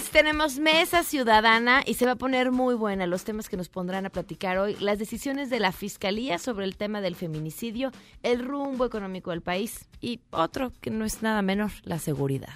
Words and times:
lunes, 0.00 0.10
tenemos 0.10 0.58
mesa 0.58 1.04
ciudadana 1.04 1.82
y 1.86 1.94
se 1.94 2.06
va 2.06 2.12
a 2.12 2.16
poner 2.16 2.50
muy 2.50 2.74
buena 2.74 3.06
los 3.06 3.24
temas 3.24 3.48
que 3.48 3.56
nos 3.56 3.68
pondrán 3.68 4.06
a 4.06 4.10
platicar 4.10 4.58
hoy, 4.58 4.76
las 4.80 4.98
decisiones 4.98 5.50
de 5.50 5.60
la 5.60 5.72
Fiscalía 5.72 6.38
sobre 6.38 6.64
el 6.64 6.76
tema 6.76 7.00
del 7.00 7.14
feminicidio, 7.14 7.92
el 8.22 8.44
rumbo 8.44 8.84
económico 8.86 9.30
del 9.30 9.42
país 9.42 9.86
y 10.00 10.20
otro 10.30 10.72
que 10.80 10.90
no 10.90 11.04
es 11.04 11.22
nada 11.22 11.42
menor, 11.42 11.70
la 11.84 11.98
seguridad. 11.98 12.54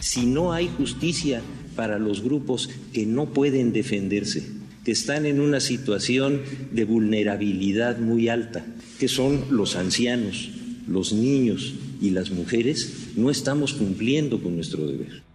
Si 0.00 0.26
no 0.26 0.52
hay 0.52 0.68
justicia 0.68 1.42
para 1.74 1.98
los 1.98 2.22
grupos 2.22 2.68
que 2.92 3.06
no 3.06 3.26
pueden 3.26 3.72
defenderse, 3.72 4.48
que 4.84 4.92
están 4.92 5.26
en 5.26 5.40
una 5.40 5.60
situación 5.60 6.42
de 6.70 6.84
vulnerabilidad 6.84 7.98
muy 7.98 8.28
alta, 8.28 8.64
que 8.98 9.08
son 9.08 9.44
los 9.50 9.76
ancianos, 9.76 10.50
los 10.86 11.12
niños 11.12 11.74
y 12.00 12.10
las 12.10 12.30
mujeres, 12.30 13.10
no 13.16 13.30
estamos 13.30 13.72
cumpliendo 13.72 14.40
con 14.40 14.54
nuestro 14.54 14.86
deber. 14.86 15.25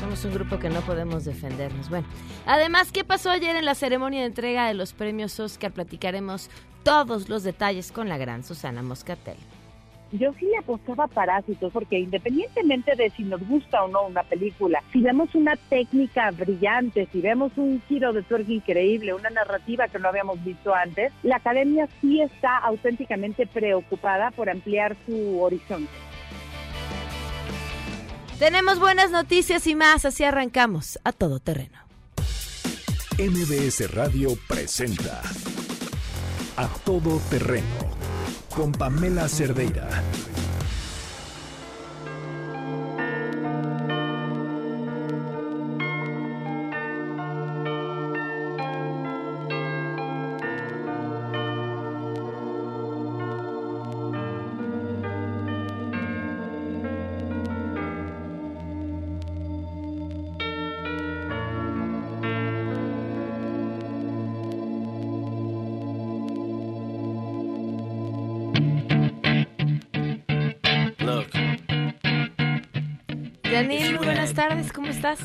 Somos 0.00 0.24
un 0.24 0.34
grupo 0.34 0.58
que 0.58 0.68
no 0.68 0.80
podemos 0.82 1.24
defendernos. 1.24 1.88
Bueno, 1.88 2.06
además, 2.46 2.92
¿qué 2.92 3.04
pasó 3.04 3.30
ayer 3.30 3.56
en 3.56 3.64
la 3.64 3.74
ceremonia 3.74 4.20
de 4.20 4.26
entrega 4.26 4.68
de 4.68 4.74
los 4.74 4.92
premios 4.92 5.40
Oscar? 5.40 5.72
Platicaremos 5.72 6.50
todos 6.82 7.28
los 7.28 7.42
detalles 7.42 7.92
con 7.92 8.08
la 8.08 8.18
gran 8.18 8.44
Susana 8.44 8.82
Moscatel 8.82 9.36
yo 10.12 10.32
sí 10.38 10.46
le 10.46 10.58
apostaba 10.58 11.06
Parásitos 11.06 11.72
porque 11.72 11.98
independientemente 11.98 12.94
de 12.94 13.10
si 13.10 13.24
nos 13.24 13.46
gusta 13.46 13.82
o 13.84 13.88
no 13.88 14.06
una 14.06 14.22
película, 14.22 14.82
si 14.92 15.00
vemos 15.00 15.34
una 15.34 15.56
técnica 15.56 16.30
brillante, 16.30 17.08
si 17.12 17.20
vemos 17.20 17.52
un 17.56 17.82
giro 17.88 18.12
de 18.12 18.22
tuerca 18.22 18.52
increíble, 18.52 19.14
una 19.14 19.30
narrativa 19.30 19.88
que 19.88 19.98
no 19.98 20.08
habíamos 20.08 20.42
visto 20.44 20.74
antes, 20.74 21.12
la 21.22 21.36
academia 21.36 21.88
sí 22.00 22.20
está 22.20 22.58
auténticamente 22.58 23.46
preocupada 23.46 24.30
por 24.30 24.48
ampliar 24.48 24.96
su 25.06 25.40
horizonte. 25.40 25.90
Tenemos 28.38 28.78
buenas 28.78 29.10
noticias 29.10 29.66
y 29.66 29.74
más, 29.74 30.04
así 30.04 30.22
arrancamos 30.22 30.98
a 31.04 31.12
todo 31.12 31.40
terreno. 31.40 31.78
MBS 33.18 33.90
Radio 33.94 34.36
presenta 34.46 35.22
A 36.58 36.68
Todo 36.84 37.18
Terreno 37.30 37.64
con 38.54 38.72
Pamela 38.72 39.26
Cerdeira. 39.26 39.88
Tardes, 74.48 74.72
¿cómo 74.72 74.86
estás? 74.86 75.18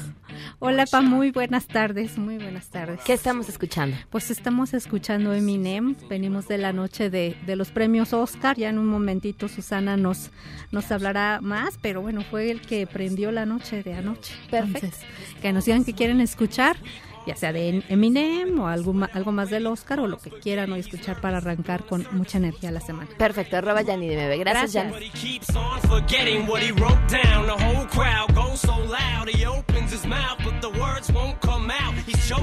Hola, 0.58 0.86
Pa, 0.88 1.02
muy 1.02 1.30
buenas 1.30 1.68
tardes, 1.68 2.18
muy 2.18 2.38
buenas 2.38 2.70
tardes. 2.70 3.02
¿Qué 3.06 3.14
estamos 3.14 3.50
escuchando? 3.50 3.96
Pues 4.10 4.32
estamos 4.32 4.74
escuchando 4.74 5.32
Eminem, 5.34 5.96
venimos 6.10 6.48
de 6.48 6.58
la 6.58 6.74
noche 6.74 7.12
de, 7.12 7.38
de 7.46 7.56
los 7.56 7.70
premios 7.70 8.14
Oscar, 8.14 8.58
ya 8.58 8.70
en 8.70 8.80
un 8.80 8.88
momentito 8.88 9.48
Susana 9.48 9.96
nos, 9.96 10.32
nos 10.72 10.92
hablará 10.92 11.40
más, 11.40 11.78
pero 11.80 12.02
bueno, 12.02 12.24
fue 12.24 12.50
el 12.50 12.62
que 12.62 12.88
prendió 12.88 13.32
la 13.32 13.46
noche 13.46 13.84
de 13.84 13.94
anoche. 13.94 14.34
Perfecto. 14.50 14.98
que 15.40 15.54
nos 15.54 15.66
digan 15.66 15.84
que 15.84 15.94
quieren 15.94 16.20
escuchar 16.20 16.78
ya 17.26 17.36
sea 17.36 17.54
de 17.54 17.84
Eminem 17.90 18.60
o 18.60 18.68
algo, 18.68 18.94
algo 19.14 19.32
más 19.32 19.50
del 19.50 19.68
Oscar 19.68 20.00
o 20.00 20.08
lo 20.08 20.18
que 20.18 20.30
quieran 20.30 20.72
hoy 20.72 20.80
escuchar 20.80 21.22
para 21.22 21.38
arrancar 21.38 21.86
con 21.86 22.06
mucha 22.12 22.38
energía 22.38 22.72
la 22.72 22.82
semana. 22.82 23.10
Perfecto, 23.18 23.58
arroba 23.58 23.82
Yanni 23.82 24.08
de 24.08 24.16
Bebe. 24.16 24.38
Gracias, 24.38 24.74
Yanni. 24.74 24.94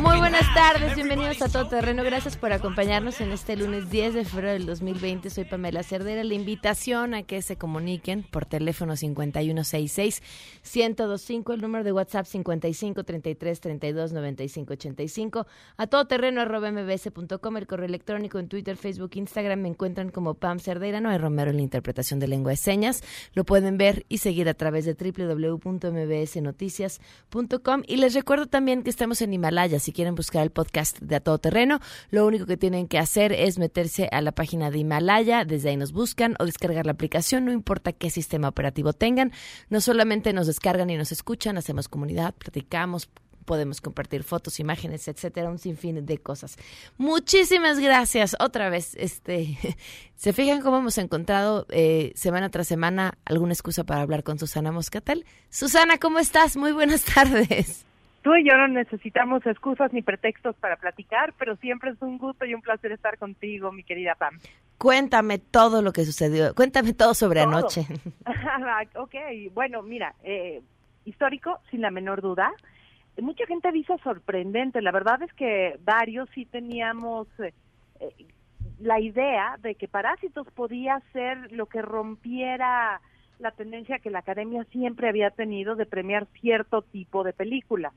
Muy 0.00 0.19
buenas 0.19 0.55
tardes, 0.55 0.94
bienvenidos 0.94 1.43
a 1.43 1.49
Todo 1.49 1.69
Terreno. 1.69 2.05
Gracias 2.05 2.37
por 2.37 2.53
acompañarnos 2.53 3.21
en 3.21 3.33
este 3.33 3.56
lunes 3.56 3.91
10 3.91 4.15
de 4.15 4.25
febrero 4.25 4.53
del 4.53 4.67
2020. 4.67 5.31
Soy 5.31 5.44
Pamela 5.44 5.83
Cerdera. 5.83 6.22
La 6.25 6.34
invitación 6.34 7.15
a 7.15 7.22
que 7.22 7.43
se 7.43 7.56
comuniquen 7.56 8.22
por 8.22 8.44
teléfono 8.44 8.94
5166-1025, 8.94 11.55
el 11.55 11.61
número 11.61 11.84
de 11.84 11.93
WhatsApp 11.93 12.27
55333295 12.27 14.68
85 14.75 15.47
a 15.77 15.87
todoterreno 15.87 16.41
arroba 16.41 16.71
mbs.com, 16.71 17.56
el 17.56 17.67
correo 17.67 17.87
electrónico 17.87 18.39
en 18.39 18.49
Twitter, 18.49 18.77
Facebook, 18.77 19.11
Instagram 19.15 19.61
me 19.61 19.69
encuentran 19.69 20.11
como 20.11 20.34
Pam 20.34 20.61
Cerdeira, 20.61 21.01
no 21.01 21.11
hay 21.11 21.19
Romero 21.19 21.51
en 21.51 21.56
la 21.56 21.62
interpretación 21.62 22.21
de 22.21 22.29
lengua 22.29 22.53
de 22.53 22.56
señas. 22.56 23.03
Lo 23.34 23.45
pueden 23.45 23.79
ver 23.79 24.06
y 24.09 24.19
seguir 24.19 24.49
a 24.49 24.55
través 24.55 24.84
de 24.84 24.95
www.mbsnoticias.com 24.95 27.83
y 27.87 27.97
les 27.97 28.15
recuerdo 28.15 28.47
también 28.47 28.83
que 28.83 28.91
estamos 28.91 29.23
en 29.23 29.33
Himalaya, 29.33 29.79
si 29.79 29.93
quieren 29.93 30.15
buscar 30.15 30.43
el 30.43 30.51
podcast 30.51 30.99
de 31.00 31.17
A 31.17 31.21
Todo 31.21 31.39
Terreno, 31.39 31.81
lo 32.11 32.27
único 32.27 32.47
que 32.47 32.56
tienen 32.56 32.89
que 32.89 32.99
hacer 32.99 33.33
es 33.33 33.59
meterse 33.59 34.09
a 34.12 34.21
la 34.21 34.33
página 34.33 34.71
de 34.71 34.79
Himalaya, 34.79 35.45
desde 35.45 35.71
ahí 35.71 35.77
nos 35.77 35.93
buscan 35.93 36.37
o 36.39 36.45
descargar 36.45 36.87
la 36.87 36.93
aplicación, 36.93 37.45
no 37.45 37.53
importa 37.53 37.93
qué 37.93 38.11
sistema 38.11 38.49
operativo 38.49 38.93
tengan, 38.93 39.33
no 39.69 39.81
solamente 39.81 40.33
nos 40.33 40.47
descargan 40.47 40.91
y 40.91 40.97
nos 40.97 41.12
escuchan, 41.12 41.59
hacemos 41.59 41.89
comunidad, 41.89 42.35
platicamos, 42.35 43.09
podemos 43.49 43.81
compartir 43.81 44.25
fotos, 44.25 44.61
imágenes, 44.61 45.09
etcétera, 45.09 45.49
un 45.49 45.57
sinfín 45.57 46.05
de 46.05 46.19
cosas. 46.19 46.59
Muchísimas 46.99 47.81
gracias 47.81 48.37
otra 48.39 48.69
vez. 48.69 48.95
Este, 48.97 49.57
se 50.17 50.35
fijan 50.35 50.61
cómo 50.61 50.77
hemos 50.77 50.99
encontrado 50.99 51.65
eh, 51.71 52.13
semana 52.15 52.51
tras 52.51 52.69
semana 52.69 53.15
alguna 53.25 53.55
excusa 53.55 53.85
para 53.85 54.03
hablar 54.03 54.23
con 54.23 54.39
Susana 54.39 54.71
Moscatel. 54.71 55.25
Susana, 55.49 55.97
¿cómo 55.97 56.19
estás? 56.19 56.59
Muy 56.59 56.73
buenas 56.73 57.05
tardes. 57.15 57.87
Tú 58.21 58.35
y 58.35 58.47
yo 58.47 58.55
no 58.59 58.69
necesitamos 58.69 59.47
excusas 59.47 59.95
ni 59.95 60.03
pretextos 60.03 60.55
para 60.57 60.77
platicar, 60.77 61.33
pero 61.39 61.57
siempre 61.57 61.93
es 61.93 62.03
un 62.03 62.19
gusto 62.19 62.45
y 62.45 62.53
un 62.53 62.61
placer 62.61 62.93
estar 62.93 63.17
contigo, 63.17 63.73
mi 63.73 63.83
querida 63.83 64.15
Pam. 64.15 64.39
Cuéntame 64.77 65.39
todo 65.39 65.81
lo 65.81 65.95
que 65.95 66.05
sucedió, 66.05 66.55
cuéntame 66.55 66.93
todo 66.93 67.15
sobre 67.15 67.41
anoche. 67.41 67.87
ok, 68.95 69.15
bueno, 69.55 69.83
mira, 69.83 70.15
eh, 70.23 70.61
histórico, 71.07 71.61
sin 71.71 71.81
la 71.81 71.91
menor 71.91 72.21
duda 72.21 72.53
mucha 73.23 73.47
gente 73.47 73.73
dice 73.73 73.97
sorprendente. 74.03 74.83
La 74.83 74.93
verdad 74.93 75.23
es 75.23 75.33
que 75.34 75.79
varios 75.84 76.29
sí 76.34 76.45
teníamos 76.47 77.29
eh, 77.41 77.53
eh, 78.01 78.27
la 78.81 79.01
idea 79.01 79.56
de 79.61 79.75
que 79.75 79.89
Parásitos 79.89 80.47
podía 80.53 81.01
ser 81.12 81.53
lo 81.53 81.67
que 81.67 81.83
rompiera 81.83 83.01
la 83.39 83.51
tendencia 83.53 83.99
que 84.01 84.11
la 84.11 84.21
academia 84.21 84.65
siempre 84.65 85.09
había 85.09 85.31
tenido 85.31 85.77
de 85.77 85.87
premiar 85.87 86.27
cierto 86.41 86.83
tipo 86.83 87.23
de 87.23 87.33
película. 87.33 87.93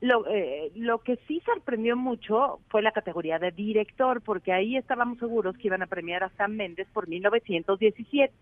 Lo, 0.00 0.26
eh, 0.28 0.72
lo 0.74 0.98
que 0.98 1.16
sí 1.28 1.40
sorprendió 1.44 1.96
mucho 1.96 2.60
fue 2.68 2.82
la 2.82 2.92
categoría 2.92 3.38
de 3.38 3.52
director, 3.52 4.20
porque 4.22 4.52
ahí 4.52 4.76
estábamos 4.76 5.18
seguros 5.18 5.56
que 5.56 5.68
iban 5.68 5.82
a 5.82 5.86
premiar 5.86 6.24
a 6.24 6.30
Sam 6.30 6.52
Méndez 6.52 6.88
por 6.92 7.08
1917. 7.08 8.32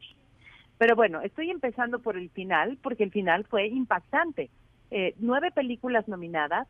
Pero 0.78 0.96
bueno, 0.96 1.20
estoy 1.20 1.50
empezando 1.50 1.98
por 1.98 2.16
el 2.16 2.30
final, 2.30 2.78
porque 2.82 3.04
el 3.04 3.10
final 3.10 3.44
fue 3.44 3.66
impactante 3.66 4.50
eh, 4.90 5.14
nueve 5.18 5.50
películas 5.50 6.08
nominadas, 6.08 6.68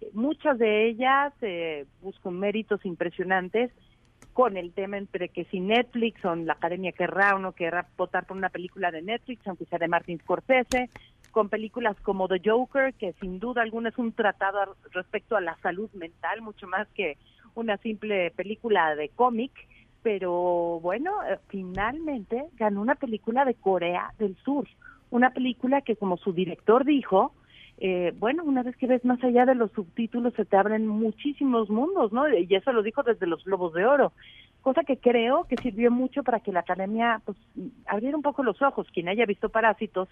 eh, 0.00 0.10
muchas 0.12 0.58
de 0.58 0.88
ellas 0.88 1.32
eh, 1.42 1.86
buscan 2.02 2.38
méritos 2.38 2.84
impresionantes 2.84 3.70
con 4.32 4.56
el 4.56 4.72
tema 4.72 4.98
entre 4.98 5.30
que 5.30 5.44
si 5.46 5.60
Netflix 5.60 6.22
o 6.24 6.34
la 6.36 6.52
academia 6.52 6.92
querrá 6.92 7.34
o 7.34 7.38
no 7.38 7.52
querrá 7.52 7.86
votar 7.96 8.26
por 8.26 8.36
una 8.36 8.50
película 8.50 8.90
de 8.90 9.00
Netflix, 9.00 9.46
aunque 9.46 9.64
sea 9.64 9.78
de 9.78 9.88
Martin 9.88 10.18
Scorsese, 10.18 10.90
con 11.30 11.48
películas 11.48 11.96
como 12.02 12.28
The 12.28 12.40
Joker, 12.44 12.94
que 12.94 13.14
sin 13.20 13.38
duda 13.38 13.62
alguna 13.62 13.88
es 13.88 13.98
un 13.98 14.12
tratado 14.12 14.76
respecto 14.92 15.36
a 15.36 15.40
la 15.40 15.56
salud 15.58 15.90
mental, 15.92 16.42
mucho 16.42 16.66
más 16.66 16.86
que 16.88 17.16
una 17.54 17.78
simple 17.78 18.30
película 18.30 18.94
de 18.94 19.08
cómic, 19.08 19.52
pero 20.02 20.80
bueno, 20.80 21.12
eh, 21.24 21.38
finalmente 21.48 22.44
ganó 22.56 22.80
una 22.80 22.94
película 22.94 23.44
de 23.44 23.54
Corea 23.54 24.12
del 24.18 24.36
Sur, 24.44 24.68
una 25.10 25.30
película 25.30 25.80
que 25.80 25.96
como 25.96 26.16
su 26.16 26.32
director 26.32 26.84
dijo, 26.84 27.32
eh, 27.78 28.14
bueno, 28.18 28.42
una 28.44 28.62
vez 28.62 28.76
que 28.76 28.86
ves 28.86 29.04
más 29.04 29.22
allá 29.22 29.44
de 29.44 29.54
los 29.54 29.70
subtítulos 29.72 30.32
se 30.34 30.46
te 30.46 30.56
abren 30.56 30.86
muchísimos 30.86 31.68
mundos, 31.68 32.10
¿no? 32.10 32.26
Y 32.28 32.54
eso 32.54 32.72
lo 32.72 32.82
dijo 32.82 33.02
desde 33.02 33.26
los 33.26 33.44
Globos 33.44 33.74
de 33.74 33.84
Oro, 33.84 34.12
cosa 34.62 34.82
que 34.82 34.96
creo 34.96 35.44
que 35.44 35.56
sirvió 35.58 35.90
mucho 35.90 36.22
para 36.22 36.40
que 36.40 36.52
la 36.52 36.60
academia 36.60 37.20
pues 37.24 37.36
abriera 37.86 38.16
un 38.16 38.22
poco 38.22 38.42
los 38.42 38.62
ojos. 38.62 38.86
Quien 38.92 39.08
haya 39.08 39.26
visto 39.26 39.50
Parásitos 39.50 40.08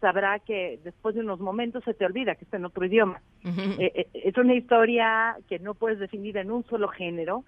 sabrá 0.00 0.38
que 0.38 0.80
después 0.84 1.14
de 1.14 1.20
unos 1.20 1.38
momentos 1.38 1.84
se 1.84 1.92
te 1.92 2.06
olvida 2.06 2.34
que 2.34 2.44
está 2.44 2.56
en 2.56 2.64
otro 2.64 2.84
idioma. 2.84 3.20
Eh, 3.44 3.92
eh, 3.94 4.08
es 4.14 4.36
una 4.38 4.54
historia 4.54 5.36
que 5.48 5.58
no 5.58 5.74
puedes 5.74 5.98
definir 5.98 6.38
en 6.38 6.50
un 6.50 6.64
solo 6.64 6.88
género, 6.88 7.44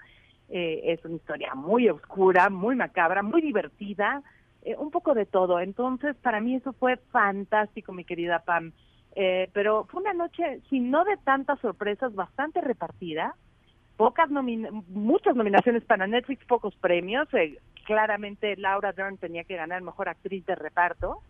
es 0.46 1.02
una 1.06 1.16
historia 1.16 1.55
muy 1.55 1.88
oscura, 1.88 2.50
muy 2.50 2.76
macabra, 2.76 3.22
muy 3.22 3.40
divertida, 3.40 4.22
un 4.78 4.90
poco 4.90 5.14
de 5.14 5.25
todo. 5.25 5.58
Entonces, 5.58 6.14
para 6.16 6.40
mí 6.40 6.55
eso 6.55 6.75
fue 6.75 6.99
fantástico, 7.11 7.93
mi 7.93 8.05
querida 8.05 8.40
Pam. 8.40 8.72
Eh, 9.16 9.49
pero 9.52 9.84
fue 9.84 10.02
una 10.02 10.12
noche, 10.12 10.61
si 10.69 10.81
no 10.81 11.05
de 11.05 11.16
tantas 11.19 11.61
sorpresas, 11.61 12.14
bastante 12.14 12.61
repartida. 12.61 13.34
Pocas 13.96 14.28
muchas 14.28 15.37
nominaciones 15.37 15.84
para 15.84 16.06
Netflix, 16.06 16.44
pocos 16.46 16.75
premios. 16.76 17.32
Eh, 17.34 17.58
claramente 17.84 18.56
Laura 18.56 18.93
Dern 18.93 19.19
tenía 19.19 19.44
que 19.44 19.56
ganar 19.56 19.82
Mejor 19.82 20.08
Actriz 20.08 20.44
de 20.46 20.56
Reparto. 20.56 21.20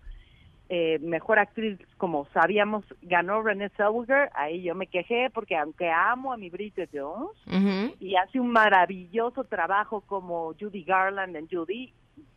Eh, 0.70 0.98
mejor 1.00 1.38
actriz, 1.38 1.78
como 1.98 2.26
sabíamos, 2.32 2.86
ganó 3.02 3.42
Renée 3.42 3.68
Zellweger. 3.76 4.30
Ahí 4.34 4.62
yo 4.62 4.74
me 4.74 4.86
quejé 4.86 5.28
porque 5.28 5.56
aunque 5.58 5.90
amo 5.90 6.32
a 6.32 6.38
mi 6.38 6.48
Bridget 6.48 6.88
Jones 6.90 7.36
y 8.00 8.16
hace 8.16 8.40
un 8.40 8.50
maravilloso 8.50 9.44
trabajo 9.44 10.00
como 10.00 10.54
Judy 10.58 10.82
Garland 10.84 11.36
en 11.36 11.48
Judy, 11.48 11.92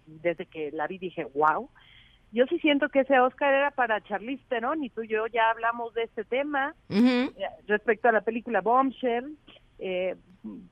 desde 0.07 0.45
que 0.45 0.71
la 0.73 0.87
vi 0.87 0.97
dije, 0.97 1.25
wow 1.33 1.69
yo 2.31 2.45
sí 2.47 2.59
siento 2.59 2.89
que 2.89 3.01
ese 3.01 3.19
Oscar 3.19 3.53
era 3.53 3.71
para 3.71 4.01
Charlize 4.01 4.43
Theron 4.49 4.83
y 4.83 4.89
tú 4.89 5.03
y 5.03 5.07
yo 5.07 5.27
ya 5.27 5.49
hablamos 5.49 5.93
de 5.93 6.03
este 6.03 6.23
tema 6.23 6.75
eh, 6.89 7.29
respecto 7.67 8.09
a 8.09 8.11
la 8.11 8.21
película 8.21 8.61
Bombshell, 8.61 9.37
eh, 9.79 10.15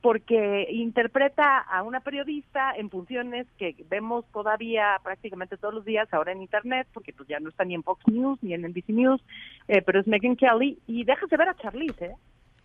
porque 0.01 0.67
interpreta 0.71 1.59
a 1.59 1.83
una 1.83 1.99
periodista 1.99 2.73
en 2.75 2.89
funciones 2.89 3.47
que 3.57 3.75
vemos 3.89 4.25
todavía 4.31 4.99
prácticamente 5.03 5.57
todos 5.57 5.73
los 5.73 5.85
días 5.85 6.07
ahora 6.13 6.31
en 6.31 6.41
Internet, 6.41 6.87
porque 6.93 7.13
pues 7.13 7.27
ya 7.27 7.39
no 7.39 7.49
está 7.49 7.65
ni 7.65 7.75
en 7.75 7.83
Fox 7.83 8.05
News 8.07 8.39
ni 8.41 8.53
en 8.53 8.61
NBC 8.61 8.89
News, 8.89 9.21
eh, 9.67 9.81
pero 9.81 9.99
es 9.99 10.07
Megan 10.07 10.35
Kelly 10.35 10.79
y 10.87 11.03
déjase 11.03 11.37
ver 11.37 11.49
a 11.49 11.55
Charlize, 11.55 12.05
¿eh? 12.05 12.15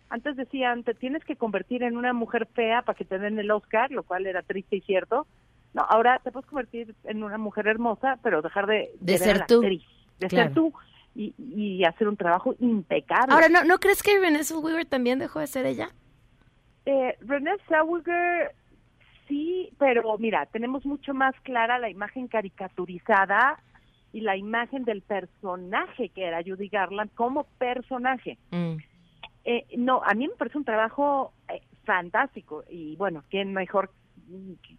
Antes 0.09 0.35
decían, 0.35 0.83
te 0.83 0.93
tienes 0.93 1.23
que 1.23 1.37
convertir 1.37 1.83
en 1.83 1.95
una 1.95 2.11
mujer 2.11 2.45
fea 2.53 2.81
para 2.81 2.97
que 2.97 3.05
te 3.05 3.17
den 3.17 3.39
el 3.39 3.49
Oscar, 3.49 3.91
lo 3.91 4.03
cual 4.03 4.27
era 4.27 4.41
triste 4.41 4.75
y 4.75 4.81
cierto, 4.81 5.25
no, 5.73 5.83
ahora 5.83 6.19
te 6.23 6.31
puedes 6.31 6.47
convertir 6.49 6.95
en 7.03 7.23
una 7.23 7.37
mujer 7.37 7.67
hermosa, 7.67 8.19
pero 8.21 8.41
dejar 8.41 8.67
de, 8.67 8.91
de, 8.99 9.17
ser 9.17 9.45
tú. 9.45 9.61
de 9.61 10.29
ser 10.29 10.53
tú 10.53 10.73
y, 11.15 11.33
y, 11.37 11.83
hacer 11.85 12.07
un 12.07 12.17
trabajo 12.17 12.55
impecable. 12.59 13.33
Ahora, 13.33 13.49
¿no, 13.49 13.63
¿no 13.63 13.79
crees 13.79 14.03
que 14.03 14.19
Renée 14.19 14.43
Zellweger 14.43 14.85
también 14.85 15.19
dejó 15.19 15.39
de 15.39 15.47
ser 15.47 15.65
ella? 15.65 15.89
Eh, 16.85 17.17
Renée 17.21 17.57
Zellweger 17.67 18.53
sí, 19.27 19.71
pero 19.77 20.17
mira, 20.17 20.45
tenemos 20.47 20.85
mucho 20.85 21.13
más 21.13 21.33
clara 21.41 21.79
la 21.79 21.89
imagen 21.89 22.27
caricaturizada 22.27 23.59
y 24.11 24.21
la 24.21 24.35
imagen 24.35 24.83
del 24.83 25.01
personaje 25.01 26.09
que 26.09 26.25
era 26.25 26.43
Judy 26.43 26.67
Garland 26.67 27.13
como 27.15 27.45
personaje. 27.57 28.37
Mm. 28.51 28.75
Eh, 29.45 29.65
no, 29.77 30.01
a 30.03 30.13
mí 30.13 30.27
me 30.27 30.35
parece 30.35 30.57
un 30.57 30.65
trabajo 30.65 31.33
eh, 31.47 31.61
fantástico 31.85 32.63
y 32.69 32.95
bueno, 32.97 33.23
¿quién 33.29 33.53
mejor 33.53 33.91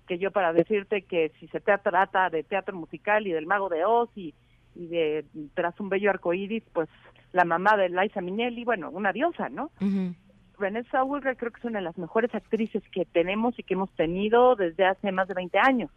que 0.06 0.18
yo 0.18 0.30
para 0.30 0.52
decirte 0.52 1.02
que 1.02 1.32
si 1.40 1.48
se 1.48 1.60
trata 1.60 2.30
de 2.30 2.42
teatro 2.42 2.76
musical 2.76 3.26
y 3.26 3.32
del 3.32 3.46
mago 3.46 3.68
de 3.68 3.84
Oz 3.84 4.10
y, 4.16 4.34
de 4.74 5.24
tras 5.54 5.78
un 5.80 5.88
bello 5.88 6.10
arcoíris, 6.10 6.64
pues 6.72 6.88
la 7.32 7.44
mamá 7.44 7.76
de 7.76 7.88
Liza 7.88 8.20
Minnelli, 8.20 8.64
bueno, 8.64 8.90
una 8.90 9.12
diosa, 9.12 9.48
¿no? 9.48 9.70
Uh 9.80 10.12
Renée 10.58 10.84
Zellweger 10.90 11.36
creo 11.36 11.50
que 11.50 11.58
es 11.58 11.64
una 11.64 11.80
de 11.80 11.84
las 11.84 11.98
mejores 11.98 12.34
actrices 12.34 12.82
que 12.92 13.04
tenemos 13.04 13.58
y 13.58 13.62
que 13.62 13.74
hemos 13.74 13.90
tenido 13.92 14.54
desde 14.54 14.86
hace 14.86 15.12
más 15.12 15.28
de 15.28 15.34
20 15.34 15.58
años. 15.58 15.90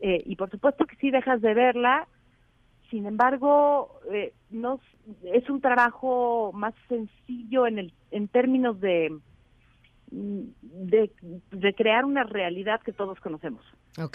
Eh, 0.00 0.22
y 0.26 0.36
por 0.36 0.50
supuesto 0.50 0.84
que 0.84 0.96
sí 0.96 1.10
dejas 1.10 1.40
de 1.40 1.54
verla, 1.54 2.06
sin 2.90 3.06
embargo, 3.06 4.00
eh, 4.12 4.34
no 4.50 4.80
es 5.24 5.48
un 5.48 5.60
trabajo 5.60 6.52
más 6.54 6.74
sencillo 6.88 7.66
en 7.66 7.78
el 7.78 7.92
en 8.10 8.28
términos 8.28 8.80
de 8.80 9.16
de, 10.10 11.10
de, 11.50 11.74
crear 11.74 12.04
una 12.04 12.24
realidad 12.24 12.80
que 12.80 12.92
todos 12.92 13.18
conocemos. 13.20 13.62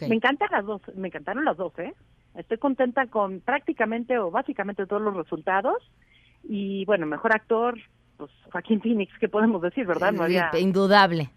Me 0.08 0.16
encantan 0.16 0.50
las 0.52 0.66
dos, 0.66 0.82
me 0.96 1.08
encantaron 1.10 1.46
las 1.46 1.58
dos, 1.58 1.78
¿eh? 1.80 1.94
Estoy 2.36 2.58
contenta 2.58 3.08
con 3.08 3.42
prácticamente 3.42 4.18
o 4.18 4.32
básicamente 4.32 4.86
todos 4.86 5.02
los 5.02 5.16
resultados 5.16 5.84
y 6.44 6.86
bueno, 6.86 7.06
mejor 7.06 7.34
actor, 7.36 7.78
pues 8.18 8.32
Joaquín 8.52 8.82
Phoenix, 8.82 9.12
¿qué 9.20 9.28
podemos 9.28 9.62
decir, 9.62 9.86
verdad? 9.86 10.14
No 10.14 10.28
Indudable. 10.58 11.30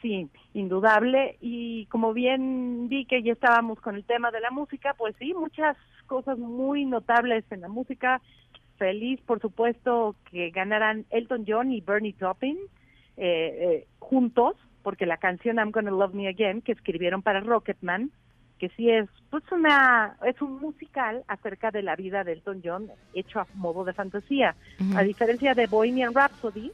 Sí, 0.00 0.28
indudable. 0.54 1.36
Y 1.40 1.86
como 1.86 2.14
bien 2.14 2.88
vi 2.88 3.04
que 3.04 3.22
ya 3.22 3.32
estábamos 3.32 3.80
con 3.80 3.96
el 3.96 4.04
tema 4.04 4.30
de 4.30 4.40
la 4.40 4.50
música, 4.50 4.94
pues 4.96 5.14
sí, 5.18 5.34
muchas 5.34 5.76
cosas 6.06 6.38
muy 6.38 6.86
notables 6.86 7.44
en 7.50 7.60
la 7.60 7.68
música. 7.68 8.20
Feliz, 8.78 9.20
por 9.26 9.40
supuesto, 9.40 10.16
que 10.30 10.50
ganaran 10.50 11.04
Elton 11.10 11.44
John 11.46 11.70
y 11.70 11.82
Bernie 11.82 12.14
Taupin 12.14 12.56
eh, 13.22 13.26
eh, 13.60 13.86
juntos, 13.98 14.56
porque 14.82 15.04
la 15.04 15.18
canción 15.18 15.56
I'm 15.56 15.72
Gonna 15.72 15.90
Love 15.90 16.14
Me 16.14 16.26
Again, 16.26 16.62
que 16.62 16.72
escribieron 16.72 17.20
para 17.20 17.40
Rocketman, 17.40 18.10
que 18.58 18.70
sí 18.70 18.88
es 18.88 19.10
pues 19.28 19.44
una 19.52 20.16
es 20.26 20.40
un 20.40 20.58
musical 20.58 21.22
acerca 21.28 21.70
de 21.70 21.82
la 21.82 21.96
vida 21.96 22.24
de 22.24 22.32
Elton 22.32 22.62
John 22.64 22.88
hecho 23.12 23.40
a 23.40 23.46
modo 23.54 23.84
de 23.84 23.92
fantasía, 23.92 24.56
a 24.96 25.02
diferencia 25.02 25.52
de 25.52 25.66
Bohemian 25.66 26.14
Rhapsody, 26.14 26.72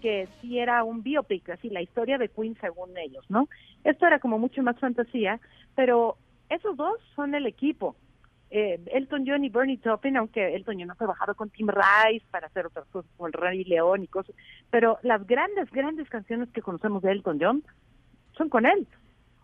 que 0.00 0.28
sí 0.40 0.58
era 0.58 0.82
un 0.82 1.02
biopic, 1.02 1.50
así 1.50 1.68
la 1.68 1.82
historia 1.82 2.16
de 2.16 2.30
Queen 2.30 2.56
según 2.58 2.96
ellos, 2.96 3.26
¿no? 3.28 3.46
Esto 3.84 4.06
era 4.06 4.18
como 4.18 4.38
mucho 4.38 4.62
más 4.62 4.78
fantasía, 4.78 5.40
pero 5.74 6.16
esos 6.48 6.74
dos 6.76 6.98
son 7.14 7.34
el 7.34 7.46
equipo 7.46 7.96
eh, 8.50 8.80
Elton 8.92 9.24
John 9.26 9.44
y 9.44 9.48
Bernie 9.48 9.78
Taupin, 9.78 10.16
aunque 10.16 10.54
Elton 10.54 10.78
John 10.78 10.90
ha 10.90 10.94
trabajado 10.94 11.34
con 11.34 11.50
Tim 11.50 11.68
Rice 11.68 12.24
para 12.30 12.46
hacer 12.46 12.66
otras 12.66 12.86
cosas 12.86 13.10
como 13.16 13.26
el 13.26 13.32
Rey 13.32 13.64
León 13.64 14.02
y 14.02 14.06
cosas, 14.06 14.34
pero 14.70 14.98
las 15.02 15.26
grandes, 15.26 15.70
grandes 15.70 16.08
canciones 16.08 16.48
que 16.50 16.62
conocemos 16.62 17.02
de 17.02 17.12
Elton 17.12 17.38
John 17.40 17.64
son 18.36 18.48
con 18.48 18.66
él. 18.66 18.86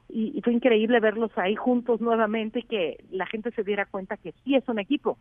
Y, 0.09 0.41
fue 0.43 0.53
increíble 0.53 1.01
verlos 1.01 1.31
ahí 1.37 1.57
juntos 1.57 2.01
nuevamente 2.01 2.61
y 2.61 2.65
que 2.65 3.03
la 3.11 3.27
gente 3.27 3.51
se 3.53 3.65
diera 3.65 3.87
cuenta 3.87 4.19
que 4.19 4.33
sí 4.45 4.55
es 4.55 4.69
un 4.69 4.79
equipo. 4.79 5.17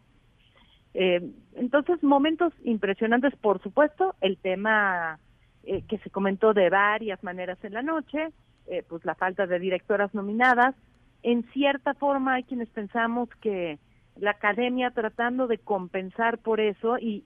Eh, 0.94 1.32
entonces, 1.56 2.04
momentos 2.04 2.54
impresionantes, 2.64 3.34
por 3.38 3.62
supuesto, 3.62 4.16
el 4.20 4.38
tema 4.38 5.18
eh, 5.64 5.84
que 5.88 5.98
se 6.00 6.10
comentó 6.10 6.54
de 6.54 6.70
varias 6.70 7.24
maneras 7.24 7.58
en 7.64 7.74
la 7.74 7.82
noche, 7.82 8.30
eh, 8.68 8.84
pues 8.88 9.06
la 9.06 9.16
falta 9.16 9.48
de 9.48 9.60
directoras 9.60 10.14
nominadas, 10.14 10.76
en 11.24 11.44
cierta 11.52 11.94
forma 11.94 12.36
hay 12.36 12.44
quienes 12.44 12.70
pensamos 12.70 13.30
que 13.42 13.80
la 14.18 14.32
academia 14.32 14.92
tratando 14.92 15.48
de 15.48 15.58
compensar 15.58 16.38
por 16.38 16.60
eso 16.60 16.98
y, 16.98 17.24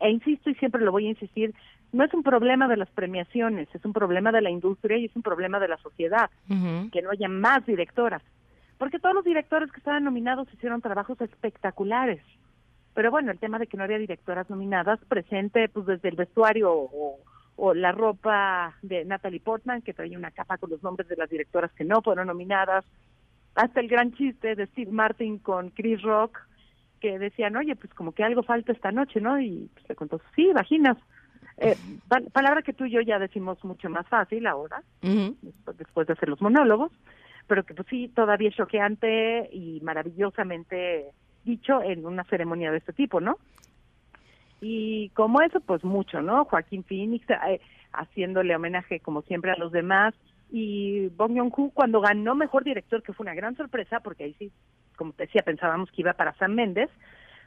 e 0.00 0.10
insisto 0.10 0.50
y 0.50 0.54
siempre 0.54 0.82
lo 0.82 0.92
voy 0.92 1.06
a 1.06 1.10
insistir 1.10 1.54
no 1.92 2.04
es 2.04 2.14
un 2.14 2.22
problema 2.22 2.68
de 2.68 2.76
las 2.76 2.90
premiaciones 2.90 3.68
es 3.74 3.84
un 3.84 3.92
problema 3.92 4.32
de 4.32 4.40
la 4.40 4.50
industria 4.50 4.96
y 4.96 5.06
es 5.06 5.16
un 5.16 5.22
problema 5.22 5.60
de 5.60 5.68
la 5.68 5.76
sociedad 5.78 6.30
que 6.48 7.02
no 7.02 7.10
haya 7.10 7.28
más 7.28 7.64
directoras. 7.66 8.22
Porque 8.78 8.98
todos 8.98 9.14
los 9.14 9.24
directores 9.24 9.70
que 9.70 9.78
estaban 9.78 10.02
nominados 10.02 10.52
hicieron 10.52 10.80
trabajos 10.80 11.20
espectaculares. 11.20 12.20
Pero 12.94 13.10
bueno 13.10 13.30
el 13.30 13.38
tema 13.38 13.58
de 13.58 13.66
que 13.66 13.76
no 13.76 13.84
había 13.84 13.98
directoras 13.98 14.48
nominadas 14.50 14.98
presente 15.06 15.68
pues 15.68 15.86
desde 15.86 16.08
el 16.08 16.16
vestuario 16.16 16.72
o, 16.72 17.18
o 17.56 17.74
la 17.74 17.92
ropa 17.92 18.74
de 18.82 19.04
Natalie 19.04 19.40
Portman 19.40 19.82
que 19.82 19.94
traía 19.94 20.18
una 20.18 20.30
capa 20.30 20.58
con 20.58 20.70
los 20.70 20.82
nombres 20.82 21.08
de 21.08 21.16
las 21.16 21.30
directoras 21.30 21.72
que 21.72 21.84
no 21.84 22.02
fueron 22.02 22.26
nominadas 22.26 22.84
hasta 23.54 23.80
el 23.80 23.88
gran 23.88 24.12
chiste 24.12 24.54
de 24.54 24.66
Steve 24.66 24.90
Martin 24.90 25.38
con 25.38 25.70
Chris 25.70 26.00
Rock, 26.02 26.38
que 27.00 27.18
decían, 27.18 27.56
oye, 27.56 27.74
pues 27.76 27.92
como 27.94 28.12
que 28.12 28.22
algo 28.22 28.42
falta 28.42 28.72
esta 28.72 28.92
noche, 28.92 29.20
¿no? 29.20 29.40
Y 29.40 29.68
pues, 29.74 29.88
le 29.88 29.94
contó, 29.96 30.20
sí, 30.34 30.50
vaginas. 30.54 30.96
Eh, 31.58 31.76
palabra 32.32 32.62
que 32.62 32.72
tú 32.72 32.86
y 32.86 32.92
yo 32.92 33.00
ya 33.02 33.18
decimos 33.18 33.62
mucho 33.64 33.90
más 33.90 34.06
fácil 34.08 34.46
ahora, 34.46 34.82
después, 35.76 36.06
de 36.06 36.14
hacer 36.14 36.28
los 36.28 36.40
monólogos, 36.40 36.92
pero 37.46 37.64
que 37.64 37.74
pues 37.74 37.86
sí, 37.88 38.08
todavía 38.08 38.48
es 38.48 38.56
choqueante 38.56 39.48
y 39.52 39.80
maravillosamente 39.82 41.10
dicho 41.44 41.82
en 41.82 42.06
una 42.06 42.24
ceremonia 42.24 42.70
de 42.70 42.78
este 42.78 42.92
tipo, 42.92 43.20
¿no? 43.20 43.36
Y 44.60 45.10
como 45.10 45.42
eso, 45.42 45.60
pues 45.60 45.84
mucho, 45.84 46.22
¿no? 46.22 46.44
Joaquín 46.44 46.84
Phoenix 46.84 47.28
eh, 47.30 47.60
haciéndole 47.92 48.54
homenaje 48.54 49.00
como 49.00 49.22
siempre 49.22 49.50
a 49.50 49.56
los 49.56 49.72
demás, 49.72 50.14
y 50.54 51.08
Bong 51.08 51.34
Joon-ho 51.34 51.70
cuando 51.70 52.02
ganó 52.02 52.34
Mejor 52.34 52.62
Director, 52.62 53.02
que 53.02 53.14
fue 53.14 53.24
una 53.24 53.34
gran 53.34 53.56
sorpresa, 53.56 54.00
porque 54.00 54.24
ahí 54.24 54.34
sí, 54.38 54.52
como 54.96 55.14
te 55.14 55.24
decía, 55.24 55.40
pensábamos 55.42 55.90
que 55.90 56.02
iba 56.02 56.12
para 56.12 56.34
Sam 56.34 56.52
Méndez, 56.52 56.90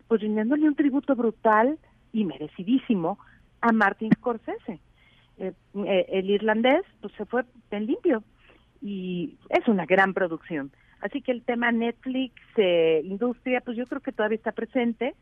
pues 0.08 0.22
rindiéndole 0.22 0.68
un 0.68 0.76
tributo 0.76 1.16
brutal 1.16 1.78
y 2.12 2.26
merecidísimo 2.26 3.20
a 3.62 3.72
Martin 3.72 4.10
Scorsese. 4.12 4.80
Eh, 5.38 5.54
eh, 5.86 6.06
el 6.10 6.32
irlandés 6.32 6.82
pues 7.00 7.14
se 7.14 7.26
fue 7.26 7.44
en 7.70 7.86
limpio 7.86 8.24
y 8.82 9.38
es 9.50 9.68
una 9.68 9.86
gran 9.86 10.16
producción. 10.16 10.72
Así 11.00 11.22
que 11.22 11.32
el 11.32 11.44
tema 11.44 11.72
Netflix, 11.72 12.34
eh, 12.58 13.02
industria, 13.04 13.62
pues 13.62 13.78
yo 13.78 13.86
creo 13.86 14.02
que 14.02 14.14
todavía 14.14 14.38
está 14.38 14.52
presente. 14.52 15.14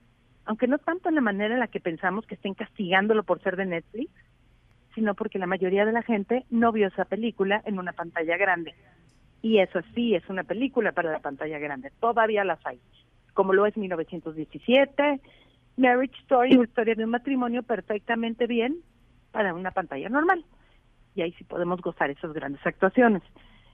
aunque 0.46 0.68
no 0.68 0.78
tanto 0.78 1.08
en 1.08 1.16
la 1.16 1.22
manera 1.22 1.54
en 1.54 1.60
la 1.62 1.68
que 1.68 1.80
pensamos 1.80 2.26
que 2.26 2.36
estén 2.36 2.54
castigándolo 2.54 3.24
por 3.24 3.42
ser 3.42 3.56
de 3.56 3.66
Netflix, 3.66 4.12
sino 4.96 5.16
porque 5.16 5.40
la 5.40 5.48
mayoría 5.48 5.86
de 5.86 5.92
la 5.92 6.04
gente 6.04 6.46
no 6.50 6.72
vio 6.72 6.88
esa 6.88 7.06
película 7.06 7.62
en 7.66 7.80
una 7.80 7.94
pantalla 7.94 8.38
grande. 8.38 8.76
Y 9.42 9.60
eso 9.60 9.80
sí, 9.94 10.16
es 10.16 10.28
una 10.30 10.44
película 10.44 10.92
para 10.94 11.12
la 11.12 11.20
pantalla 11.20 11.60
grande. 11.60 11.92
Todavía 12.00 12.44
las 12.44 12.66
hay. 12.66 12.80
Como 13.34 13.54
lo 13.54 13.66
es 13.66 13.76
1917, 13.76 15.20
Marriage 15.78 16.18
Story, 16.22 16.62
historia 16.62 16.96
de 16.96 17.04
un 17.04 17.10
matrimonio 17.10 17.64
perfectamente 17.64 18.48
bien 18.48 18.78
para 19.32 19.54
una 19.54 19.72
pantalla 19.72 20.08
normal. 20.10 20.46
Y 21.16 21.22
ahí 21.22 21.34
sí 21.34 21.44
podemos 21.44 21.82
gozar 21.82 22.10
esas 22.10 22.32
grandes 22.34 22.66
actuaciones. 22.66 23.22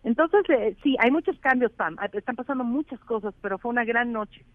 Entonces, 0.04 0.42
eh, 0.50 0.78
sí, 0.82 0.96
hay 1.00 1.12
muchos 1.12 1.38
cambios, 1.40 1.72
Pam. 1.74 1.98
Están 2.14 2.36
pasando 2.36 2.64
muchas 2.64 3.00
cosas, 3.02 3.34
pero 3.42 3.58
fue 3.58 3.72
una 3.72 3.84
gran 3.84 4.12
noche. 4.12 4.46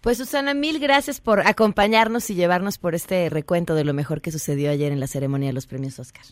Pues 0.00 0.16
Susana, 0.16 0.54
mil 0.54 0.78
gracias 0.78 1.20
por 1.20 1.40
acompañarnos 1.40 2.30
y 2.30 2.34
llevarnos 2.34 2.78
por 2.78 2.94
este 2.94 3.28
recuento 3.28 3.74
de 3.74 3.84
lo 3.84 3.92
mejor 3.92 4.22
que 4.22 4.32
sucedió 4.32 4.70
ayer 4.70 4.92
en 4.92 5.00
la 5.00 5.06
ceremonia 5.06 5.48
de 5.48 5.52
los 5.52 5.66
premios 5.66 5.98
Oscar. 5.98 6.24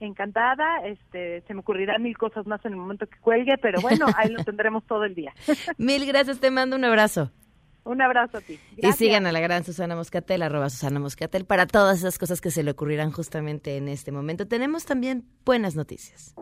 Encantada, 0.00 0.84
este, 0.84 1.42
se 1.46 1.54
me 1.54 1.60
ocurrirán 1.60 2.02
mil 2.02 2.18
cosas 2.18 2.44
más 2.46 2.64
en 2.64 2.72
el 2.72 2.78
momento 2.78 3.06
que 3.06 3.16
cuelgue, 3.20 3.56
pero 3.58 3.80
bueno, 3.80 4.06
ahí 4.16 4.28
lo 4.28 4.42
tendremos 4.44 4.84
todo 4.86 5.04
el 5.04 5.14
día. 5.14 5.32
mil 5.78 6.04
gracias, 6.04 6.40
te 6.40 6.50
mando 6.50 6.74
un 6.74 6.84
abrazo. 6.84 7.30
Un 7.84 8.02
abrazo 8.02 8.38
a 8.38 8.40
ti. 8.40 8.58
Y 8.76 8.92
sigan 8.92 9.26
a 9.26 9.32
la 9.32 9.38
gran 9.38 9.62
Susana 9.64 9.94
Moscatel, 9.94 10.42
arroba 10.42 10.68
Susana 10.70 10.98
Moscatel, 10.98 11.44
para 11.44 11.66
todas 11.66 11.98
esas 11.98 12.18
cosas 12.18 12.40
que 12.40 12.50
se 12.50 12.64
le 12.64 12.72
ocurrirán 12.72 13.12
justamente 13.12 13.76
en 13.76 13.88
este 13.88 14.10
momento. 14.10 14.48
Tenemos 14.48 14.84
también 14.84 15.24
buenas 15.44 15.76
noticias. 15.76 16.34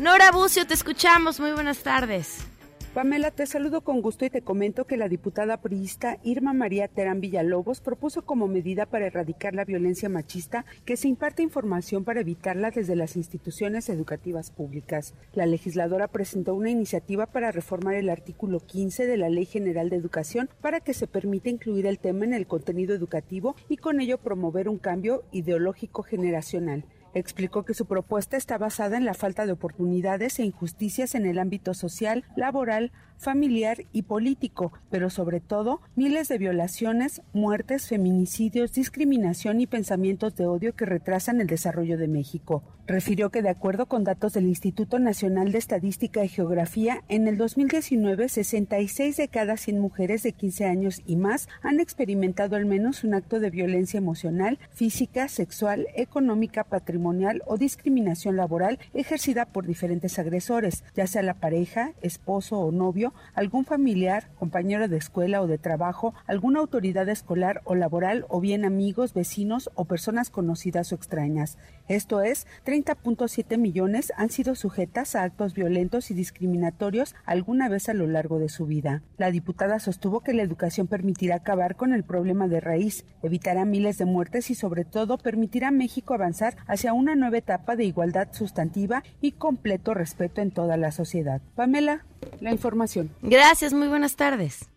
Nora 0.00 0.30
Bucio, 0.30 0.64
te 0.64 0.74
escuchamos. 0.74 1.40
Muy 1.40 1.50
buenas 1.50 1.78
tardes. 1.82 2.46
Pamela, 2.94 3.32
te 3.32 3.46
saludo 3.46 3.80
con 3.80 4.00
gusto 4.00 4.24
y 4.24 4.30
te 4.30 4.42
comento 4.42 4.86
que 4.86 4.96
la 4.96 5.08
diputada 5.08 5.60
priista 5.60 6.18
Irma 6.22 6.52
María 6.52 6.86
Terán 6.86 7.20
Villalobos 7.20 7.80
propuso 7.80 8.22
como 8.22 8.46
medida 8.46 8.86
para 8.86 9.06
erradicar 9.06 9.54
la 9.54 9.64
violencia 9.64 10.08
machista 10.08 10.64
que 10.84 10.96
se 10.96 11.08
imparte 11.08 11.42
información 11.42 12.04
para 12.04 12.20
evitarla 12.20 12.70
desde 12.70 12.94
las 12.94 13.16
instituciones 13.16 13.88
educativas 13.88 14.52
públicas. 14.52 15.14
La 15.32 15.46
legisladora 15.46 16.06
presentó 16.06 16.54
una 16.54 16.70
iniciativa 16.70 17.26
para 17.26 17.50
reformar 17.50 17.94
el 17.94 18.08
artículo 18.08 18.60
15 18.60 19.04
de 19.04 19.16
la 19.16 19.28
Ley 19.28 19.46
General 19.46 19.90
de 19.90 19.96
Educación 19.96 20.48
para 20.60 20.78
que 20.78 20.94
se 20.94 21.08
permita 21.08 21.50
incluir 21.50 21.86
el 21.86 21.98
tema 21.98 22.24
en 22.24 22.34
el 22.34 22.46
contenido 22.46 22.94
educativo 22.94 23.56
y 23.68 23.78
con 23.78 24.00
ello 24.00 24.18
promover 24.18 24.68
un 24.68 24.78
cambio 24.78 25.24
ideológico 25.32 26.04
generacional. 26.04 26.84
Explicó 27.14 27.64
que 27.64 27.74
su 27.74 27.86
propuesta 27.86 28.36
está 28.36 28.58
basada 28.58 28.96
en 28.96 29.04
la 29.04 29.14
falta 29.14 29.46
de 29.46 29.52
oportunidades 29.52 30.38
e 30.38 30.44
injusticias 30.44 31.14
en 31.14 31.26
el 31.26 31.38
ámbito 31.38 31.74
social, 31.74 32.24
laboral, 32.36 32.92
familiar 33.16 33.78
y 33.92 34.02
político, 34.02 34.72
pero 34.90 35.10
sobre 35.10 35.40
todo 35.40 35.80
miles 35.96 36.28
de 36.28 36.38
violaciones, 36.38 37.22
muertes, 37.32 37.88
feminicidios, 37.88 38.72
discriminación 38.72 39.60
y 39.60 39.66
pensamientos 39.66 40.36
de 40.36 40.46
odio 40.46 40.76
que 40.76 40.86
retrasan 40.86 41.40
el 41.40 41.46
desarrollo 41.46 41.98
de 41.98 42.08
México. 42.08 42.62
Refirió 42.88 43.28
que 43.28 43.42
de 43.42 43.50
acuerdo 43.50 43.84
con 43.84 44.02
datos 44.02 44.32
del 44.32 44.46
Instituto 44.46 44.98
Nacional 44.98 45.52
de 45.52 45.58
Estadística 45.58 46.24
y 46.24 46.28
Geografía, 46.28 47.04
en 47.10 47.28
el 47.28 47.36
2019 47.36 48.30
66 48.30 49.18
de 49.18 49.28
cada 49.28 49.58
100 49.58 49.78
mujeres 49.78 50.22
de 50.22 50.32
15 50.32 50.64
años 50.64 51.02
y 51.04 51.16
más 51.16 51.50
han 51.60 51.80
experimentado 51.80 52.56
al 52.56 52.64
menos 52.64 53.04
un 53.04 53.12
acto 53.12 53.40
de 53.40 53.50
violencia 53.50 53.98
emocional, 53.98 54.58
física, 54.70 55.28
sexual, 55.28 55.86
económica, 55.96 56.64
patrimonial 56.64 57.42
o 57.46 57.58
discriminación 57.58 58.36
laboral 58.36 58.78
ejercida 58.94 59.44
por 59.44 59.66
diferentes 59.66 60.18
agresores, 60.18 60.82
ya 60.94 61.06
sea 61.06 61.22
la 61.22 61.34
pareja, 61.34 61.92
esposo 62.00 62.58
o 62.58 62.72
novio 62.72 63.12
algún 63.34 63.66
familiar, 63.66 64.30
compañero 64.38 64.88
de 64.88 64.96
escuela 64.96 65.42
o 65.42 65.46
de 65.46 65.58
trabajo, 65.58 66.14
alguna 66.26 66.60
autoridad 66.60 67.06
escolar 67.10 67.60
o 67.64 67.74
laboral 67.74 68.24
o 68.30 68.40
bien 68.40 68.64
amigos, 68.64 69.12
vecinos 69.12 69.68
o 69.74 69.84
personas 69.84 70.30
conocidas 70.30 70.90
o 70.90 70.94
extrañas. 70.94 71.58
Esto 71.86 72.22
es, 72.22 72.46
30.7 72.84 73.58
millones 73.58 74.12
han 74.16 74.30
sido 74.30 74.54
sujetas 74.54 75.14
a 75.14 75.22
actos 75.22 75.54
violentos 75.54 76.10
y 76.10 76.14
discriminatorios 76.14 77.14
alguna 77.24 77.68
vez 77.68 77.88
a 77.88 77.94
lo 77.94 78.06
largo 78.06 78.38
de 78.38 78.48
su 78.48 78.66
vida. 78.66 79.02
La 79.16 79.30
diputada 79.30 79.80
sostuvo 79.80 80.20
que 80.20 80.32
la 80.32 80.42
educación 80.42 80.86
permitirá 80.86 81.36
acabar 81.36 81.76
con 81.76 81.92
el 81.92 82.04
problema 82.04 82.48
de 82.48 82.60
raíz, 82.60 83.04
evitará 83.22 83.64
miles 83.64 83.98
de 83.98 84.04
muertes 84.04 84.50
y 84.50 84.54
sobre 84.54 84.84
todo 84.84 85.18
permitirá 85.18 85.68
a 85.68 85.72
México 85.72 86.14
avanzar 86.14 86.56
hacia 86.66 86.92
una 86.92 87.14
nueva 87.14 87.38
etapa 87.38 87.76
de 87.76 87.84
igualdad 87.84 88.28
sustantiva 88.32 89.02
y 89.20 89.32
completo 89.32 89.94
respeto 89.94 90.40
en 90.40 90.50
toda 90.50 90.76
la 90.76 90.92
sociedad. 90.92 91.40
Pamela, 91.54 92.04
la 92.40 92.52
información. 92.52 93.10
Gracias, 93.22 93.72
muy 93.72 93.88
buenas 93.88 94.16
tardes. 94.16 94.68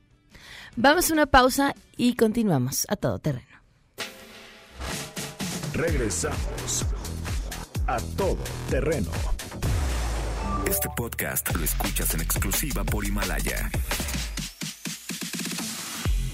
Vamos 0.75 1.09
a 1.09 1.13
una 1.13 1.25
pausa 1.25 1.75
y 1.97 2.15
continuamos 2.15 2.85
a 2.89 2.95
todo 2.95 3.19
terreno. 3.19 3.47
Regresamos 5.73 6.85
a 7.87 7.99
todo 8.17 8.43
terreno. 8.69 9.11
Este 10.69 10.87
podcast 10.95 11.55
lo 11.55 11.63
escuchas 11.63 12.13
en 12.13 12.21
exclusiva 12.21 12.83
por 12.83 13.05
Himalaya. 13.05 13.69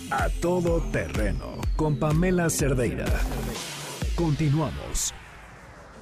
A 0.10 0.30
todo 0.42 0.82
terreno 0.92 1.62
con 1.76 1.98
Pamela 1.98 2.50
Cerdeira. 2.50 3.06
Continuamos. 4.16 5.14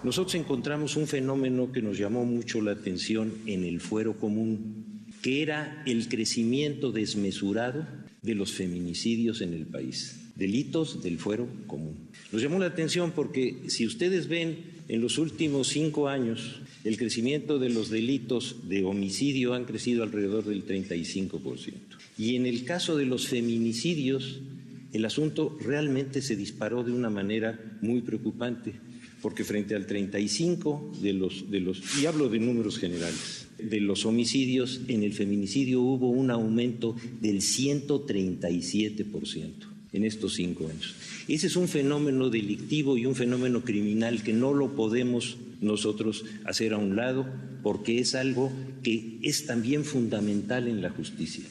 Nosotros 0.04 0.36
encontramos 0.36 0.96
un 0.96 1.08
fenómeno 1.08 1.72
que 1.72 1.82
nos 1.82 1.98
llamó 1.98 2.26
mucho 2.26 2.62
la 2.62 2.72
atención 2.72 3.34
en 3.46 3.64
el 3.64 3.82
fuero 3.82 4.18
común 4.18 5.06
que 5.22 5.42
era 5.42 5.82
el 5.88 6.08
crecimiento 6.08 6.92
desmesurado 6.92 7.88
de 8.22 8.36
los 8.36 8.52
feminicidios 8.52 9.42
en 9.42 9.54
el 9.54 9.66
país, 9.66 10.32
delitos 10.36 11.02
del 11.02 11.18
fuero 11.18 11.48
común. 11.66 12.10
Nos 12.32 12.44
llamó 12.44 12.60
la 12.60 12.68
atención 12.68 13.12
porque 13.12 13.64
si 13.70 13.88
ustedes 13.88 14.28
ven 14.28 14.75
en 14.88 15.02
los 15.02 15.18
últimos 15.18 15.70
cinco 15.70 16.08
años, 16.08 16.62
el 16.84 16.98
crecimiento 16.98 17.58
de 17.58 17.70
los 17.70 17.90
delitos 17.90 18.70
de 18.70 18.84
homicidio 18.84 19.56
han 19.56 19.66
crecido 19.66 20.04
alrededor 20.04 20.46
del 20.46 20.64
35%. 20.66 21.74
Y 22.18 22.36
en 22.36 22.46
el 22.46 22.66
caso 22.66 22.96
de 22.96 23.06
los 23.06 23.28
feminicidios, 23.28 24.42
el 24.94 25.06
asunto 25.06 25.58
realmente 25.60 26.22
se 26.22 26.36
disparó 26.36 26.84
de 26.84 26.92
una 26.92 27.10
manera 27.10 27.60
muy 27.82 28.02
preocupante, 28.02 28.74
porque 29.22 29.44
frente 29.44 29.74
al 29.76 29.88
35 29.88 30.98
de 31.02 31.14
los, 31.14 31.50
de 31.50 31.60
los 31.60 31.82
y 32.00 32.06
hablo 32.06 32.30
de 32.30 32.38
números 32.40 32.78
generales, 32.78 33.48
de 33.58 33.82
los 33.82 34.06
homicidios, 34.06 34.82
en 34.88 35.02
el 35.04 35.14
feminicidio 35.14 35.82
hubo 35.82 36.10
un 36.10 36.30
aumento 36.30 36.96
del 37.22 37.42
137% 37.42 39.75
en 39.96 40.04
estos 40.04 40.36
cinco 40.36 40.68
años. 40.68 40.94
Ese 41.28 41.48
es 41.48 41.56
un 41.56 41.68
fenómeno 41.68 42.30
delictivo 42.30 42.98
y 42.98 43.06
un 43.06 43.16
fenómeno 43.16 43.64
criminal 43.64 44.22
que 44.22 44.34
no 44.34 44.54
lo 44.54 44.76
podemos 44.76 45.38
nosotros 45.62 46.26
hacer 46.44 46.74
a 46.74 46.78
un 46.78 46.96
lado 46.96 47.26
porque 47.64 48.00
es 48.00 48.14
algo 48.14 48.52
que 48.84 49.18
es 49.24 49.46
también 49.46 49.86
fundamental 49.86 50.68
en 50.68 50.82
la 50.82 50.90
justicia. 50.90 51.46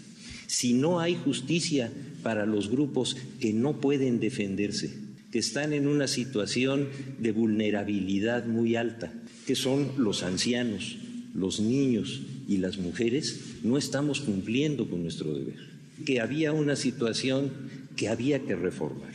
Si 0.47 0.75
no 0.75 1.01
hay 1.01 1.17
justicia 1.17 1.91
para 2.23 2.47
los 2.47 2.71
grupos 2.71 3.17
que 3.41 3.53
no 3.53 3.81
pueden 3.81 4.21
defenderse, 4.21 4.95
que 5.33 5.41
están 5.41 5.73
en 5.73 5.89
una 5.89 6.07
situación 6.07 6.89
de 7.19 7.33
vulnerabilidad 7.33 8.47
muy 8.47 8.77
alta, 8.77 9.13
que 9.47 9.57
son 9.57 9.91
los 9.99 10.23
ancianos, 10.23 10.97
los 11.35 11.59
niños 11.59 12.23
y 12.47 12.59
las 12.59 12.79
mujeres, 12.79 13.41
no 13.65 13.77
estamos 13.77 14.21
cumpliendo 14.21 14.89
con 14.89 15.03
nuestro 15.03 15.35
deber. 15.35 15.59
Que 16.05 16.21
había 16.21 16.53
una 16.53 16.77
situación 16.77 17.51
que 17.97 18.09
había 18.09 18.41
que 18.41 18.57
reformar. 18.57 19.13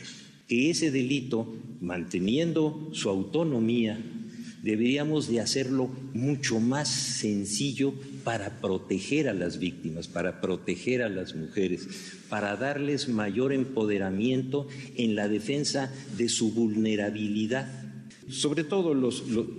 Que 0.48 0.70
ese 0.70 0.90
delito, 0.90 1.54
manteniendo 1.80 2.90
su 2.92 3.08
autonomía, 3.08 3.98
deberíamos 4.62 5.28
de 5.28 5.40
hacerlo 5.40 5.90
mucho 6.12 6.60
más 6.60 6.88
sencillo 6.88 7.94
para 8.24 8.60
proteger 8.60 9.28
a 9.28 9.34
las 9.34 9.58
víctimas, 9.58 10.08
para 10.08 10.40
proteger 10.40 11.02
a 11.02 11.08
las 11.08 11.34
mujeres, 11.34 11.88
para 12.28 12.56
darles 12.56 13.08
mayor 13.08 13.52
empoderamiento 13.52 14.66
en 14.96 15.14
la 15.14 15.28
defensa 15.28 15.92
de 16.16 16.28
su 16.28 16.52
vulnerabilidad 16.52 17.80
sobre 18.28 18.62
todo 18.62 18.92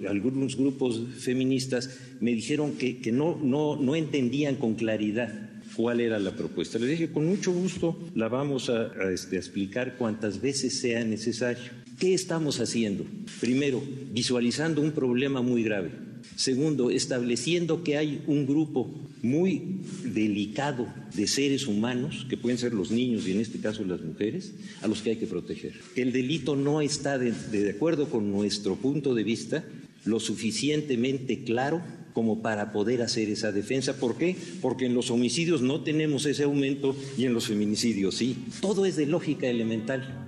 algunos 0.08 0.56
grupos 0.56 1.02
feministas 1.20 2.00
me 2.22 2.32
dijeron 2.32 2.74
que, 2.78 3.12
no 3.12 3.96
entendían 3.96 4.56
con 4.56 4.76
claridad 4.76 5.51
cuál 5.76 6.02
era 6.02 6.20
la 6.20 6.36
propuesta. 6.36 6.80
Le 6.80 6.88
dije, 6.88 7.12
con 7.12 7.26
mucho 7.26 7.52
gusto 7.52 7.98
la 8.16 8.28
vamos 8.28 8.70
a, 8.70 8.92
este, 9.12 9.38
explicar 9.38 9.98
cuantas 9.98 10.42
veces 10.42 10.80
sea 10.80 11.04
necesario. 11.04 11.64
¿Qué 12.00 12.14
estamos 12.14 12.60
haciendo? 12.60 13.06
Primero, 13.40 13.84
visualizando 14.12 14.82
un 14.82 14.92
problema 14.92 15.42
muy 15.42 15.64
grave. 15.64 15.92
Segundo, 16.36 16.90
estableciendo 16.90 17.84
que 17.84 17.98
hay 17.98 18.24
un 18.28 18.46
grupo 18.46 18.90
muy 19.22 19.82
delicado 20.04 20.88
de 21.14 21.28
seres 21.28 21.68
humanos, 21.68 22.26
que 22.30 22.38
pueden 22.38 22.58
ser 22.58 22.74
los 22.74 22.90
niños 22.90 23.28
y 23.28 23.32
en 23.32 23.40
este 23.40 23.60
caso 23.60 23.84
las 23.84 24.02
mujeres, 24.02 24.54
a 24.82 24.88
los 24.88 25.02
que 25.02 25.12
hay 25.12 25.16
que 25.18 25.28
proteger. 25.28 25.74
El 25.96 26.12
delito 26.12 26.56
no 26.56 26.82
está, 26.82 27.20
de 27.20 27.70
acuerdo 27.70 28.10
con 28.10 28.32
nuestro 28.32 28.76
punto 28.76 29.14
de 29.14 29.24
vista, 29.24 29.64
lo 30.06 30.20
suficientemente 30.20 31.44
claro 31.44 31.82
como 32.14 32.42
para 32.42 32.72
poder 32.72 33.02
hacer 33.02 33.30
esa 33.30 33.52
defensa. 33.52 33.98
¿Por 33.98 34.18
qué? 34.18 34.36
Porque 34.62 34.86
en 34.86 34.94
los 34.94 35.12
homicidios 35.12 35.62
no 35.62 35.82
tenemos 35.82 36.26
ese 36.26 36.44
aumento 36.44 36.96
y 37.18 37.26
en 37.26 37.34
los 37.34 37.48
feminicidios 37.48 38.16
sí. 38.16 38.46
Todo 38.62 38.86
es 38.86 38.96
de 38.96 39.06
lógica 39.06 39.48
elemental. 39.48 40.28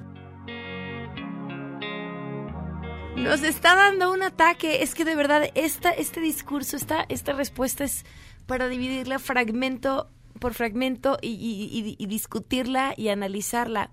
Nos 3.16 3.44
está 3.44 3.76
dando 3.76 4.12
un 4.12 4.24
ataque. 4.24 4.84
Es 4.84 4.96
que 4.96 5.06
de 5.06 5.16
verdad, 5.16 5.50
esta, 5.56 5.92
este 5.92 6.20
discurso, 6.20 6.76
esta, 6.76 7.06
esta 7.10 7.34
respuesta 7.34 7.84
es 7.84 8.06
para 8.46 8.68
dividirla 8.68 9.20
fragmento 9.20 10.10
por 10.40 10.54
fragmento 10.54 11.18
y, 11.22 11.96
y 11.98 12.06
discutirla 12.08 12.94
y 12.98 13.10
analizarla. 13.10 13.92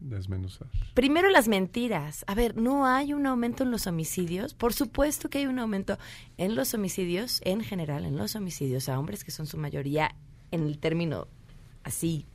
Desmenuzar. 0.00 0.66
Primero 0.94 1.28
las 1.28 1.46
mentiras. 1.46 2.24
A 2.26 2.34
ver, 2.34 2.56
¿no 2.56 2.86
hay 2.86 3.12
un 3.12 3.26
aumento 3.26 3.64
en 3.64 3.70
los 3.70 3.86
homicidios? 3.86 4.54
Por 4.54 4.72
supuesto 4.72 5.28
que 5.28 5.38
hay 5.38 5.46
un 5.46 5.58
aumento 5.58 5.98
en 6.38 6.54
los 6.54 6.72
homicidios, 6.72 7.40
en 7.44 7.62
general, 7.62 8.06
en 8.06 8.16
los 8.16 8.34
homicidios 8.34 8.88
a 8.88 8.98
hombres, 8.98 9.24
que 9.24 9.30
son 9.30 9.46
su 9.46 9.58
mayoría 9.58 10.14
en 10.50 10.66
el 10.66 10.78
término 10.78 11.28
así 11.84 12.26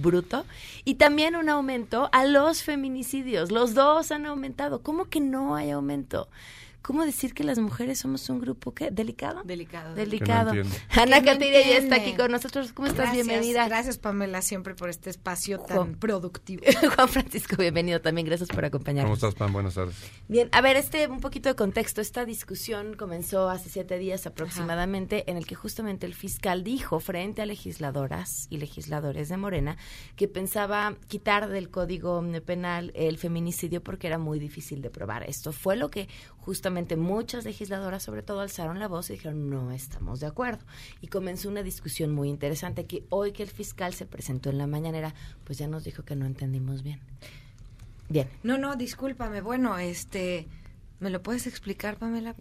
bruto, 0.00 0.46
y 0.84 0.94
también 0.94 1.36
un 1.36 1.48
aumento 1.48 2.08
a 2.12 2.24
los 2.24 2.62
feminicidios. 2.62 3.50
Los 3.50 3.74
dos 3.74 4.10
han 4.12 4.26
aumentado. 4.26 4.82
¿Cómo 4.82 5.06
que 5.06 5.20
no 5.20 5.56
hay 5.56 5.70
aumento? 5.70 6.28
¿Cómo 6.82 7.06
decir 7.06 7.32
que 7.32 7.44
las 7.44 7.60
mujeres 7.60 8.00
somos 8.00 8.28
un 8.28 8.40
grupo 8.40 8.74
qué? 8.74 8.90
¿Delicado? 8.90 9.44
Delicado. 9.44 9.94
Delicado. 9.94 10.50
Ana 10.90 11.22
Catiria 11.22 11.60
ya 11.60 11.78
está 11.78 11.94
aquí 11.94 12.14
con 12.14 12.32
nosotros. 12.32 12.72
¿Cómo 12.72 12.88
estás? 12.88 13.12
Bienvenida. 13.12 13.68
Gracias, 13.68 13.98
Pamela, 13.98 14.42
siempre 14.42 14.74
por 14.74 14.90
este 14.90 15.08
espacio 15.08 15.60
tan 15.60 15.94
productivo. 15.94 16.64
Juan 16.96 17.08
Francisco, 17.08 17.54
bienvenido 17.56 18.00
también. 18.00 18.26
Gracias 18.26 18.48
por 18.48 18.64
acompañarnos. 18.64 19.20
¿Cómo 19.20 19.28
estás, 19.28 19.38
Pam? 19.38 19.52
Buenas 19.52 19.74
tardes. 19.74 19.94
Bien, 20.26 20.48
a 20.50 20.60
ver, 20.60 20.76
este 20.76 21.06
un 21.06 21.20
poquito 21.20 21.48
de 21.48 21.54
contexto. 21.54 22.00
Esta 22.00 22.24
discusión 22.24 22.94
comenzó 22.94 23.48
hace 23.48 23.70
siete 23.70 23.98
días 23.98 24.26
aproximadamente, 24.26 25.30
en 25.30 25.36
el 25.36 25.46
que 25.46 25.54
justamente 25.54 26.04
el 26.04 26.14
fiscal 26.14 26.64
dijo 26.64 26.98
frente 26.98 27.42
a 27.42 27.46
legisladoras 27.46 28.48
y 28.50 28.58
legisladores 28.58 29.28
de 29.28 29.36
Morena 29.36 29.76
que 30.16 30.26
pensaba 30.26 30.96
quitar 31.06 31.48
del 31.48 31.70
Código 31.70 32.22
Penal 32.44 32.90
el 32.96 33.18
feminicidio 33.18 33.82
porque 33.84 34.08
era 34.08 34.18
muy 34.18 34.40
difícil 34.40 34.82
de 34.82 34.90
probar. 34.90 35.22
Esto 35.28 35.52
fue 35.52 35.76
lo 35.76 35.90
que 35.90 36.08
justamente 36.44 36.96
muchas 36.96 37.44
legisladoras 37.44 38.02
sobre 38.02 38.22
todo 38.22 38.40
alzaron 38.40 38.78
la 38.78 38.88
voz 38.88 39.10
y 39.10 39.14
dijeron 39.14 39.48
no 39.48 39.70
estamos 39.70 40.20
de 40.20 40.26
acuerdo 40.26 40.64
y 41.00 41.06
comenzó 41.06 41.48
una 41.48 41.62
discusión 41.62 42.12
muy 42.12 42.28
interesante 42.28 42.84
que 42.84 43.04
hoy 43.10 43.32
que 43.32 43.42
el 43.42 43.50
fiscal 43.50 43.94
se 43.94 44.06
presentó 44.06 44.50
en 44.50 44.58
la 44.58 44.66
mañanera 44.66 45.14
pues 45.44 45.58
ya 45.58 45.68
nos 45.68 45.84
dijo 45.84 46.04
que 46.04 46.16
no 46.16 46.26
entendimos 46.26 46.82
bien. 46.82 47.00
Bien. 48.08 48.28
No 48.42 48.58
no 48.58 48.76
discúlpame. 48.76 49.40
Bueno 49.40 49.78
este 49.78 50.48
¿Me 51.02 51.10
lo 51.10 51.20
puedes 51.20 51.48
explicar, 51.48 51.96
Pamela? 51.96 52.36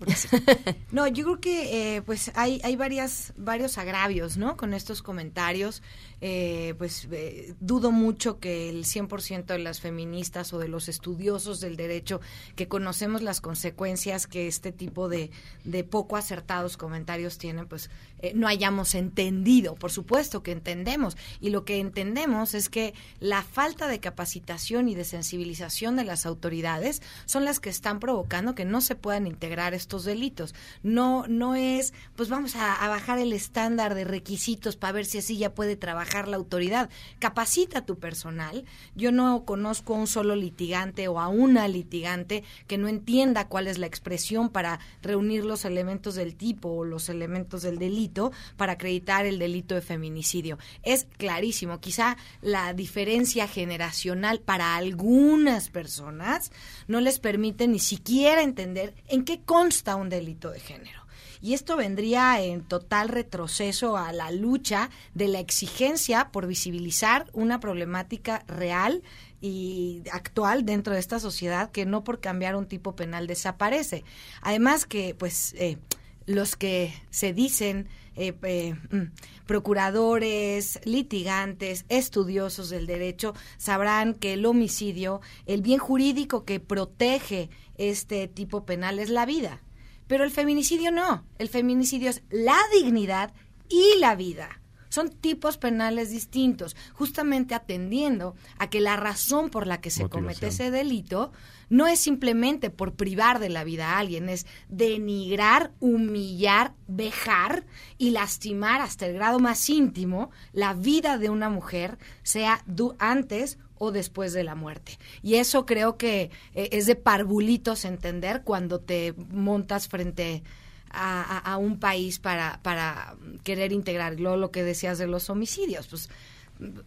no, 0.92 1.08
yo 1.08 1.24
creo 1.24 1.42
que 1.42 1.96
eh, 1.96 2.02
pues 2.04 2.32
hay, 2.36 2.62
hay 2.64 2.76
varias, 2.76 3.34
varios 3.36 3.80
agravios, 3.80 4.38
¿no? 4.38 4.56
Con 4.56 4.76
estos 4.76 5.02
comentarios. 5.02 5.82
Eh, 6.22 6.76
pues 6.78 7.08
eh, 7.12 7.56
dudo 7.60 7.92
mucho 7.92 8.40
que 8.40 8.70
el 8.70 8.86
100% 8.86 9.46
de 9.46 9.58
las 9.58 9.82
feministas 9.82 10.54
o 10.54 10.60
de 10.60 10.68
los 10.68 10.90
estudiosos 10.90 11.60
del 11.60 11.76
derecho 11.76 12.22
que 12.56 12.68
conocemos 12.68 13.24
las 13.24 13.42
consecuencias 13.42 14.28
que 14.28 14.46
este 14.46 14.72
tipo 14.72 15.10
de, 15.10 15.32
de 15.64 15.84
poco 15.84 16.16
acertados 16.16 16.78
comentarios 16.78 17.40
tienen, 17.40 17.68
pues 17.68 17.90
no 18.36 18.48
hayamos 18.48 18.94
entendido. 18.94 19.74
Por 19.74 19.90
supuesto 19.90 20.44
que 20.44 20.52
entendemos. 20.52 21.18
Y 21.40 21.50
lo 21.50 21.66
que 21.66 21.80
entendemos 21.80 22.54
es 22.54 22.70
que 22.70 22.94
la 23.20 23.42
falta 23.42 23.88
de 23.88 24.00
capacitación 24.00 24.88
y 24.88 24.94
de 24.94 25.04
sensibilización 25.04 25.96
de 25.96 26.04
las 26.04 26.28
autoridades 26.28 27.02
son 27.26 27.44
las 27.44 27.60
que 27.60 27.72
están 27.72 28.00
provocando 28.00 28.51
que 28.56 28.66
no 28.66 28.82
se 28.82 28.96
puedan 28.96 29.28
integrar 29.28 29.74
estos 29.74 30.04
delitos. 30.04 30.54
No, 30.84 31.26
no 31.28 31.56
es, 31.56 31.94
pues 32.16 32.30
vamos 32.30 32.56
a, 32.56 32.88
bajar 32.88 33.20
el 33.20 33.34
estándar 33.34 33.96
de 33.96 34.04
requisitos 34.04 34.76
para 34.76 34.94
ver 34.94 35.06
si 35.06 35.20
así 35.20 35.38
ya 35.38 35.54
puede 35.54 35.76
trabajar 35.76 36.28
la 36.28 36.38
autoridad. 36.38 36.90
Capacita 37.20 37.80
a 37.80 37.86
tu 37.86 38.00
personal. 38.00 38.66
Yo 38.96 39.12
no 39.12 39.46
conozco 39.46 39.96
a 39.96 39.98
un 39.98 40.08
solo 40.08 40.36
litigante 40.36 41.08
o 41.08 41.20
a 41.20 41.28
una 41.28 41.68
litigante 41.68 42.44
que 42.68 42.78
no 42.78 42.88
entienda 42.88 43.48
cuál 43.48 43.68
es 43.68 43.78
la 43.78 43.88
expresión 43.88 44.50
para 44.50 44.80
reunir 45.02 45.46
los 45.46 45.66
elementos 45.66 46.16
del 46.16 46.36
tipo 46.36 46.70
o 46.70 46.86
los 46.86 47.10
elementos 47.10 47.62
del 47.62 47.80
delito 47.80 48.32
para 48.58 48.74
acreditar 48.74 49.26
el 49.26 49.40
delito 49.40 49.76
de 49.76 49.82
feminicidio. 49.82 50.58
Es 50.84 51.08
clarísimo. 51.18 51.80
Quizá 51.80 52.18
la 52.42 52.74
diferencia 52.74 53.48
generacional 53.48 54.40
para 54.40 54.76
algunas 54.76 55.70
personas 55.70 56.52
no 56.88 57.02
les 57.02 57.20
permite 57.20 57.68
ni 57.68 57.80
siquiera 57.80 58.31
entender 58.40 58.94
en 59.08 59.26
qué 59.26 59.42
consta 59.42 59.96
un 59.96 60.10
delito 60.10 60.52
de 60.52 60.60
género. 60.60 61.02
Y 61.42 61.56
esto 61.56 61.76
vendría 61.76 62.40
en 62.42 62.62
total 62.62 63.10
retroceso 63.10 63.98
a 63.98 64.14
la 64.14 64.30
lucha 64.30 64.92
de 65.16 65.28
la 65.28 65.40
exigencia 65.40 66.30
por 66.32 66.46
visibilizar 66.46 67.28
una 67.34 67.60
problemática 67.60 68.44
real 68.48 69.02
y 69.42 70.04
actual 70.12 70.66
dentro 70.66 70.94
de 70.94 71.00
esta 71.00 71.20
sociedad 71.20 71.72
que 71.72 71.88
no 71.88 72.04
por 72.04 72.20
cambiar 72.20 72.56
un 72.56 72.68
tipo 72.68 72.96
penal 72.96 73.26
desaparece. 73.26 74.04
Además 74.42 74.86
que, 74.86 75.16
pues, 75.16 75.56
eh, 75.58 75.80
los 76.28 76.56
que 76.56 76.94
se 77.10 77.34
dicen 77.34 77.90
eh, 78.16 78.34
eh, 78.44 78.76
mm, 78.92 79.46
procuradores, 79.48 80.80
litigantes, 80.84 81.86
estudiosos 81.90 82.70
del 82.70 82.86
derecho 82.86 83.34
sabrán 83.58 84.14
que 84.14 84.34
el 84.34 84.46
homicidio, 84.46 85.22
el 85.46 85.62
bien 85.62 85.80
jurídico 85.80 86.46
que 86.46 86.60
protege 86.60 87.50
este 87.90 88.28
tipo 88.28 88.66
penal 88.66 89.00
es 89.00 89.10
la 89.10 89.26
vida. 89.26 89.62
Pero 90.08 90.24
el 90.24 90.32
feminicidio 90.32 90.92
no. 90.92 91.26
El 91.38 91.50
feminicidio 91.50 92.10
es 92.10 92.24
la 92.30 92.58
dignidad 92.74 93.34
y 93.70 94.00
la 94.00 94.16
vida. 94.16 94.62
Son 94.92 95.10
tipos 95.10 95.58
penales 95.58 96.10
distintos, 96.10 96.76
justamente 96.92 97.56
atendiendo 97.56 98.36
a 98.58 98.70
que 98.70 98.82
la 98.82 98.98
razón 98.98 99.50
por 99.50 99.66
la 99.66 99.80
que 99.80 99.90
se 99.90 100.10
comete 100.10 100.48
ese 100.48 100.70
delito 100.70 101.32
no 101.70 101.88
es 101.88 102.02
simplemente 102.02 102.70
por 102.70 102.96
privar 102.96 103.40
de 103.40 103.48
la 103.48 103.64
vida 103.64 103.92
a 103.92 104.00
alguien, 104.00 104.28
es 104.28 104.46
denigrar, 104.68 105.72
humillar, 105.80 106.74
dejar 106.88 107.66
y 107.98 108.10
lastimar 108.10 108.82
hasta 108.82 109.06
el 109.06 109.14
grado 109.14 109.40
más 109.40 109.70
íntimo 109.70 110.30
la 110.52 110.74
vida 110.74 111.18
de 111.18 111.30
una 111.30 111.50
mujer, 111.50 111.98
sea 112.24 112.62
antes 113.00 113.60
o 113.82 113.92
después 113.92 114.32
de 114.32 114.44
la 114.44 114.54
muerte. 114.54 115.00
Y 115.24 115.36
eso 115.36 115.66
creo 115.66 115.98
que 115.98 116.30
eh, 116.54 116.70
es 116.72 116.86
de 116.86 116.96
parvulitos 116.96 117.84
entender 117.84 118.44
cuando 118.44 118.80
te 118.80 119.16
montas 119.32 119.88
frente 119.88 120.44
a, 120.92 121.40
a, 121.40 121.58
un 121.58 121.80
país 121.80 122.20
para, 122.20 122.60
para 122.62 123.16
querer 123.44 123.72
integrar 123.72 124.20
lo, 124.20 124.38
lo 124.38 124.52
que 124.52 124.64
decías 124.64 125.00
de 125.00 125.08
los 125.08 125.32
homicidios. 125.32 125.88
Pues 125.88 126.10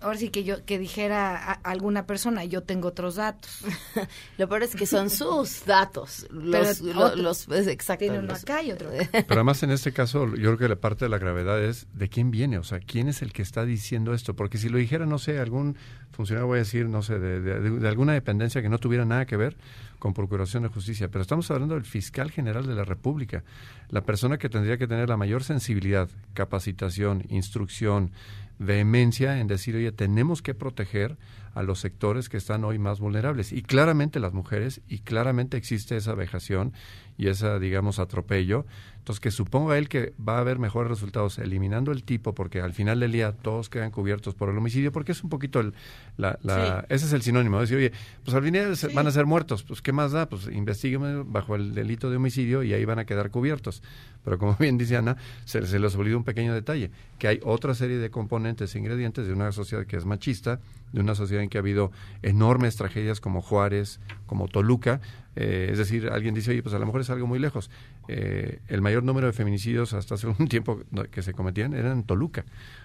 ahora 0.00 0.18
sí 0.18 0.30
que 0.30 0.44
yo 0.44 0.64
que 0.64 0.78
dijera 0.78 1.36
a 1.36 1.52
alguna 1.64 2.06
persona 2.06 2.44
yo 2.44 2.62
tengo 2.62 2.88
otros 2.88 3.16
datos 3.16 3.60
lo 4.38 4.48
peor 4.48 4.62
es 4.62 4.76
que 4.76 4.86
son 4.86 5.10
sus 5.10 5.64
datos 5.64 6.26
los, 6.30 6.80
los, 6.80 7.48
exacto 7.48 8.04
acá 8.30 8.62
y 8.62 8.72
otro 8.72 8.90
pero 9.10 9.34
además 9.34 9.62
en 9.62 9.70
este 9.70 9.92
caso 9.92 10.26
yo 10.36 10.42
creo 10.42 10.58
que 10.58 10.68
la 10.68 10.76
parte 10.76 11.06
de 11.06 11.08
la 11.08 11.18
gravedad 11.18 11.62
es 11.62 11.88
de 11.92 12.08
quién 12.08 12.30
viene 12.30 12.58
o 12.58 12.62
sea 12.62 12.78
quién 12.78 13.08
es 13.08 13.22
el 13.22 13.32
que 13.32 13.42
está 13.42 13.64
diciendo 13.64 14.14
esto 14.14 14.34
porque 14.36 14.58
si 14.58 14.68
lo 14.68 14.78
dijera 14.78 15.06
no 15.06 15.18
sé 15.18 15.38
algún 15.38 15.76
funcionario 16.14 16.46
voy 16.46 16.56
a 16.56 16.58
decir 16.60 16.88
no 16.88 17.02
sé 17.02 17.18
de, 17.18 17.40
de 17.40 17.88
alguna 17.88 18.12
dependencia 18.12 18.62
que 18.62 18.68
no 18.68 18.78
tuviera 18.78 19.04
nada 19.04 19.26
que 19.26 19.36
ver 19.36 19.56
con 19.98 20.14
Procuración 20.14 20.62
de 20.62 20.68
Justicia, 20.68 21.08
pero 21.08 21.22
estamos 21.22 21.50
hablando 21.50 21.74
del 21.74 21.84
fiscal 21.84 22.30
general 22.30 22.66
de 22.66 22.74
la 22.74 22.84
República, 22.84 23.42
la 23.88 24.02
persona 24.02 24.38
que 24.38 24.48
tendría 24.48 24.76
que 24.76 24.86
tener 24.86 25.08
la 25.08 25.16
mayor 25.16 25.44
sensibilidad, 25.44 26.10
capacitación, 26.34 27.24
instrucción, 27.30 28.10
vehemencia 28.58 29.40
en 29.40 29.46
decir, 29.46 29.76
oye, 29.76 29.92
tenemos 29.92 30.42
que 30.42 30.54
proteger 30.54 31.16
a 31.54 31.62
los 31.62 31.80
sectores 31.80 32.28
que 32.28 32.36
están 32.36 32.64
hoy 32.64 32.78
más 32.78 33.00
vulnerables. 33.00 33.52
Y 33.52 33.62
claramente 33.62 34.20
las 34.20 34.32
mujeres, 34.32 34.80
y 34.88 34.98
claramente 34.98 35.56
existe 35.56 35.96
esa 35.96 36.14
vejación 36.14 36.72
y 37.16 37.28
ese, 37.28 37.58
digamos, 37.60 37.98
atropello. 37.98 38.66
Entonces, 39.04 39.20
que 39.20 39.30
suponga 39.30 39.76
él 39.76 39.90
que 39.90 40.14
va 40.18 40.38
a 40.38 40.40
haber 40.40 40.58
mejores 40.58 40.88
resultados 40.88 41.38
eliminando 41.38 41.92
el 41.92 42.04
tipo, 42.04 42.34
porque 42.34 42.62
al 42.62 42.72
final 42.72 43.00
del 43.00 43.12
día 43.12 43.32
todos 43.32 43.68
quedan 43.68 43.90
cubiertos 43.90 44.34
por 44.34 44.48
el 44.48 44.56
homicidio, 44.56 44.92
porque 44.92 45.12
es 45.12 45.22
un 45.22 45.28
poquito 45.28 45.60
el, 45.60 45.74
la, 46.16 46.38
la 46.42 46.86
ese 46.88 47.04
es 47.04 47.12
el 47.12 47.20
sinónimo. 47.20 47.60
Decir, 47.60 47.76
oye, 47.76 47.92
pues 48.24 48.34
al 48.34 48.42
final 48.42 48.74
van 48.94 49.06
a 49.06 49.10
ser 49.10 49.26
muertos, 49.26 49.62
pues 49.62 49.82
¿qué 49.82 49.92
más 49.92 50.12
da? 50.12 50.26
Pues 50.26 50.46
investiguenme 50.46 51.22
bajo 51.22 51.54
el 51.54 51.74
delito 51.74 52.08
de 52.08 52.16
homicidio 52.16 52.62
y 52.62 52.72
ahí 52.72 52.86
van 52.86 52.98
a 52.98 53.04
quedar 53.04 53.30
cubiertos. 53.30 53.82
Pero 54.24 54.38
como 54.38 54.56
bien 54.58 54.78
dice 54.78 54.96
Ana, 54.96 55.18
se, 55.44 55.66
se 55.66 55.78
les 55.78 55.94
olvidó 55.96 56.16
un 56.16 56.24
pequeño 56.24 56.54
detalle, 56.54 56.90
que 57.18 57.28
hay 57.28 57.40
otra 57.44 57.74
serie 57.74 57.98
de 57.98 58.10
componentes 58.10 58.74
e 58.74 58.78
ingredientes 58.78 59.26
de 59.26 59.34
una 59.34 59.52
sociedad 59.52 59.84
que 59.84 59.98
es 59.98 60.06
machista, 60.06 60.60
de 60.94 61.00
una 61.00 61.14
sociedad 61.14 61.42
en 61.42 61.50
que 61.50 61.58
ha 61.58 61.60
habido 61.60 61.92
enormes 62.22 62.76
tragedias 62.76 63.20
como 63.20 63.42
Juárez, 63.42 64.00
como 64.24 64.48
Toluca, 64.48 65.02
eh, 65.36 65.68
es 65.72 65.78
decir, 65.78 66.08
alguien 66.10 66.34
dice, 66.34 66.52
oye, 66.52 66.62
pues 66.62 66.74
a 66.74 66.78
lo 66.78 66.86
mejor 66.86 67.00
es 67.00 67.10
algo 67.10 67.26
muy 67.26 67.38
lejos. 67.38 67.70
Eh, 68.08 68.60
el 68.68 68.80
mayor 68.82 69.02
número 69.02 69.26
de 69.26 69.32
feminicidios 69.32 69.94
hasta 69.94 70.14
hace 70.14 70.26
un 70.26 70.48
tiempo 70.48 70.80
que 71.10 71.22
se 71.22 71.32
cometían 71.32 71.74
eran 71.74 71.92
en 71.98 72.02
Toluca. 72.04 72.44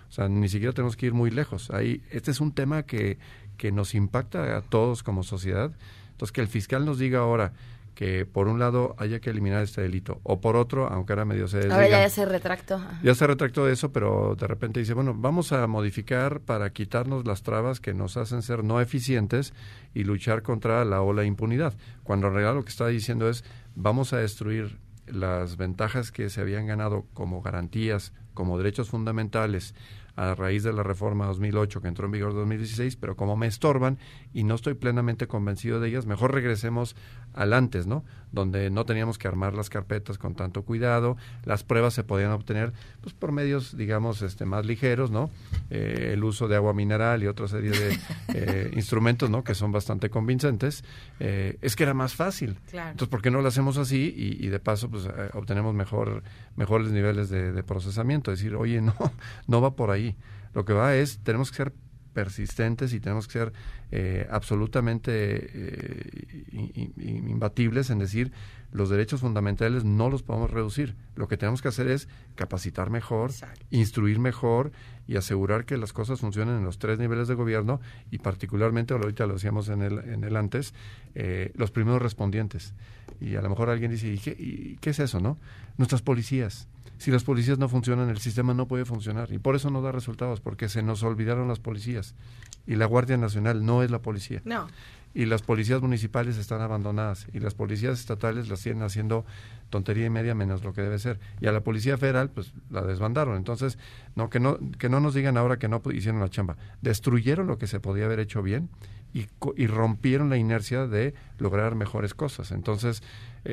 O 0.09 0.11
sea, 0.11 0.27
ni 0.29 0.49
siquiera 0.49 0.73
tenemos 0.73 0.95
que 0.95 1.07
ir 1.07 1.13
muy 1.13 1.31
lejos. 1.31 1.69
Ahí, 1.71 2.01
este 2.11 2.31
es 2.31 2.41
un 2.41 2.53
tema 2.53 2.83
que, 2.83 3.17
que 3.57 3.71
nos 3.71 3.95
impacta 3.95 4.57
a 4.57 4.61
todos 4.61 5.03
como 5.03 5.23
sociedad. 5.23 5.71
Entonces, 6.11 6.31
que 6.31 6.41
el 6.41 6.47
fiscal 6.47 6.85
nos 6.85 6.97
diga 6.99 7.19
ahora 7.19 7.53
que 7.99 8.25
por 8.25 8.47
un 8.47 8.59
lado 8.59 8.95
haya 8.97 9.19
que 9.19 9.29
eliminar 9.29 9.61
este 9.61 9.81
delito 9.81 10.21
o 10.23 10.39
por 10.39 10.55
otro, 10.55 10.87
aunque 10.87 11.11
ahora 11.11 11.25
medio 11.25 11.49
se 11.49 11.69
Ahora 11.69 11.89
ya 11.89 12.09
se 12.09 12.25
retractó. 12.25 12.81
Ya 13.03 13.13
se 13.13 13.27
retractó 13.27 13.65
de 13.65 13.73
eso, 13.73 13.91
pero 13.91 14.37
de 14.39 14.47
repente 14.47 14.79
dice, 14.79 14.93
bueno, 14.93 15.13
vamos 15.13 15.51
a 15.51 15.67
modificar 15.67 16.39
para 16.39 16.69
quitarnos 16.69 17.27
las 17.27 17.43
trabas 17.43 17.81
que 17.81 17.93
nos 17.93 18.15
hacen 18.15 18.41
ser 18.41 18.63
no 18.63 18.79
eficientes 18.79 19.53
y 19.93 20.05
luchar 20.05 20.43
contra 20.43 20.85
la 20.85 21.01
ola 21.01 21.23
de 21.23 21.27
impunidad. 21.27 21.73
Cuando 22.03 22.27
en 22.27 22.35
realidad 22.35 22.55
lo 22.55 22.63
que 22.63 22.69
está 22.69 22.87
diciendo 22.87 23.27
es, 23.27 23.43
vamos 23.75 24.13
a 24.13 24.17
destruir 24.19 24.77
las 25.11 25.57
ventajas 25.57 26.11
que 26.11 26.29
se 26.29 26.41
habían 26.41 26.67
ganado 26.67 27.05
como 27.13 27.41
garantías, 27.41 28.13
como 28.33 28.57
derechos 28.57 28.89
fundamentales 28.89 29.75
a 30.19 30.35
raíz 30.35 30.63
de 30.63 30.73
la 30.73 30.83
reforma 30.83 31.25
2008 31.27 31.81
que 31.81 31.87
entró 31.87 32.05
en 32.05 32.11
vigor 32.11 32.31
en 32.31 32.37
2016, 32.37 32.97
pero 32.97 33.15
como 33.15 33.37
me 33.37 33.47
estorban 33.47 33.97
y 34.33 34.43
no 34.43 34.55
estoy 34.55 34.73
plenamente 34.73 35.27
convencido 35.27 35.79
de 35.79 35.87
ellas, 35.87 36.05
mejor 36.05 36.33
regresemos 36.33 36.97
al 37.33 37.53
antes, 37.53 37.87
¿no? 37.87 38.03
Donde 38.31 38.69
no 38.69 38.85
teníamos 38.85 39.17
que 39.17 39.29
armar 39.29 39.53
las 39.53 39.69
carpetas 39.69 40.17
con 40.17 40.35
tanto 40.35 40.63
cuidado, 40.63 41.15
las 41.45 41.63
pruebas 41.63 41.93
se 41.93 42.03
podían 42.03 42.31
obtener 42.31 42.73
pues 43.01 43.13
por 43.13 43.31
medios, 43.31 43.77
digamos, 43.77 44.21
este 44.21 44.45
más 44.45 44.65
ligeros, 44.65 45.09
¿no? 45.09 45.29
Eh, 45.69 46.11
el 46.13 46.23
uso 46.25 46.49
de 46.49 46.57
agua 46.57 46.73
mineral 46.73 47.23
y 47.23 47.27
otra 47.27 47.47
serie 47.47 47.71
de 47.71 47.97
eh, 48.33 48.71
instrumentos, 48.75 49.29
¿no? 49.29 49.45
Que 49.45 49.55
son 49.55 49.71
bastante 49.71 50.09
convincentes. 50.09 50.83
Eh, 51.21 51.57
es 51.61 51.77
que 51.77 51.83
era 51.83 51.93
más 51.93 52.13
fácil. 52.13 52.57
Entonces, 52.73 53.07
¿por 53.07 53.21
qué 53.21 53.31
no 53.31 53.41
lo 53.41 53.47
hacemos 53.47 53.77
así 53.77 54.13
y, 54.15 54.47
de 54.47 54.59
paso, 54.59 54.89
pues 54.89 55.07
obtenemos 55.33 55.73
mejor 55.73 56.23
mejores 56.57 56.91
niveles 56.91 57.29
de, 57.29 57.53
de 57.53 57.63
procesamiento? 57.63 58.31
Decir, 58.31 58.55
oye, 58.55 58.81
no, 58.81 58.95
no 59.47 59.61
va 59.61 59.75
por 59.75 59.91
ahí. 59.91 60.08
Lo 60.53 60.65
que 60.65 60.73
va 60.73 60.95
es, 60.95 61.19
tenemos 61.19 61.51
que 61.51 61.57
ser 61.57 61.73
persistentes 62.13 62.93
y 62.93 62.99
tenemos 62.99 63.27
que 63.27 63.33
ser 63.33 63.53
eh, 63.91 64.27
absolutamente 64.29 65.11
eh, 65.13 66.91
imbatibles 66.97 67.89
en 67.89 67.99
decir 67.99 68.31
los 68.71 68.89
derechos 68.89 69.21
fundamentales 69.21 69.83
no 69.83 70.09
los 70.09 70.23
podemos 70.23 70.51
reducir. 70.51 70.95
Lo 71.15 71.27
que 71.27 71.37
tenemos 71.37 71.61
que 71.61 71.69
hacer 71.69 71.87
es 71.87 72.07
capacitar 72.35 72.89
mejor, 72.89 73.31
instruir 73.71 74.19
mejor 74.19 74.71
y 75.07 75.17
asegurar 75.17 75.65
que 75.65 75.77
las 75.77 75.91
cosas 75.91 76.19
funcionen 76.19 76.57
en 76.57 76.65
los 76.65 76.77
tres 76.77 76.99
niveles 76.99 77.27
de 77.27 77.33
gobierno 77.33 77.79
y 78.11 78.19
particularmente, 78.19 78.93
ahorita 78.93 79.25
lo 79.25 79.33
decíamos 79.33 79.69
en 79.69 79.81
el, 79.81 79.97
en 79.99 80.23
el 80.23 80.35
antes, 80.35 80.73
eh, 81.15 81.51
los 81.55 81.71
primeros 81.71 82.01
respondientes. 82.01 82.73
Y 83.21 83.35
a 83.35 83.41
lo 83.41 83.49
mejor 83.49 83.69
alguien 83.69 83.91
dice, 83.91 84.11
¿y 84.13 84.17
qué, 84.17 84.31
¿y 84.31 84.77
qué 84.81 84.91
es 84.91 84.99
eso, 84.99 85.19
no? 85.19 85.37
Nuestras 85.77 86.01
policías 86.01 86.67
si 86.99 87.11
las 87.11 87.23
policías 87.23 87.57
no 87.57 87.69
funcionan, 87.69 88.09
el 88.09 88.19
sistema 88.19 88.53
no 88.53 88.67
puede 88.67 88.83
funcionar. 88.83 89.31
Y 89.31 89.39
por 89.39 89.55
eso 89.55 89.69
no 89.69 89.81
da 89.81 89.91
resultados, 89.93 90.41
porque 90.41 90.67
se 90.67 90.83
nos 90.83 91.01
olvidaron 91.01 91.47
las 91.47 91.59
policías. 91.59 92.13
Y 92.67 92.75
la 92.75 92.85
Guardia 92.85 93.15
Nacional 93.15 93.65
no 93.65 93.83
es 93.83 93.89
la 93.89 93.99
policía. 93.99 94.41
No. 94.43 94.67
Y 95.13 95.25
las 95.25 95.41
policías 95.41 95.81
municipales 95.81 96.37
están 96.37 96.61
abandonadas. 96.61 97.27
Y 97.33 97.39
las 97.39 97.55
policías 97.55 97.99
estatales 97.99 98.47
las 98.47 98.61
tienen 98.61 98.83
haciendo 98.83 99.25
tontería 99.69 100.05
y 100.05 100.09
media 100.09 100.35
menos 100.35 100.63
lo 100.63 100.73
que 100.73 100.81
debe 100.81 100.99
ser. 100.99 101.19
Y 101.41 101.47
a 101.47 101.51
la 101.51 101.61
policía 101.61 101.97
federal, 101.97 102.29
pues 102.29 102.53
la 102.69 102.83
desbandaron. 102.83 103.35
Entonces, 103.35 103.77
no 104.15 104.29
que 104.29 104.39
no 104.39 104.59
que 104.77 104.89
no 104.89 104.99
nos 104.99 105.13
digan 105.13 105.37
ahora 105.37 105.57
que 105.57 105.67
no 105.67 105.81
hicieron 105.91 106.19
la 106.19 106.29
chamba. 106.29 106.57
Destruyeron 106.81 107.47
lo 107.47 107.57
que 107.57 107.67
se 107.67 107.79
podía 107.79 108.05
haber 108.05 108.19
hecho 108.19 108.41
bien 108.41 108.69
y, 109.13 109.27
y 109.55 109.67
rompieron 109.67 110.29
la 110.29 110.37
inercia 110.37 110.87
de 110.87 111.13
lograr 111.37 111.75
mejores 111.75 112.13
cosas. 112.13 112.51
Entonces, 112.51 113.01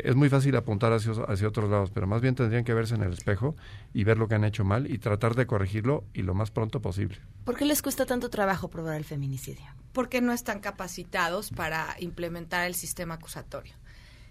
es 0.05 0.17
muy 0.17 0.29
fácil 0.29 0.57
apuntar 0.57 0.93
hacia, 0.93 1.13
hacia 1.29 1.49
otros 1.49 1.71
lados, 1.71 1.91
pero 1.91 2.07
más 2.07 2.21
bien 2.21 2.35
tendrían 2.35 2.65
que 2.65 2.75
verse 2.75 2.95
en 2.95 3.03
el 3.03 3.13
espejo 3.13 3.57
y 3.93 4.05
ver 4.05 4.19
lo 4.19 4.29
que 4.29 4.35
han 4.35 4.45
hecho 4.45 4.65
mal 4.65 4.91
y 4.91 4.99
tratar 4.99 5.35
de 5.35 5.47
corregirlo 5.47 6.05
y 6.15 6.23
lo 6.23 6.35
más 6.35 6.51
pronto 6.51 6.81
posible. 6.81 7.19
¿Por 7.45 7.57
qué 7.57 7.65
les 7.65 7.83
cuesta 7.83 8.07
tanto 8.07 8.31
trabajo 8.31 8.69
probar 8.69 8.97
el 8.97 9.05
feminicidio? 9.05 9.67
Porque 9.93 10.21
no 10.21 10.33
están 10.33 10.61
capacitados 10.61 11.51
para 11.51 11.97
implementar 12.01 12.67
el 12.67 12.75
sistema 12.75 13.15
acusatorio. 13.15 13.75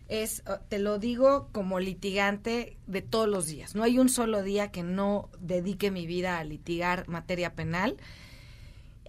Es, 0.08 0.44
uh, 0.48 0.64
te 0.70 0.78
lo 0.78 1.00
digo 1.00 1.50
como 1.52 1.80
litigante 1.80 2.78
de 2.86 3.02
todos 3.02 3.28
los 3.28 3.48
días. 3.48 3.74
No 3.74 3.84
hay 3.84 3.98
un 3.98 4.10
solo 4.10 4.44
día 4.44 4.72
que 4.72 4.84
no 4.84 5.30
dedique 5.40 5.90
mi 5.90 6.06
vida 6.06 6.38
a 6.38 6.44
litigar 6.44 7.08
materia 7.08 7.56
penal. 7.56 7.98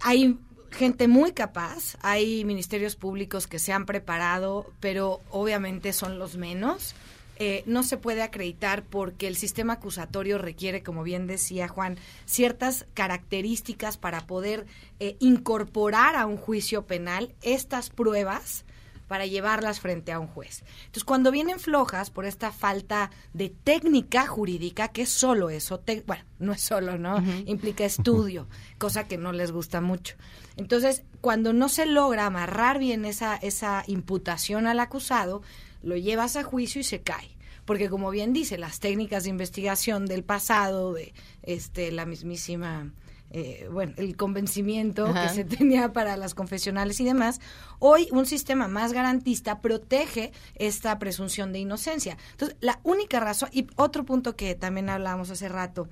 Hay 0.01 0.39
gente 0.71 1.07
muy 1.07 1.31
capaz, 1.31 1.97
hay 2.01 2.43
ministerios 2.45 2.95
públicos 2.95 3.47
que 3.47 3.59
se 3.59 3.73
han 3.73 3.85
preparado, 3.85 4.71
pero 4.79 5.21
obviamente 5.29 5.93
son 5.93 6.19
los 6.19 6.37
menos. 6.37 6.95
Eh, 7.39 7.63
no 7.67 7.83
se 7.83 7.97
puede 7.97 8.23
acreditar 8.23 8.83
porque 8.83 9.27
el 9.27 9.35
sistema 9.35 9.73
acusatorio 9.73 10.39
requiere, 10.39 10.81
como 10.81 11.03
bien 11.03 11.27
decía 11.27 11.67
Juan, 11.67 11.97
ciertas 12.25 12.87
características 12.95 13.97
para 13.97 14.25
poder 14.25 14.65
eh, 14.99 15.17
incorporar 15.19 16.15
a 16.15 16.25
un 16.25 16.37
juicio 16.37 16.87
penal 16.87 17.35
estas 17.43 17.91
pruebas 17.91 18.65
para 19.07 19.25
llevarlas 19.25 19.79
frente 19.79 20.11
a 20.11 20.19
un 20.19 20.27
juez. 20.27 20.63
Entonces, 20.79 21.03
cuando 21.03 21.31
vienen 21.31 21.59
flojas 21.59 22.09
por 22.09 22.25
esta 22.25 22.51
falta 22.51 23.11
de 23.33 23.49
técnica 23.49 24.27
jurídica, 24.27 24.89
que 24.89 25.03
es 25.03 25.09
solo 25.09 25.49
eso, 25.49 25.81
bueno, 26.05 26.23
no 26.39 26.53
es 26.53 26.61
solo, 26.61 26.97
¿no? 26.97 27.23
Implica 27.45 27.85
estudio, 27.85 28.47
cosa 28.77 29.07
que 29.07 29.17
no 29.17 29.31
les 29.31 29.51
gusta 29.51 29.81
mucho. 29.81 30.15
Entonces, 30.55 31.03
cuando 31.21 31.53
no 31.53 31.69
se 31.69 31.85
logra 31.85 32.25
amarrar 32.25 32.79
bien 32.79 33.05
esa, 33.05 33.35
esa 33.35 33.83
imputación 33.87 34.67
al 34.67 34.79
acusado, 34.79 35.41
lo 35.81 35.95
llevas 35.95 36.35
a 36.35 36.43
juicio 36.43 36.81
y 36.81 36.83
se 36.83 37.01
cae 37.01 37.37
porque 37.65 37.89
como 37.89 38.11
bien 38.11 38.31
dice 38.31 38.57
las 38.57 38.79
técnicas 38.79 39.25
de 39.25 39.29
investigación 39.29 40.05
del 40.05 40.23
pasado 40.23 40.93
de 40.93 41.13
este 41.43 41.91
la 41.91 42.05
mismísima 42.05 42.93
eh, 43.29 43.67
bueno, 43.71 43.93
el 43.97 44.15
convencimiento 44.15 45.13
que 45.13 45.29
se 45.29 45.43
tenía 45.43 45.91
para 45.91 46.15
las 46.17 46.33
confesionales 46.33 46.99
y 46.99 47.05
demás, 47.05 47.41
hoy 47.79 48.07
un 48.11 48.25
sistema 48.25 48.67
más 48.67 48.93
garantista 48.93 49.59
protege 49.59 50.31
esta 50.55 50.97
presunción 50.97 51.51
de 51.51 51.59
inocencia. 51.59 52.17
Entonces, 52.31 52.57
la 52.61 52.79
única 52.83 53.19
razón, 53.19 53.49
y 53.51 53.67
otro 53.75 54.05
punto 54.05 54.35
que 54.35 54.55
también 54.55 54.89
hablábamos 54.89 55.29
hace 55.29 55.49
rato, 55.49 55.89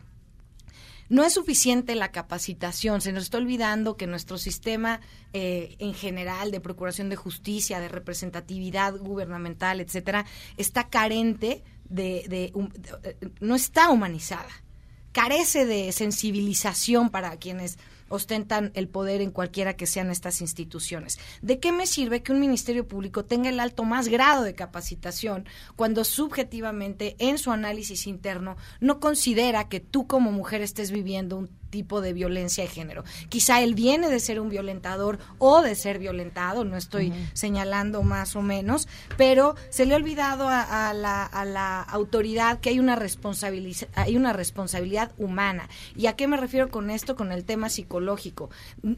no 1.08 1.24
es 1.24 1.34
suficiente 1.34 1.94
la 1.94 2.12
capacitación, 2.12 3.02
se 3.02 3.12
nos 3.12 3.26
está 3.26 3.38
olvidando 3.38 3.96
que 3.96 4.08
nuestro 4.08 4.38
sistema 4.38 5.02
eh, 5.34 5.76
en 5.80 5.94
general 5.94 6.52
de 6.52 6.62
procuración 6.62 7.10
de 7.10 7.16
justicia, 7.16 7.80
de 7.80 7.90
representatividad 7.90 8.98
gubernamental, 8.98 9.82
etcétera, 9.82 10.26
está 10.58 10.90
carente 10.90 11.64
de, 11.90 12.26
de 12.28 12.54
eh, 13.04 13.18
no 13.40 13.54
está 13.54 13.92
humanizada 13.92 14.50
carece 15.16 15.66
de 15.66 15.94
sensibilización 15.94 17.10
para 17.10 17.38
quienes 17.38 17.80
ostentan 18.10 18.72
el 18.76 18.90
poder 18.90 19.22
en 19.22 19.32
cualquiera 19.32 19.78
que 19.78 19.88
sean 19.88 20.12
estas 20.12 20.42
instituciones. 20.42 21.20
¿De 21.42 21.58
qué 21.62 21.72
me 21.72 21.88
sirve 21.88 22.22
que 22.22 22.34
un 22.34 22.42
Ministerio 22.42 22.86
Público 22.86 23.24
tenga 23.24 23.48
el 23.48 23.62
alto 23.62 23.86
más 23.86 24.10
grado 24.10 24.44
de 24.44 24.56
capacitación 24.56 25.46
cuando 25.78 26.04
subjetivamente 26.04 27.16
en 27.20 27.38
su 27.38 27.52
análisis 27.52 28.08
interno 28.08 28.58
no 28.82 29.00
considera 29.00 29.70
que 29.70 29.80
tú 29.80 30.06
como 30.06 30.34
mujer 30.34 30.62
estés 30.62 30.92
viviendo 30.92 31.38
un 31.38 31.50
tipo 31.76 32.00
de 32.00 32.14
violencia 32.14 32.64
de 32.64 32.70
género. 32.70 33.04
Quizá 33.28 33.62
él 33.62 33.76
viene 33.76 34.08
de 34.08 34.22
ser 34.22 34.40
un 34.40 34.48
violentador 34.48 35.20
o 35.40 35.62
de 35.62 35.76
ser 35.76 36.00
violentado, 36.00 36.64
no 36.64 36.78
estoy 36.78 37.12
señalando 37.34 38.02
más 38.02 38.38
o 38.38 38.42
menos, 38.42 38.88
pero 39.18 39.58
se 39.70 39.86
le 39.86 39.94
ha 39.94 39.98
olvidado 39.98 40.48
a, 40.48 40.94
la, 40.94 41.82
autoridad 41.90 42.62
que 42.62 42.70
hay 42.70 42.80
una, 42.80 42.98
hay 43.96 44.16
una 44.16 44.32
responsabilidad 44.32 45.12
humana. 45.18 45.68
¿Y 45.98 46.06
a 46.08 46.16
qué 46.16 46.28
me 46.28 46.38
refiero 46.38 46.70
con 46.70 46.90
esto? 46.90 47.18
Con 47.18 47.34
el 47.34 47.44
tema 47.44 47.68
psicológico. 47.68 48.50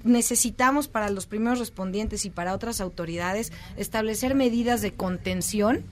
Necesitamos 0.03 0.87
para 0.87 1.09
los 1.09 1.25
primeros 1.25 1.57
respondientes 1.57 2.25
y 2.25 2.29
para 2.29 2.53
otras 2.53 2.79
autoridades 2.79 3.51
establecer 3.75 4.35
medidas 4.35 4.83
de 4.83 4.93
contención 4.93 5.83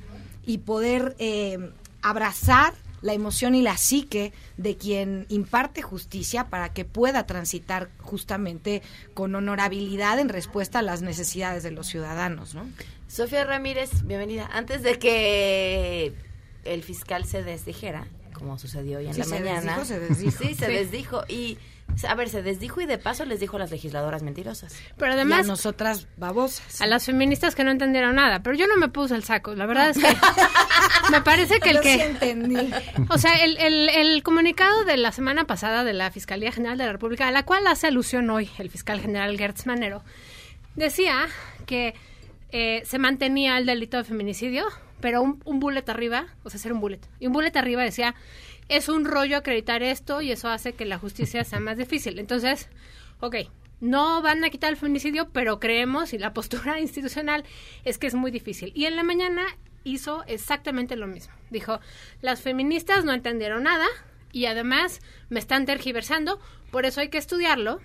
y 0.45 0.59
poder 0.59 1.15
eh, 1.17 1.71
abrazar 2.03 2.75
la 3.05 3.13
emoción 3.13 3.53
y 3.53 3.61
la 3.61 3.77
psique 3.77 4.33
de 4.57 4.77
quien 4.77 5.27
imparte 5.29 5.83
justicia 5.83 6.45
para 6.49 6.73
que 6.73 6.85
pueda 6.85 7.27
transitar 7.27 7.91
justamente 7.99 8.81
con 9.13 9.35
honorabilidad 9.35 10.17
en 10.17 10.27
respuesta 10.27 10.79
a 10.79 10.81
las 10.81 11.03
necesidades 11.03 11.61
de 11.61 11.69
los 11.69 11.85
ciudadanos, 11.85 12.55
¿no? 12.55 12.67
Sofía 13.07 13.43
Ramírez, 13.43 13.91
bienvenida. 14.05 14.49
Antes 14.51 14.81
de 14.81 14.97
que 14.97 16.13
el 16.63 16.81
fiscal 16.81 17.25
se 17.25 17.43
desdijera, 17.43 18.07
como 18.33 18.57
sucedió 18.57 18.97
hoy 18.97 19.05
en 19.05 19.19
la 19.19 19.25
mañana. 19.27 19.85
se 19.85 19.99
desdijo. 19.99 20.37
Sí, 20.43 20.55
se 20.55 20.67
desdijo 20.67 21.25
y 21.27 21.59
a 22.07 22.15
ver, 22.15 22.29
se 22.29 22.41
desdijo 22.41 22.81
y 22.81 22.85
de 22.85 22.97
paso 22.97 23.25
les 23.25 23.39
dijo 23.39 23.55
a 23.55 23.59
las 23.59 23.71
legisladoras 23.71 24.21
mentirosas. 24.21 24.75
Pero 24.97 25.13
además... 25.13 25.45
a 25.45 25.47
nosotras 25.47 26.07
babosas. 26.17 26.81
A 26.81 26.87
las 26.87 27.05
feministas 27.05 27.55
que 27.55 27.63
no 27.63 27.71
entendieron 27.71 28.15
nada. 28.15 28.43
Pero 28.43 28.55
yo 28.55 28.67
no 28.67 28.75
me 28.75 28.89
puse 28.89 29.15
el 29.15 29.23
saco. 29.23 29.55
La 29.55 29.65
verdad 29.65 29.89
es 29.89 29.97
que 29.97 30.07
me 31.11 31.21
parece 31.21 31.59
que 31.59 31.69
el 31.69 31.79
que... 31.79 31.93
entendí. 32.03 32.69
O 33.09 33.17
sea, 33.17 33.35
el, 33.35 33.57
el, 33.89 34.23
comunicado 34.23 34.83
de 34.83 34.97
la 34.97 35.11
semana 35.11 35.45
pasada 35.45 35.83
de 35.83 35.93
la 35.93 36.11
Fiscalía 36.11 36.51
General 36.51 36.77
de 36.77 36.85
la 36.85 36.91
República, 36.91 37.27
a 37.27 37.31
la 37.31 37.43
cual 37.43 37.65
hace 37.67 37.87
alusión 37.87 38.29
hoy 38.29 38.49
el 38.57 38.69
fiscal 38.69 38.99
general 38.99 39.37
Gertz 39.37 39.65
Manero, 39.65 40.03
decía 40.75 41.27
que 41.65 41.93
eh, 42.49 42.81
se 42.85 42.99
mantenía 42.99 43.57
el 43.57 43.65
delito 43.65 43.97
de 43.97 44.03
feminicidio, 44.03 44.65
pero 44.99 45.21
un, 45.21 45.41
un 45.45 45.59
bullet 45.59 45.87
arriba, 45.87 46.27
o 46.43 46.49
sea, 46.49 46.57
hacer 46.57 46.73
un 46.73 46.81
bullet. 46.81 46.99
Y 47.19 47.27
un 47.27 47.33
bullet 47.33 47.55
arriba 47.55 47.83
decía 47.83 48.15
es 48.69 48.89
un 48.89 49.05
rollo 49.05 49.37
acreditar 49.37 49.83
esto 49.83 50.21
y 50.21 50.31
eso 50.31 50.49
hace 50.49 50.73
que 50.73 50.85
la 50.85 50.97
justicia 50.97 51.43
sea 51.43 51.59
más 51.59 51.77
difícil. 51.77 52.19
Entonces, 52.19 52.69
ok, 53.19 53.35
no 53.81 54.21
van 54.21 54.43
a 54.43 54.49
quitar 54.49 54.71
el 54.71 54.77
feminicidio, 54.77 55.29
pero 55.29 55.59
creemos 55.59 56.13
y 56.13 56.17
la 56.17 56.33
postura 56.33 56.79
institucional 56.81 57.43
es 57.83 57.97
que 57.97 58.07
es 58.07 58.15
muy 58.15 58.31
difícil. 58.31 58.71
Y 58.75 58.85
en 58.85 58.95
la 58.95 59.03
mañana 59.03 59.43
hizo 59.83 60.23
exactamente 60.27 60.95
lo 60.95 61.07
mismo. 61.07 61.33
Dijo, 61.49 61.79
las 62.21 62.41
feministas 62.41 63.05
no 63.05 63.13
entendieron 63.13 63.63
nada 63.63 63.85
y 64.31 64.47
además 64.47 64.99
me 65.29 65.39
están 65.39 65.65
tergiversando, 65.65 66.39
por 66.71 66.85
eso 66.85 67.01
hay 67.01 67.09
que 67.09 67.17
estudiarlo. 67.17 67.79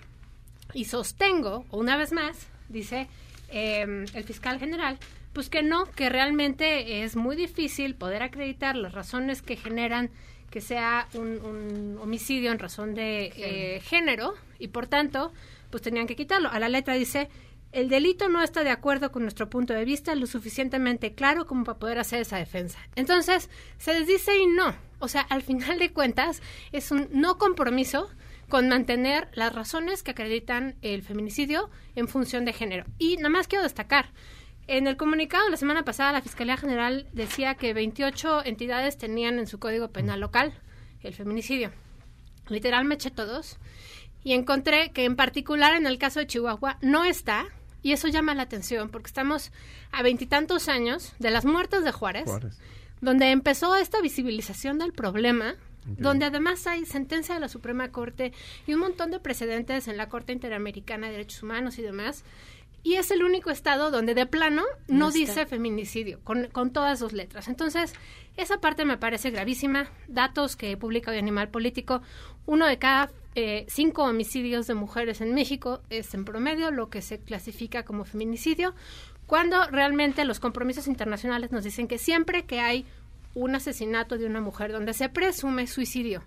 Y 0.73 0.85
sostengo, 0.85 1.65
una 1.69 1.97
vez 1.97 2.11
más, 2.11 2.47
dice 2.69 3.07
eh, 3.49 4.05
el 4.13 4.23
fiscal 4.23 4.57
general, 4.57 4.97
pues 5.33 5.49
que 5.49 5.63
no, 5.63 5.85
que 5.85 6.09
realmente 6.09 7.03
es 7.03 7.15
muy 7.15 7.35
difícil 7.35 7.95
poder 7.95 8.23
acreditar 8.23 8.75
las 8.75 8.93
razones 8.93 9.41
que 9.41 9.55
generan 9.55 10.09
que 10.51 10.61
sea 10.61 11.07
un, 11.15 11.97
homicidio 11.99 12.51
en 12.51 12.59
razón 12.59 12.93
de 12.93 13.31
eh, 13.35 13.81
género 13.81 14.35
y 14.59 14.67
por 14.67 14.85
tanto, 14.85 15.31
pues 15.71 15.81
tenían 15.81 16.05
que 16.05 16.15
quitarlo. 16.15 16.49
A 16.51 16.59
la 16.59 16.69
letra 16.69 16.93
dice, 16.93 17.29
el 17.71 17.87
delito 17.87 18.27
no 18.27 18.43
está 18.43 18.63
de 18.63 18.69
acuerdo 18.69 19.11
con 19.11 19.23
nuestro 19.23 19.49
punto 19.49 19.73
de 19.73 19.85
vista 19.85 20.13
lo 20.13 20.27
suficientemente 20.27 21.13
claro 21.13 21.47
como 21.47 21.63
para 21.63 21.79
poder 21.79 21.99
hacer 21.99 22.21
esa 22.21 22.37
defensa. 22.37 22.79
Entonces, 22.95 23.49
se 23.77 23.97
les 23.97 24.07
dice 24.07 24.37
y 24.37 24.45
no. 24.45 24.75
O 24.99 25.07
sea, 25.07 25.21
al 25.21 25.41
final 25.41 25.79
de 25.79 25.91
cuentas, 25.91 26.41
es 26.73 26.91
un 26.91 27.07
no 27.11 27.37
compromiso 27.37 28.09
con 28.49 28.67
mantener 28.67 29.29
las 29.33 29.55
razones 29.55 30.03
que 30.03 30.11
acreditan 30.11 30.75
el 30.81 31.01
feminicidio 31.01 31.69
en 31.95 32.09
función 32.09 32.43
de 32.43 32.51
género. 32.51 32.85
Y 32.99 33.15
nada 33.15 33.29
más 33.29 33.47
quiero 33.47 33.63
destacar, 33.63 34.11
en 34.71 34.87
el 34.87 34.95
comunicado 34.95 35.49
la 35.49 35.57
semana 35.57 35.83
pasada 35.83 36.13
la 36.13 36.21
Fiscalía 36.21 36.55
General 36.55 37.05
decía 37.11 37.55
que 37.55 37.73
28 37.73 38.45
entidades 38.45 38.97
tenían 38.97 39.37
en 39.37 39.45
su 39.47 39.59
Código 39.59 39.89
Penal 39.89 40.21
local 40.21 40.53
el 41.01 41.13
feminicidio. 41.13 41.71
Literal 42.47 42.85
me 42.85 42.95
eché 42.95 43.11
todos 43.11 43.57
y 44.23 44.31
encontré 44.31 44.91
que 44.91 45.03
en 45.03 45.17
particular 45.17 45.75
en 45.75 45.87
el 45.87 45.97
caso 45.97 46.19
de 46.19 46.27
Chihuahua 46.27 46.77
no 46.81 47.03
está 47.03 47.47
y 47.81 47.91
eso 47.91 48.07
llama 48.07 48.33
la 48.33 48.43
atención 48.43 48.89
porque 48.89 49.07
estamos 49.07 49.51
a 49.91 50.03
veintitantos 50.03 50.69
años 50.69 51.13
de 51.19 51.31
las 51.31 51.43
muertes 51.43 51.83
de 51.83 51.91
Juárez, 51.91 52.29
donde 53.01 53.31
empezó 53.31 53.75
esta 53.75 53.99
visibilización 53.99 54.77
del 54.77 54.93
problema, 54.93 55.55
donde 55.85 56.25
además 56.25 56.65
hay 56.67 56.85
sentencia 56.85 57.35
de 57.35 57.41
la 57.41 57.49
Suprema 57.49 57.91
Corte 57.91 58.31
y 58.67 58.73
un 58.73 58.79
montón 58.79 59.11
de 59.11 59.19
precedentes 59.19 59.89
en 59.89 59.97
la 59.97 60.07
Corte 60.07 60.31
Interamericana 60.31 61.07
de 61.07 61.13
Derechos 61.13 61.43
Humanos 61.43 61.77
y 61.77 61.81
demás. 61.81 62.23
Y 62.83 62.95
es 62.95 63.11
el 63.11 63.23
único 63.23 63.51
estado 63.51 63.91
donde 63.91 64.15
de 64.15 64.25
plano 64.25 64.63
no, 64.87 65.11
dice 65.11 65.45
feminicidio, 65.45 66.19
con, 66.23 66.47
con, 66.47 66.71
todas 66.71 66.97
sus 66.99 67.13
letras. 67.13 67.47
Entonces, 67.47 67.93
esa 68.37 68.59
parte 68.59 68.85
me 68.85 68.97
parece 68.97 69.29
gravísima. 69.29 69.87
Datos 70.07 70.55
que 70.55 70.75
publica 70.77 71.11
hoy 71.11 71.19
Animal 71.19 71.49
Político, 71.49 72.01
uno 72.47 72.65
de 72.65 72.79
cada 72.79 73.11
eh, 73.33 73.65
cinco 73.69 74.03
homicidios 74.03 74.67
de 74.67 74.73
mujeres 74.73 75.21
en 75.21 75.33
México 75.33 75.81
es 75.89 76.13
en 76.13 76.25
promedio 76.25 76.69
lo 76.69 76.89
que 76.89 77.01
se 77.01 77.19
clasifica 77.19 77.83
como 77.83 78.03
feminicidio, 78.03 78.75
cuando 79.25 79.65
realmente 79.67 80.25
los 80.25 80.41
compromisos 80.41 80.87
internacionales 80.87 81.53
nos 81.53 81.63
dicen 81.63 81.87
que 81.87 81.97
siempre 81.97 82.43
que 82.43 82.59
hay 82.59 82.85
un 83.33 83.55
asesinato 83.55 84.17
de 84.17 84.25
una 84.25 84.41
mujer 84.41 84.73
donde 84.73 84.93
se 84.93 85.07
presume 85.07 85.67
suicidio, 85.67 86.23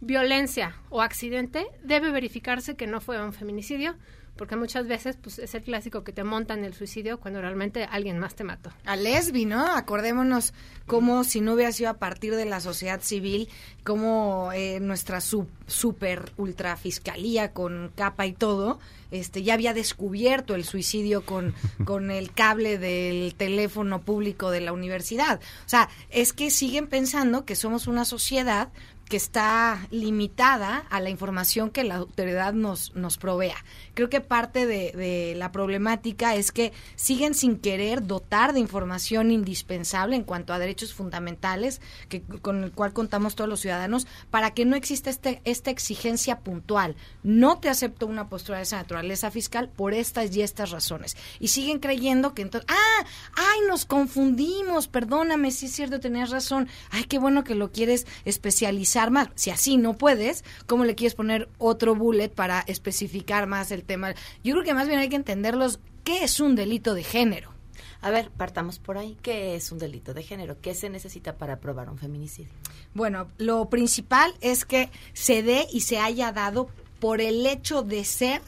violencia 0.00 0.74
o 0.88 1.02
accidente, 1.02 1.66
debe 1.84 2.10
verificarse 2.10 2.74
que 2.74 2.88
no 2.88 3.00
fue 3.00 3.22
un 3.22 3.32
feminicidio, 3.32 3.94
porque 4.40 4.56
muchas 4.56 4.88
veces 4.88 5.18
pues 5.20 5.38
es 5.38 5.54
el 5.54 5.62
clásico 5.62 6.02
que 6.02 6.14
te 6.14 6.24
montan 6.24 6.64
el 6.64 6.72
suicidio 6.72 7.20
cuando 7.20 7.42
realmente 7.42 7.84
alguien 7.84 8.18
más 8.18 8.34
te 8.34 8.42
mató. 8.42 8.70
A 8.86 8.96
lesbi, 8.96 9.44
¿no? 9.44 9.66
Acordémonos 9.66 10.54
cómo 10.86 11.24
si 11.24 11.42
no 11.42 11.52
hubiera 11.52 11.72
sido 11.72 11.90
a 11.90 11.98
partir 11.98 12.34
de 12.34 12.46
la 12.46 12.60
sociedad 12.60 13.02
civil, 13.02 13.50
cómo 13.84 14.50
eh, 14.54 14.80
nuestra 14.80 15.20
super 15.20 16.32
ultra 16.38 16.78
fiscalía 16.78 17.52
con 17.52 17.92
capa 17.94 18.24
y 18.24 18.32
todo, 18.32 18.78
este 19.10 19.42
ya 19.42 19.52
había 19.52 19.74
descubierto 19.74 20.54
el 20.54 20.64
suicidio 20.64 21.26
con, 21.26 21.54
con 21.84 22.10
el 22.10 22.32
cable 22.32 22.78
del 22.78 23.34
teléfono 23.34 24.00
público 24.00 24.50
de 24.50 24.62
la 24.62 24.72
universidad. 24.72 25.38
O 25.66 25.68
sea, 25.68 25.90
es 26.08 26.32
que 26.32 26.50
siguen 26.50 26.86
pensando 26.86 27.44
que 27.44 27.56
somos 27.56 27.86
una 27.86 28.06
sociedad 28.06 28.70
que 29.10 29.16
está 29.16 29.88
limitada 29.90 30.84
a 30.88 31.00
la 31.00 31.10
información 31.10 31.70
que 31.70 31.82
la 31.82 31.96
autoridad 31.96 32.52
nos, 32.52 32.94
nos 32.94 33.18
provea. 33.18 33.56
Creo 34.00 34.08
que 34.08 34.22
parte 34.22 34.64
de, 34.64 35.34
la 35.36 35.52
problemática 35.52 36.34
es 36.34 36.52
que 36.52 36.72
siguen 36.96 37.34
sin 37.34 37.58
querer 37.58 38.06
dotar 38.06 38.54
de 38.54 38.60
información 38.60 39.30
indispensable 39.30 40.16
en 40.16 40.24
cuanto 40.24 40.54
a 40.54 40.58
derechos 40.58 40.94
fundamentales 40.94 41.82
que, 42.08 42.22
con 42.22 42.64
el 42.64 42.72
cual 42.72 42.94
contamos 42.94 43.34
todos 43.34 43.50
los 43.50 43.60
ciudadanos 43.60 44.06
para 44.30 44.54
que 44.54 44.64
no 44.64 44.74
exista 44.74 45.10
este, 45.10 45.42
esta 45.44 45.70
exigencia 45.70 46.38
puntual. 46.38 46.96
No 47.22 47.58
te 47.58 47.68
acepto 47.68 48.06
una 48.06 48.30
postura 48.30 48.56
de 48.56 48.62
esa 48.62 48.78
naturaleza 48.78 49.30
fiscal 49.30 49.68
por 49.68 49.92
estas 49.92 50.34
y 50.34 50.40
estas 50.40 50.70
razones. 50.70 51.14
Y 51.38 51.48
siguen 51.48 51.78
creyendo 51.78 52.32
que 52.32 52.40
entonces, 52.40 52.70
ah, 52.70 53.04
ay, 53.34 53.58
nos 53.68 53.84
confundimos, 53.84 54.88
perdóname, 54.88 55.50
si 55.50 55.66
es 55.66 55.72
cierto, 55.72 56.00
tenías 56.00 56.30
razón. 56.30 56.68
Ay, 56.88 57.04
qué 57.04 57.18
bueno 57.18 57.44
que 57.44 57.54
lo 57.54 57.70
quieres 57.70 58.06
especializar 58.24 59.10
más. 59.10 59.28
Si 59.34 59.50
así 59.50 59.76
no 59.76 59.98
puedes, 59.98 60.42
¿cómo 60.66 60.86
le 60.86 60.94
quieres 60.94 61.14
poner 61.14 61.50
otro 61.58 61.94
bullet 61.94 62.30
para 62.30 62.60
especificar 62.60 63.46
más 63.46 63.70
el 63.70 63.89
tema? 63.90 64.14
Yo 64.44 64.52
creo 64.52 64.64
que 64.64 64.72
más 64.72 64.86
bien 64.86 65.00
hay 65.00 65.08
que 65.08 65.16
entenderlos. 65.16 65.80
¿Qué 66.04 66.22
es 66.22 66.38
un 66.38 66.54
delito 66.54 66.94
de 66.94 67.02
género? 67.02 67.52
A 68.00 68.10
ver, 68.10 68.30
partamos 68.30 68.78
por 68.78 68.96
ahí. 68.96 69.18
¿Qué 69.20 69.56
es 69.56 69.72
un 69.72 69.78
delito 69.78 70.14
de 70.14 70.22
género? 70.22 70.60
¿Qué 70.60 70.74
se 70.74 70.88
necesita 70.90 71.36
para 71.36 71.58
probar 71.58 71.90
un 71.90 71.98
feminicidio? 71.98 72.52
Bueno, 72.94 73.26
lo 73.36 73.68
principal 73.68 74.32
es 74.40 74.64
que 74.64 74.90
se 75.12 75.42
dé 75.42 75.66
y 75.72 75.80
se 75.80 75.98
haya 75.98 76.30
dado 76.30 76.68
por 77.00 77.20
el 77.20 77.44
hecho 77.44 77.82
de 77.82 78.04
ser 78.04 78.42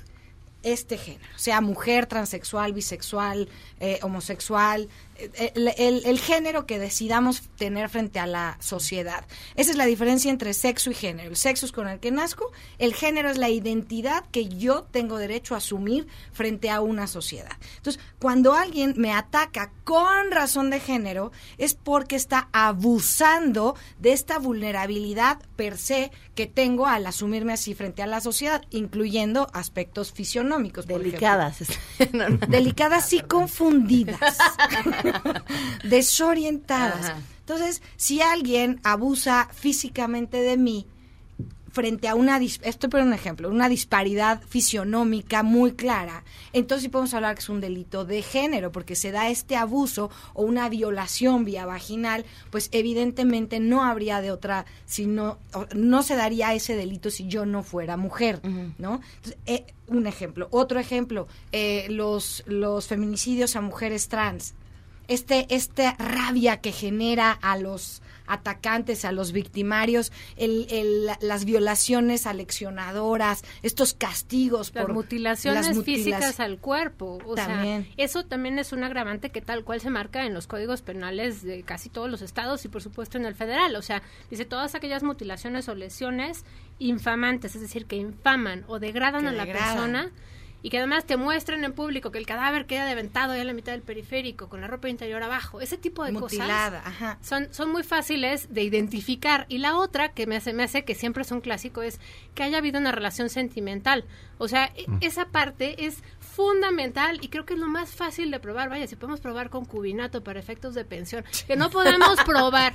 este 0.63 0.97
género, 0.97 1.29
sea 1.35 1.61
mujer, 1.61 2.07
transexual, 2.07 2.73
bisexual, 2.73 3.49
eh, 3.81 3.99
homosexual, 4.03 4.89
el, 5.35 6.19
género 6.19 6.67
que 6.67 6.79
decidamos 6.79 7.43
tener 7.57 7.89
frente 7.89 8.19
a 8.19 8.27
la 8.27 8.57
sociedad. 8.61 9.25
Esa 9.57 9.71
es 9.71 9.77
la 9.77 9.87
diferencia 9.87 10.31
entre 10.31 10.55
sexo 10.55 10.91
y 10.91 10.95
género. 10.95 11.31
El 11.31 11.37
sexo 11.37 11.67
es 11.67 11.73
con 11.73 11.89
el 11.89 12.01
que 12.01 12.11
nazco, 12.11 12.51
el 12.79 12.95
género 12.95 13.31
es 13.31 13.39
la 13.39 13.49
identidad 13.51 14.25
que 14.31 14.49
yo 14.49 14.85
tengo 14.85 15.19
derecho 15.19 15.55
a 15.55 15.59
asumir 15.59 16.07
frente 16.33 16.71
a 16.71 16.81
una 16.81 17.07
sociedad. 17.07 17.57
Entonces, 17.77 18.03
cuando 18.19 18.55
alguien 18.55 18.95
me 18.97 19.13
ataca 19.13 19.73
con 19.85 20.31
razón 20.31 20.71
de 20.71 20.81
género, 20.81 21.33
es 21.59 21.75
porque 21.75 22.17
está 22.17 22.49
abusando 22.53 23.75
de 23.99 24.13
esta 24.13 24.39
vulnerabilidad 24.39 25.39
per 25.57 25.77
se 25.77 26.11
que 26.35 26.47
tengo 26.47 26.87
al 26.87 27.07
asumirme 27.07 27.53
así 27.53 27.75
frente 27.75 28.03
a 28.03 28.07
la 28.07 28.21
sociedad, 28.21 28.63
incluyendo 28.71 29.49
aspectos 29.53 30.13
fisionómicos. 30.13 30.87
Delicadas. 30.87 31.59
Delicadas 32.49 33.13
y 33.13 33.21
confundidas. 33.21 34.39
desorientadas. 35.85 37.13
Entonces, 37.41 37.83
si 37.97 38.23
alguien 38.23 38.81
abusa 38.85 39.49
físicamente 39.53 40.39
de 40.39 40.57
mí 40.57 40.87
frente 41.73 42.07
a 42.07 42.15
una, 42.15 42.39
esto 42.39 42.89
por 42.91 43.01
un 43.01 43.15
ejemplo, 43.15 43.49
una 43.49 43.69
disparidad 43.69 44.43
fisionómica 44.43 45.43
muy 45.43 45.73
clara, 45.73 46.23
entonces 46.53 46.85
sí 46.85 46.89
podemos 46.91 47.15
hablar 47.15 47.35
que 47.35 47.41
es 47.41 47.49
un 47.49 47.61
delito 47.61 48.05
de 48.05 48.23
género, 48.23 48.71
porque 48.71 48.95
se 48.95 49.11
da 49.11 49.31
este 49.31 49.57
abuso 49.57 50.11
o 50.35 50.43
una 50.43 50.69
violación 50.69 51.45
vía 51.45 51.65
vaginal, 51.65 52.25
pues 52.51 52.69
evidentemente 52.73 53.59
no 53.59 53.85
habría 53.85 54.21
de 54.21 54.31
otra, 54.31 54.67
si 54.85 55.07
no, 55.07 55.39
no 55.75 56.03
se 56.03 56.15
daría 56.15 56.53
ese 56.55 56.77
delito 56.77 57.11
si 57.11 57.27
yo 57.27 57.47
no 57.47 57.63
fuera 57.63 57.97
mujer, 57.97 58.41
¿no? 58.79 59.01
Eh, 59.47 59.65
un 59.87 60.07
ejemplo. 60.07 60.49
Otro 60.51 60.79
ejemplo, 60.79 61.27
eh, 61.53 61.87
los, 61.89 62.45
los 62.47 62.87
feminicidios 62.87 63.57
a 63.57 63.63
mujeres 63.63 64.09
trans 64.09 64.55
este, 65.13 65.47
esta 65.55 65.95
rabia 65.99 66.61
que 66.61 66.73
genera 66.73 67.33
a 67.33 67.57
los 67.59 68.03
atacantes, 68.27 69.05
a 69.05 69.13
los 69.13 69.33
victimarios, 69.33 70.13
el, 70.37 71.11
las 71.21 71.45
violaciones 71.45 72.27
aleccionadoras, 72.27 73.43
estos 73.63 73.95
castigos 73.95 74.73
las 74.75 74.89
mutilaciones 74.89 75.83
físicas 75.85 76.41
al 76.41 76.59
cuerpo. 76.59 77.19
O 77.27 77.35
también. 77.35 77.85
Sea, 77.85 77.95
eso 77.97 78.25
también 78.25 78.59
es 78.59 78.73
un 78.73 78.85
agravante 78.85 79.31
que 79.31 79.41
tal 79.41 79.65
cual 79.65 79.81
se 79.81 79.91
marca 79.91 80.25
en 80.25 80.35
los 80.35 80.47
códigos 80.47 80.83
penales 80.83 81.43
de 81.43 81.63
casi 81.63 81.89
todos 81.89 82.11
los 82.11 82.23
estados 82.23 82.65
y 82.65 82.69
por 82.69 82.83
supuesto 82.83 83.19
en 83.19 83.27
el 83.27 83.35
federal. 83.35 83.77
O 83.77 83.83
sea, 83.83 84.03
dice 84.31 84.45
todas 84.45 84.75
aquellas 84.75 85.03
mutilaciones 85.03 85.69
o 85.69 85.75
lesiones 85.75 86.45
infamantes, 86.79 87.55
es 87.55 87.61
decir, 87.61 87.87
que 87.87 87.97
infaman 87.97 88.65
o 88.67 88.79
degradan 88.79 89.27
a 89.27 89.33
la 89.33 89.45
persona 89.45 90.11
y 90.63 90.71
que 90.71 90.79
además 90.79 91.05
te 91.05 91.17
muestren 91.17 91.65
en 91.65 91.73
público 91.73 92.11
que 92.13 92.19
el 92.19 92.27
cadáver 92.27 92.67
queda 92.67 92.87
deventado 92.87 93.35
ya 93.35 93.41
en 93.41 93.47
la 93.49 93.53
mitad 93.53 93.73
del 93.73 93.83
periférico 93.83 94.49
con 94.49 94.61
la 94.61 94.69
ropa 94.69 94.89
interior 94.89 95.23
abajo, 95.23 95.61
ese 95.61 95.77
tipo 95.77 96.05
de 96.05 96.15
cosas 96.15 96.73
son 97.21 97.53
son 97.53 97.71
muy 97.71 97.83
fáciles 97.83 98.53
de 98.53 98.63
identificar. 98.63 99.47
Y 99.49 99.59
la 99.59 99.77
otra 99.77 100.11
que 100.11 100.27
me 100.27 100.37
hace 100.37 100.53
me 100.53 100.63
hace 100.63 100.85
que 100.85 100.95
siempre 100.95 101.23
es 101.23 101.33
un 101.33 101.41
clásico 101.41 101.83
es 101.83 102.01
que 102.35 102.43
haya 102.43 102.59
habido 102.59 102.79
una 102.79 102.93
relación 102.93 103.29
sentimental, 103.29 104.05
o 104.39 104.49
sea, 104.49 104.73
e, 104.77 104.89
mm. 104.89 104.99
esa 105.01 105.27
parte 105.27 105.87
es 105.87 106.03
fundamental 106.35 107.19
y 107.21 107.29
creo 107.29 107.45
que 107.45 107.55
es 107.55 107.61
lo 107.61 107.69
más 107.69 107.91
fácil 107.91 108.31
de 108.31 108.41
probar, 108.41 108.71
vaya, 108.71 108.87
si 108.87 108.97
podemos 108.97 109.21
probar 109.21 109.51
concubinato 109.51 110.25
para 110.25 110.41
efectos 110.41 110.75
de 110.75 110.85
pensión, 110.85 111.25
que 111.47 111.57
no 111.57 111.71
podamos 111.71 112.19
probar 112.27 112.75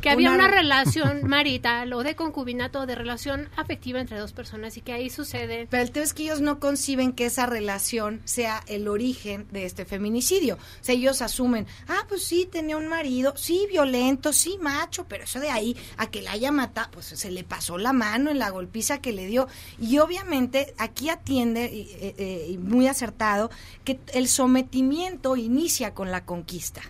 que 0.00 0.10
había 0.10 0.32
una 0.32 0.48
relación 0.48 1.22
marital 1.26 1.92
o 1.92 2.02
de 2.02 2.16
concubinato 2.16 2.80
o 2.80 2.86
de 2.86 2.94
relación 2.94 3.48
afectiva 3.56 4.00
entre 4.00 4.18
dos 4.18 4.32
personas 4.32 4.76
y 4.76 4.80
que 4.80 4.92
ahí 4.92 5.10
sucede. 5.10 5.66
Pero 5.70 5.82
el 5.82 5.90
tema 5.90 6.04
es 6.04 6.14
que 6.14 6.24
ellos 6.24 6.40
no 6.40 6.58
conciben 6.58 7.12
que 7.12 7.26
esa 7.26 7.46
relación 7.46 8.20
sea 8.24 8.62
el 8.66 8.88
origen 8.88 9.46
de 9.52 9.64
este 9.66 9.84
feminicidio. 9.84 10.56
O 10.56 10.84
sea, 10.84 10.94
ellos 10.94 11.22
asumen, 11.22 11.66
ah, 11.88 12.04
pues 12.08 12.24
sí, 12.24 12.48
tenía 12.50 12.76
un 12.76 12.88
marido, 12.88 13.34
sí, 13.36 13.66
violento, 13.70 14.32
sí, 14.32 14.58
macho, 14.60 15.06
pero 15.08 15.24
eso 15.24 15.40
de 15.40 15.50
ahí 15.50 15.76
a 15.96 16.10
que 16.10 16.22
la 16.22 16.32
haya 16.32 16.50
matado, 16.52 16.90
pues 16.92 17.06
se 17.06 17.30
le 17.30 17.44
pasó 17.44 17.78
la 17.78 17.92
mano 17.92 18.30
en 18.30 18.38
la 18.38 18.50
golpiza 18.50 19.00
que 19.00 19.12
le 19.12 19.26
dio. 19.26 19.48
Y 19.78 19.98
obviamente 19.98 20.74
aquí 20.78 21.08
atiende, 21.08 21.64
eh, 21.64 22.14
eh, 22.18 22.58
muy 22.58 22.88
acertado, 22.96 23.50
que 23.84 24.00
el 24.12 24.28
sometimiento 24.28 25.36
inicia 25.36 25.94
con 25.94 26.10
la 26.10 26.24
conquista. 26.24 26.82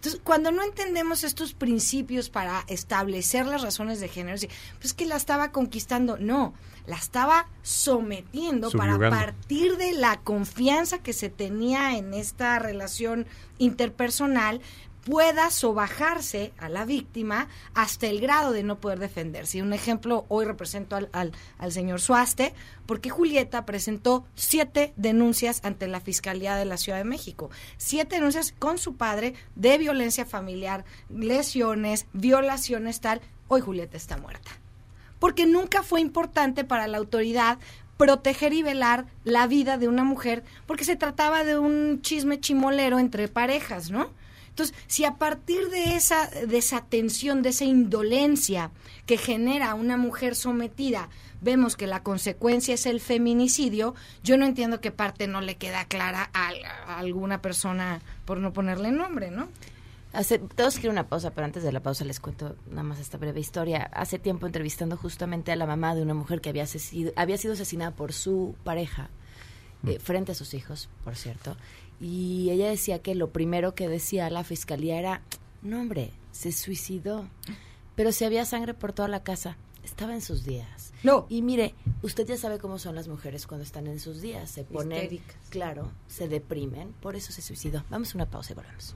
Entonces, 0.00 0.22
cuando 0.24 0.50
no 0.50 0.62
entendemos 0.62 1.24
estos 1.24 1.52
principios 1.52 2.30
para 2.30 2.64
establecer 2.68 3.44
las 3.44 3.60
razones 3.60 4.00
de 4.00 4.08
género, 4.08 4.38
pues 4.80 4.94
que 4.94 5.04
la 5.04 5.16
estaba 5.16 5.52
conquistando, 5.52 6.16
no, 6.16 6.54
la 6.86 6.96
estaba 6.96 7.48
sometiendo 7.60 8.70
para 8.70 8.98
partir 8.98 9.76
de 9.76 9.92
la 9.92 10.18
confianza 10.20 11.02
que 11.02 11.12
se 11.12 11.28
tenía 11.28 11.98
en 11.98 12.14
esta 12.14 12.58
relación 12.58 13.26
interpersonal, 13.58 14.62
pueda 15.04 15.50
sobajarse 15.50 16.52
a 16.58 16.68
la 16.68 16.84
víctima 16.84 17.48
hasta 17.74 18.06
el 18.06 18.20
grado 18.20 18.52
de 18.52 18.62
no 18.62 18.80
poder 18.80 18.98
defenderse. 18.98 19.62
Un 19.62 19.72
ejemplo, 19.72 20.26
hoy 20.28 20.44
represento 20.44 20.96
al, 20.96 21.10
al, 21.12 21.72
señor 21.72 22.00
Suaste, 22.00 22.54
porque 22.86 23.10
Julieta 23.10 23.66
presentó 23.66 24.24
siete 24.34 24.92
denuncias 24.96 25.60
ante 25.64 25.88
la 25.88 26.00
Fiscalía 26.00 26.56
de 26.56 26.64
la 26.64 26.76
Ciudad 26.76 26.98
de 26.98 27.04
México. 27.04 27.50
Siete 27.76 28.16
denuncias 28.16 28.54
con 28.58 28.78
su 28.78 28.96
padre 28.96 29.34
de 29.54 29.78
violencia 29.78 30.26
familiar, 30.26 30.84
lesiones, 31.08 32.06
violaciones, 32.12 33.00
tal. 33.00 33.20
Hoy 33.48 33.60
Julieta 33.60 33.96
está 33.96 34.16
muerta. 34.16 34.50
Porque 35.18 35.46
nunca 35.46 35.82
fue 35.82 36.00
importante 36.00 36.64
para 36.64 36.86
la 36.88 36.98
autoridad 36.98 37.58
proteger 38.00 38.54
y 38.54 38.62
velar 38.62 39.04
la 39.24 39.46
vida 39.46 39.76
de 39.76 39.86
una 39.86 40.04
mujer, 40.04 40.42
porque 40.66 40.86
se 40.86 40.96
trataba 40.96 41.44
de 41.44 41.58
un 41.58 42.00
chisme 42.00 42.40
chimolero 42.40 42.98
entre 42.98 43.28
parejas, 43.28 43.90
¿no? 43.90 44.08
Entonces, 44.60 44.84
si 44.88 45.06
a 45.06 45.14
partir 45.14 45.70
de 45.70 45.96
esa 45.96 46.28
desatención, 46.46 47.40
de 47.40 47.48
esa 47.48 47.64
indolencia 47.64 48.70
que 49.06 49.16
genera 49.16 49.74
una 49.74 49.96
mujer 49.96 50.36
sometida, 50.36 51.08
vemos 51.40 51.76
que 51.76 51.86
la 51.86 52.02
consecuencia 52.02 52.74
es 52.74 52.84
el 52.84 53.00
feminicidio, 53.00 53.94
yo 54.22 54.36
no 54.36 54.44
entiendo 54.44 54.82
qué 54.82 54.90
parte 54.90 55.28
no 55.28 55.40
le 55.40 55.56
queda 55.56 55.86
clara 55.86 56.28
a, 56.34 56.98
alguna 56.98 57.40
persona 57.40 58.02
por 58.26 58.36
no 58.36 58.52
ponerle 58.52 58.90
nombre, 58.92 59.30
¿no? 59.30 59.48
Hace, 60.12 60.40
todos 60.40 60.74
quieren 60.74 60.92
una 60.92 61.08
pausa, 61.08 61.30
pero 61.30 61.46
antes 61.46 61.62
de 61.62 61.72
la 61.72 61.80
pausa 61.80 62.04
les 62.04 62.20
cuento 62.20 62.56
nada 62.68 62.82
más 62.82 62.98
esta 62.98 63.16
breve 63.16 63.40
historia. 63.40 63.88
Hace 63.94 64.18
tiempo 64.18 64.44
entrevistando 64.44 64.98
justamente 64.98 65.52
a 65.52 65.56
la 65.56 65.64
mamá 65.64 65.94
de 65.94 66.02
una 66.02 66.12
mujer 66.12 66.42
que 66.42 66.50
había, 66.50 66.66
había 67.16 67.38
sido 67.38 67.54
asesinada 67.54 67.92
por 67.92 68.12
su 68.12 68.56
pareja, 68.62 69.08
eh, 69.86 69.96
mm. 69.96 70.02
frente 70.02 70.32
a 70.32 70.34
sus 70.34 70.52
hijos, 70.52 70.90
por 71.02 71.16
cierto 71.16 71.56
y 72.00 72.48
ella 72.50 72.68
decía 72.68 73.00
que 73.00 73.14
lo 73.14 73.30
primero 73.30 73.74
que 73.74 73.88
decía 73.88 74.30
la 74.30 74.42
fiscalía 74.42 74.98
era, 74.98 75.22
no 75.62 75.80
hombre, 75.80 76.12
se 76.32 76.50
suicidó, 76.50 77.28
pero 77.94 78.10
si 78.12 78.24
había 78.24 78.44
sangre 78.46 78.72
por 78.72 78.92
toda 78.92 79.08
la 79.08 79.22
casa, 79.22 79.58
estaba 79.84 80.14
en 80.14 80.22
sus 80.22 80.44
días. 80.44 80.92
No. 81.02 81.26
Y 81.28 81.42
mire, 81.42 81.74
usted 82.02 82.26
ya 82.26 82.36
sabe 82.36 82.58
cómo 82.58 82.78
son 82.78 82.94
las 82.94 83.08
mujeres 83.08 83.46
cuando 83.46 83.64
están 83.64 83.86
en 83.86 84.00
sus 84.00 84.20
días, 84.20 84.50
se 84.50 84.64
ponen, 84.64 85.20
claro, 85.50 85.90
se 86.08 86.28
deprimen, 86.28 86.92
por 87.00 87.16
eso 87.16 87.32
se 87.32 87.42
suicidó. 87.42 87.84
Vamos 87.90 88.14
a 88.14 88.18
una 88.18 88.26
pausa 88.26 88.52
y 88.52 88.56
volvemos. 88.56 88.94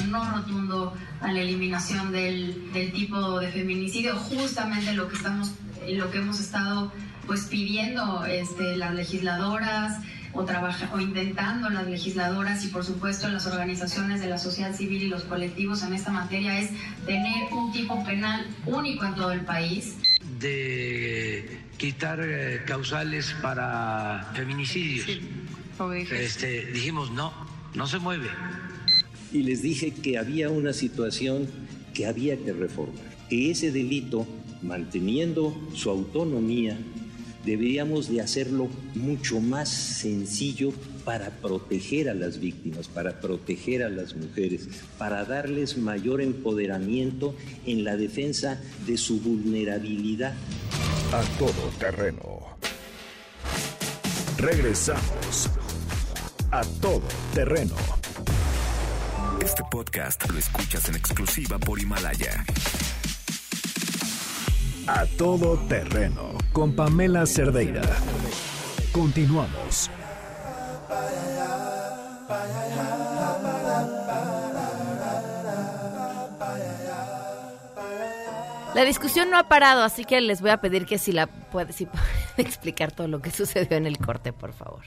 Un 0.00 0.10
no 0.10 0.30
rotundo 0.30 0.92
a 1.20 1.32
la 1.32 1.40
eliminación 1.40 2.12
del, 2.12 2.72
del 2.72 2.92
tipo 2.92 3.40
de 3.40 3.50
feminicidio, 3.50 4.16
justamente 4.16 4.92
lo 4.92 5.08
que 5.08 5.16
estamos, 5.16 5.52
lo 5.88 6.10
que 6.10 6.18
hemos 6.18 6.40
estado 6.40 6.92
pues 7.26 7.44
pidiendo 7.44 8.24
este, 8.24 8.76
las 8.76 8.94
legisladoras, 8.94 10.00
o, 10.38 10.44
trabaja, 10.44 10.88
o 10.94 11.00
intentando 11.00 11.68
las 11.68 11.86
legisladoras 11.88 12.64
y 12.64 12.68
por 12.68 12.84
supuesto 12.84 13.28
las 13.28 13.46
organizaciones 13.46 14.20
de 14.20 14.28
la 14.28 14.38
sociedad 14.38 14.74
civil 14.74 15.02
y 15.02 15.08
los 15.08 15.24
colectivos 15.24 15.82
en 15.82 15.94
esta 15.94 16.12
materia 16.12 16.60
es 16.60 16.70
tener 17.04 17.52
un 17.52 17.72
tipo 17.72 18.04
penal 18.04 18.46
único 18.64 19.04
en 19.04 19.14
todo 19.16 19.32
el 19.32 19.40
país. 19.40 19.96
De 20.38 21.58
quitar 21.76 22.20
eh, 22.22 22.62
causales 22.66 23.34
para 23.42 24.30
feminicidios. 24.34 25.06
este, 26.12 26.66
dijimos 26.66 27.10
no, 27.10 27.32
no 27.74 27.88
se 27.88 27.98
mueve. 27.98 28.28
Y 29.32 29.42
les 29.42 29.62
dije 29.62 29.92
que 29.92 30.18
había 30.18 30.50
una 30.50 30.72
situación 30.72 31.48
que 31.94 32.06
había 32.06 32.36
que 32.36 32.52
reformar, 32.52 33.04
que 33.28 33.50
ese 33.50 33.72
delito, 33.72 34.24
manteniendo 34.62 35.52
su 35.74 35.90
autonomía, 35.90 36.78
deberíamos 37.48 38.10
de 38.10 38.20
hacerlo 38.20 38.68
mucho 38.94 39.40
más 39.40 39.70
sencillo 39.70 40.70
para 41.06 41.30
proteger 41.30 42.10
a 42.10 42.14
las 42.14 42.38
víctimas, 42.38 42.88
para 42.88 43.20
proteger 43.22 43.82
a 43.82 43.88
las 43.88 44.14
mujeres, 44.14 44.68
para 44.98 45.24
darles 45.24 45.78
mayor 45.78 46.20
empoderamiento 46.20 47.34
en 47.64 47.84
la 47.84 47.96
defensa 47.96 48.60
de 48.86 48.98
su 48.98 49.20
vulnerabilidad. 49.20 50.34
A 51.10 51.22
todo 51.38 51.70
terreno. 51.78 52.58
Regresamos 54.36 55.48
a 56.50 56.62
todo 56.82 57.08
terreno. 57.32 57.76
Este 59.40 59.62
podcast 59.70 60.28
lo 60.30 60.38
escuchas 60.38 60.86
en 60.90 60.96
exclusiva 60.96 61.58
por 61.58 61.80
Himalaya. 61.80 62.44
A 64.88 65.04
todo 65.18 65.58
terreno 65.68 66.32
con 66.50 66.74
Pamela 66.74 67.26
Cerdeira. 67.26 67.82
Continuamos. 68.90 69.90
La 78.74 78.84
discusión 78.84 79.30
no 79.30 79.36
ha 79.36 79.46
parado, 79.46 79.82
así 79.82 80.06
que 80.06 80.22
les 80.22 80.40
voy 80.40 80.50
a 80.50 80.62
pedir 80.62 80.86
que 80.86 80.96
si 80.96 81.12
la 81.12 81.26
puede, 81.26 81.74
si 81.74 81.84
puede 81.86 82.02
explicar 82.38 82.90
todo 82.90 83.08
lo 83.08 83.20
que 83.20 83.30
sucedió 83.30 83.76
en 83.76 83.86
el 83.86 83.98
corte, 83.98 84.32
por 84.32 84.54
favor. 84.54 84.84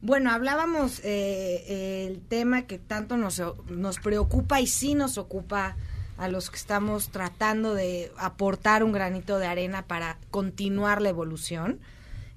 Bueno, 0.00 0.30
hablábamos 0.30 1.02
eh, 1.04 2.06
el 2.08 2.22
tema 2.22 2.62
que 2.62 2.78
tanto 2.78 3.18
nos, 3.18 3.42
nos 3.68 3.98
preocupa 3.98 4.62
y 4.62 4.66
sí 4.66 4.94
nos 4.94 5.18
ocupa 5.18 5.76
a 6.18 6.28
los 6.28 6.50
que 6.50 6.56
estamos 6.56 7.08
tratando 7.08 7.74
de 7.74 8.12
aportar 8.18 8.82
un 8.82 8.92
granito 8.92 9.38
de 9.38 9.46
arena 9.46 9.86
para 9.86 10.18
continuar 10.30 11.00
la 11.00 11.08
evolución, 11.08 11.78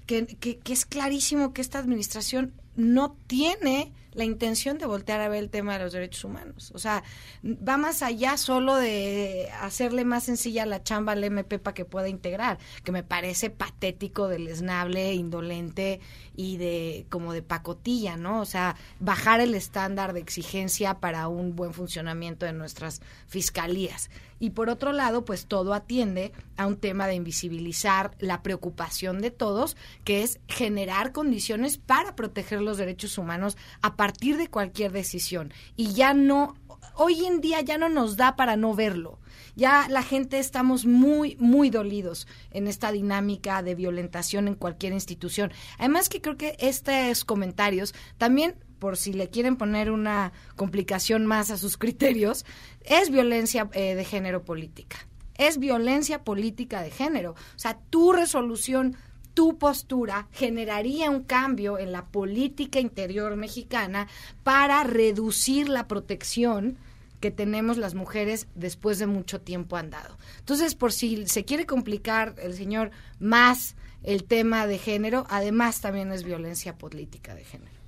que, 0.06 0.26
que, 0.26 0.58
que 0.58 0.72
es 0.72 0.86
clarísimo 0.86 1.52
que 1.52 1.60
esta 1.60 1.78
administración 1.78 2.52
no 2.76 3.16
tiene 3.26 3.92
la 4.12 4.24
intención 4.24 4.78
de 4.78 4.86
voltear 4.86 5.20
a 5.20 5.28
ver 5.28 5.42
el 5.42 5.50
tema 5.50 5.74
de 5.74 5.84
los 5.84 5.92
derechos 5.92 6.24
humanos. 6.24 6.72
O 6.74 6.78
sea, 6.78 7.02
va 7.44 7.76
más 7.76 8.02
allá 8.02 8.36
solo 8.36 8.76
de 8.76 9.48
hacerle 9.60 10.04
más 10.04 10.24
sencilla 10.24 10.66
la 10.66 10.82
chamba 10.82 11.12
al 11.12 11.24
MP 11.24 11.58
para 11.58 11.74
que 11.74 11.84
pueda 11.84 12.08
integrar, 12.08 12.58
que 12.84 12.92
me 12.92 13.02
parece 13.02 13.50
patético, 13.50 14.28
deleznable, 14.28 15.14
indolente 15.14 16.00
y 16.36 16.56
de 16.56 17.06
como 17.08 17.32
de 17.32 17.42
pacotilla, 17.42 18.16
¿no? 18.16 18.40
O 18.40 18.46
sea, 18.46 18.76
bajar 19.00 19.40
el 19.40 19.54
estándar 19.54 20.12
de 20.12 20.20
exigencia 20.20 21.00
para 21.00 21.28
un 21.28 21.56
buen 21.56 21.72
funcionamiento 21.72 22.46
de 22.46 22.52
nuestras 22.52 23.02
fiscalías. 23.26 24.10
Y 24.42 24.50
por 24.50 24.70
otro 24.70 24.92
lado, 24.92 25.24
pues 25.24 25.46
todo 25.46 25.72
atiende 25.72 26.32
a 26.56 26.66
un 26.66 26.76
tema 26.76 27.06
de 27.06 27.14
invisibilizar 27.14 28.10
la 28.18 28.42
preocupación 28.42 29.20
de 29.20 29.30
todos, 29.30 29.76
que 30.02 30.24
es 30.24 30.40
generar 30.48 31.12
condiciones 31.12 31.78
para 31.78 32.16
proteger 32.16 32.60
los 32.60 32.76
derechos 32.76 33.18
humanos 33.18 33.56
a 33.82 33.94
partir 34.02 34.36
de 34.36 34.48
cualquier 34.48 34.90
decisión. 34.90 35.54
Y 35.76 35.92
ya 35.92 36.12
no, 36.12 36.56
hoy 36.96 37.24
en 37.24 37.40
día 37.40 37.60
ya 37.60 37.78
no 37.78 37.88
nos 37.88 38.16
da 38.16 38.34
para 38.34 38.56
no 38.56 38.74
verlo. 38.74 39.20
Ya 39.54 39.86
la 39.88 40.02
gente 40.02 40.40
estamos 40.40 40.86
muy, 40.86 41.36
muy 41.38 41.70
dolidos 41.70 42.26
en 42.50 42.66
esta 42.66 42.90
dinámica 42.90 43.62
de 43.62 43.76
violentación 43.76 44.48
en 44.48 44.56
cualquier 44.56 44.92
institución. 44.92 45.52
Además 45.78 46.08
que 46.08 46.20
creo 46.20 46.36
que 46.36 46.56
estos 46.58 47.24
comentarios 47.24 47.94
también 48.18 48.56
por 48.80 48.96
si 48.96 49.12
le 49.12 49.30
quieren 49.30 49.54
poner 49.54 49.92
una 49.92 50.32
complicación 50.56 51.24
más 51.24 51.52
a 51.52 51.56
sus 51.56 51.76
criterios, 51.82 52.44
es 52.80 53.08
violencia 53.08 53.70
eh, 53.72 53.94
de 53.94 54.04
género 54.04 54.44
política. 54.44 54.96
Es 55.36 55.58
violencia 55.58 56.24
política 56.24 56.82
de 56.82 56.90
género. 56.90 57.36
O 57.54 57.58
sea, 57.60 57.78
tu 57.88 58.12
resolución 58.12 58.96
tu 59.34 59.58
postura 59.58 60.28
generaría 60.32 61.10
un 61.10 61.22
cambio 61.22 61.78
en 61.78 61.92
la 61.92 62.06
política 62.06 62.80
interior 62.80 63.36
mexicana 63.36 64.08
para 64.42 64.84
reducir 64.84 65.68
la 65.68 65.88
protección 65.88 66.78
que 67.20 67.30
tenemos 67.30 67.78
las 67.78 67.94
mujeres 67.94 68.48
después 68.54 68.98
de 68.98 69.06
mucho 69.06 69.40
tiempo 69.40 69.76
andado. 69.76 70.18
Entonces, 70.40 70.74
por 70.74 70.92
si 70.92 71.26
se 71.28 71.44
quiere 71.44 71.66
complicar 71.66 72.34
el 72.38 72.54
señor 72.54 72.90
más 73.20 73.76
el 74.02 74.24
tema 74.24 74.66
de 74.66 74.78
género, 74.78 75.24
además 75.30 75.80
también 75.80 76.10
es 76.10 76.24
violencia 76.24 76.76
política 76.76 77.34
de 77.34 77.44
género. 77.44 77.80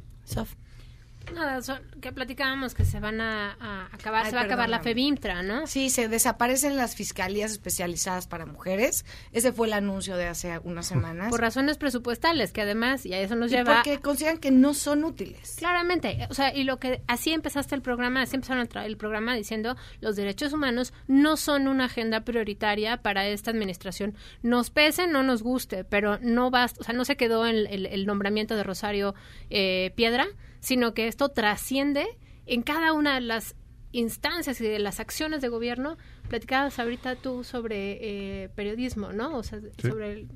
Nada, 1.32 1.60
que 2.00 2.12
platicábamos 2.12 2.74
que 2.74 2.84
se 2.84 3.00
van 3.00 3.20
a, 3.20 3.88
acabar, 3.92 4.26
se 4.26 4.34
va 4.34 4.42
a 4.42 4.44
acabar 4.44 4.68
la 4.68 4.80
FEBIMTRA, 4.80 5.42
¿no? 5.42 5.66
Sí, 5.66 5.90
se 5.90 6.08
desaparecen 6.08 6.76
las 6.76 6.94
fiscalías 6.94 7.52
especializadas 7.52 8.26
para 8.26 8.46
mujeres. 8.46 9.04
Ese 9.32 9.52
fue 9.52 9.66
el 9.68 9.72
anuncio 9.72 10.16
de 10.16 10.26
hace 10.26 10.58
unas 10.64 10.86
semanas. 10.86 11.30
Por 11.30 11.40
razones 11.40 11.78
presupuestales, 11.78 12.52
que 12.52 12.62
además, 12.62 13.06
y 13.06 13.14
a 13.14 13.20
eso 13.20 13.34
nos 13.34 13.50
lleva... 13.50 13.76
Porque 13.76 14.00
consideran 14.00 14.38
que 14.38 14.50
no 14.50 14.74
son 14.74 15.04
útiles. 15.04 15.56
Claramente, 15.58 16.26
o 16.30 16.34
sea, 16.34 16.54
y 16.54 16.64
lo 16.64 16.78
que 16.78 17.02
así 17.06 17.32
empezaste 17.32 17.74
el 17.74 17.82
programa, 17.82 18.22
así 18.22 18.36
empezaron 18.36 18.68
el 18.74 18.96
programa 18.96 19.34
diciendo 19.34 19.76
los 20.00 20.16
derechos 20.16 20.52
humanos 20.52 20.92
no 21.06 21.36
son 21.36 21.68
una 21.68 21.86
agenda 21.86 22.20
prioritaria 22.20 22.98
para 22.98 23.26
esta 23.26 23.50
administración. 23.50 24.14
Nos 24.42 24.70
pese, 24.70 25.06
no 25.06 25.22
nos 25.22 25.42
guste, 25.42 25.84
pero 25.84 26.18
no 26.20 26.50
basta, 26.50 26.80
o 26.80 26.84
sea, 26.84 26.94
no 26.94 27.04
se 27.04 27.16
quedó 27.16 27.46
en 27.46 27.66
el, 27.66 28.06
nombramiento 28.06 28.56
de 28.56 28.62
Rosario 28.62 29.14
eh, 29.50 29.92
Piedra, 29.94 30.26
sino 30.64 30.94
que 30.94 31.08
esto 31.08 31.28
trasciende 31.28 32.06
en 32.46 32.62
cada 32.62 32.94
una 32.94 33.16
de 33.16 33.20
las 33.20 33.54
instancias 33.92 34.58
y 34.62 34.64
de 34.64 34.78
las 34.78 34.98
acciones 34.98 35.42
de 35.42 35.48
gobierno. 35.48 35.98
Platicabas 36.30 36.78
ahorita 36.78 37.16
tú 37.16 37.44
sobre 37.44 37.98
eh, 38.00 38.48
periodismo, 38.48 39.12
¿no? 39.12 39.36
O 39.36 39.42
sea, 39.42 39.60
sobre 39.76 40.12
el... 40.12 40.28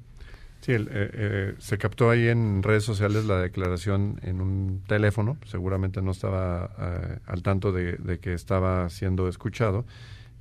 Sí, 0.61 0.73
eh, 0.73 0.87
eh, 0.91 1.55
se 1.59 1.79
captó 1.79 2.11
ahí 2.11 2.29
en 2.29 2.63
redes 2.63 2.85
sociales 2.85 3.25
la 3.25 3.41
declaración 3.41 4.21
en 4.23 4.43
un 4.43 4.83
teléfono, 4.87 5.39
seguramente 5.47 6.03
no 6.03 6.11
estaba 6.11 7.21
al 7.25 7.43
tanto 7.43 7.73
de, 7.73 8.19
que 8.21 8.35
estaba 8.35 8.91
siendo 8.91 9.29
escuchado, 9.29 9.87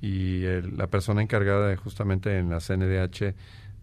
y 0.02 0.42
la 0.76 0.88
persona 0.88 1.22
encargada 1.22 1.68
de, 1.68 1.76
justamente 1.76 2.36
en 2.36 2.50
la 2.50 2.58
CNDH 2.60 3.34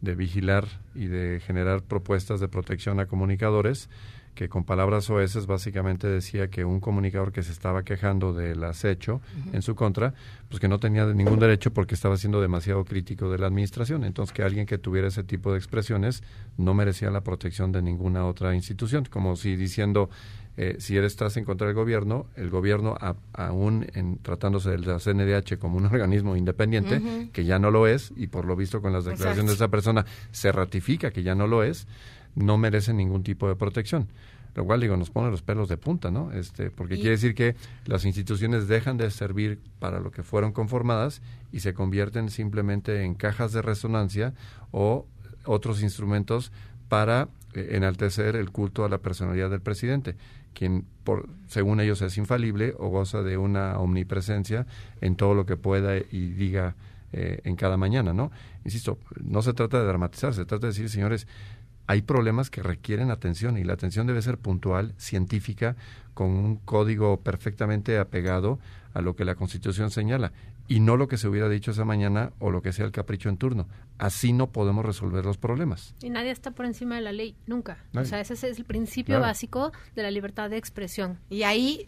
de 0.02 0.16
vigilar 0.16 0.68
y 0.94 1.08
de 1.08 1.40
generar 1.40 1.82
propuestas 1.82 2.40
de 2.40 2.48
protección 2.48 3.00
a 3.00 3.08
comunicadores, 3.08 3.90
que 4.36 4.50
con 4.50 4.66
palabras 4.66 5.10
oeces 5.10 5.48
básicamente 5.48 6.08
decía 6.08 6.50
que 6.50 6.66
un 6.66 6.80
comunicador 6.80 7.32
que 7.32 7.42
se 7.42 7.52
estaba 7.52 7.84
quejando 7.84 8.34
del 8.34 8.64
acecho 8.64 9.22
en 9.54 9.62
su 9.62 9.76
contra, 9.76 10.14
pues 10.50 10.60
que 10.60 10.68
no 10.68 10.78
tenía 10.78 11.06
ningún 11.06 11.40
derecho 11.40 11.74
porque 11.74 11.96
estaba 11.96 12.18
siendo 12.18 12.42
demasiado 12.42 12.84
crítico 12.86 13.32
de 13.32 13.40
la 13.40 13.48
administración. 13.48 14.04
Entonces 14.04 14.34
que 14.34 14.44
alguien 14.44 14.66
que 14.66 14.78
tuviera 14.78 15.08
ese 15.08 15.24
tipo 15.24 15.52
de 15.54 15.58
expresiones 15.58 16.22
no 16.58 16.74
merecía 16.74 17.10
la 17.10 17.22
protección 17.22 17.72
de 17.72 17.82
ninguna 17.82 18.26
otra 18.26 18.54
institución, 18.54 19.06
como 19.10 19.36
si 19.38 19.56
diciendo 19.56 20.10
eh, 20.58 20.78
si 20.80 20.96
eres 20.96 21.14
estás 21.14 21.36
en 21.36 21.44
contra 21.44 21.68
del 21.68 21.76
gobierno, 21.76 22.28
el 22.36 22.50
gobierno 22.50 22.98
aún 23.34 23.88
en, 23.94 24.18
tratándose 24.20 24.70
de 24.72 24.78
la 24.80 25.00
CNDH 25.00 25.58
como 25.58 25.78
un 25.78 25.86
organismo 25.92 26.36
independiente, 26.36 27.30
que 27.34 27.44
ya 27.44 27.60
no 27.60 27.72
lo 27.72 27.88
es, 27.88 28.14
y 28.16 28.28
por 28.28 28.46
lo 28.46 28.56
visto 28.56 28.82
con 28.82 28.94
las 28.94 29.06
declaraciones 29.06 29.52
de 29.52 29.56
esa 29.56 29.68
persona 29.68 30.06
se 30.32 30.52
ratifica 30.52 31.12
que 31.12 31.24
ya 31.24 31.36
no 31.36 31.48
lo 31.48 31.64
es, 31.64 31.88
no 32.36 32.58
merecen 32.58 32.98
ningún 32.98 33.24
tipo 33.24 33.48
de 33.48 33.56
protección. 33.56 34.08
Lo 34.56 34.64
cual, 34.64 34.80
digo, 34.80 34.96
nos 34.96 35.10
pone 35.10 35.30
los 35.30 35.42
pelos 35.42 35.68
de 35.68 35.76
punta, 35.76 36.12
¿no? 36.12 36.32
Este, 36.32 36.72
porque 36.72 36.96
quiere 36.96 37.12
decir 37.12 37.36
que 37.36 37.56
las 37.86 38.06
instituciones 38.06 38.70
dejan 38.70 38.96
de 38.96 39.12
servir 39.12 39.60
para 39.80 40.00
lo 40.00 40.12
que 40.12 40.24
fueron 40.24 40.54
conformadas 40.54 41.22
y 41.52 41.60
se 41.60 41.74
convierten 41.74 42.30
simplemente 42.30 43.04
en 43.04 43.16
cajas 43.16 43.52
de 43.52 43.62
resonancia 43.62 44.34
o 44.72 45.06
otros 45.44 45.84
instrumentos 45.84 46.54
para 46.88 47.28
eh, 47.54 47.72
enaltecer 47.72 48.38
el 48.38 48.52
culto 48.52 48.86
a 48.86 48.90
la 48.90 49.00
personalidad 49.00 49.50
del 49.50 49.60
presidente, 49.60 50.16
quien, 50.54 50.86
por, 51.04 51.28
según 51.48 51.82
ellos, 51.82 52.02
es 52.02 52.18
infalible 52.18 52.76
o 52.78 52.88
goza 52.88 53.24
de 53.24 53.38
una 53.38 53.78
omnipresencia 53.80 54.68
en 55.02 55.18
todo 55.18 55.34
lo 55.34 55.46
que 55.46 55.58
pueda 55.58 55.98
y 55.98 56.30
diga 56.30 56.76
eh, 57.12 57.40
en 57.44 57.56
cada 57.56 57.78
mañana, 57.78 58.14
¿no? 58.14 58.32
Insisto, 58.66 58.98
no 59.24 59.42
se 59.42 59.54
trata 59.54 59.80
de 59.80 59.86
dramatizar, 59.86 60.34
se 60.34 60.44
trata 60.44 60.68
de 60.68 60.74
decir, 60.74 60.90
señores, 60.90 61.28
hay 61.88 62.02
problemas 62.02 62.50
que 62.50 62.64
requieren 62.64 63.12
atención 63.12 63.58
y 63.58 63.64
la 63.64 63.74
atención 63.74 64.08
debe 64.08 64.22
ser 64.22 64.38
puntual, 64.38 64.94
científica, 64.98 65.76
con 66.14 66.30
un 66.30 66.56
código 66.58 67.20
perfectamente 67.22 67.98
apegado 68.00 68.60
a 68.94 69.02
lo 69.02 69.16
que 69.16 69.26
la 69.26 69.36
Constitución 69.36 69.92
señala 69.92 70.32
y 70.68 70.80
no 70.80 70.98
lo 70.98 71.08
que 71.08 71.18
se 71.18 71.28
hubiera 71.28 71.48
dicho 71.48 71.72
esa 71.72 71.86
mañana 71.86 72.32
o 72.40 72.50
lo 72.50 72.62
que 72.62 72.74
sea 72.74 72.86
el 72.86 72.92
capricho 72.92 73.30
en 73.30 73.38
turno. 73.38 73.68
Así 73.98 74.34
no 74.34 74.48
podemos 74.48 74.86
resolver 74.86 75.24
los 75.24 75.38
problemas. 75.38 75.94
Y 76.02 76.10
nadie 76.10 76.32
está 76.32 76.52
por 76.52 76.66
encima 76.66 76.96
de 76.96 77.02
la 77.02 77.12
ley, 77.12 77.36
nunca. 77.46 77.78
O 77.94 78.04
sea, 78.04 78.20
ese 78.20 78.34
es 78.34 78.44
el 78.44 78.66
principio 78.66 79.20
básico 79.20 79.72
de 79.96 80.04
la 80.04 80.12
libertad 80.12 80.50
de 80.50 80.58
expresión. 80.58 81.20
Y 81.30 81.44
ahí 81.44 81.88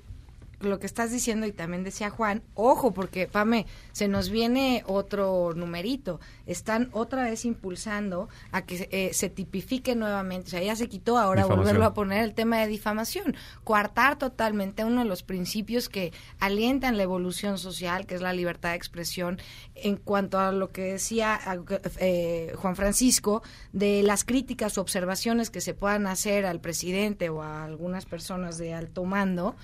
lo 0.60 0.80
que 0.80 0.88
estás 0.88 1.12
diciendo 1.12 1.46
y 1.46 1.52
también 1.52 1.84
decía 1.84 2.10
Juan, 2.10 2.42
ojo, 2.56 2.94
porque 2.94 3.28
Pame, 3.28 3.68
se 3.92 4.08
nos 4.08 4.30
viene 4.30 4.84
otro 4.88 5.54
numerito. 5.56 6.20
Están 6.46 6.90
otra 6.94 7.24
vez 7.24 7.46
impulsando 7.46 8.30
a 8.52 8.64
que 8.64 8.88
eh, 8.92 9.14
se 9.14 9.30
tipifique 9.30 9.96
nuevamente, 9.96 10.48
o 10.48 10.50
sea, 10.52 10.64
ya 10.64 10.76
se 10.76 10.90
quitó, 10.90 11.18
ahora 11.18 11.46
volverlo 11.46 11.86
a 11.86 11.94
poner 11.94 12.24
el 12.24 12.34
tema 12.34 12.60
de 12.60 12.68
difamación. 12.68 13.36
Coartar 13.64 14.18
totalmente 14.18 14.84
uno 14.84 15.02
de 15.02 15.08
los 15.08 15.24
principios 15.24 15.90
que 15.90 16.12
alientan 16.40 16.98
la 16.98 17.04
evolución 17.04 17.58
social, 17.58 18.06
que 18.06 18.16
es 18.16 18.22
la 18.22 18.34
libertad 18.34 18.70
de 18.70 18.76
expresión, 18.76 19.40
en 19.76 19.98
cuanto 19.98 20.40
a 20.40 20.52
lo 20.52 20.72
que 20.72 20.94
decía 20.94 21.40
eh, 22.00 22.54
Juan 22.56 22.76
Francisco, 22.76 23.44
de 23.74 24.02
las 24.04 24.24
críticas 24.24 24.78
o 24.78 24.82
observaciones 24.82 25.50
que 25.50 25.62
se 25.62 25.74
puedan 25.74 26.08
hacer 26.08 26.46
al 26.46 26.60
presidente 26.62 27.30
o 27.30 27.42
a 27.44 27.64
algunas 27.64 28.06
personas 28.06 28.58
de 28.58 28.74
alto 28.74 29.04
mando. 29.06 29.56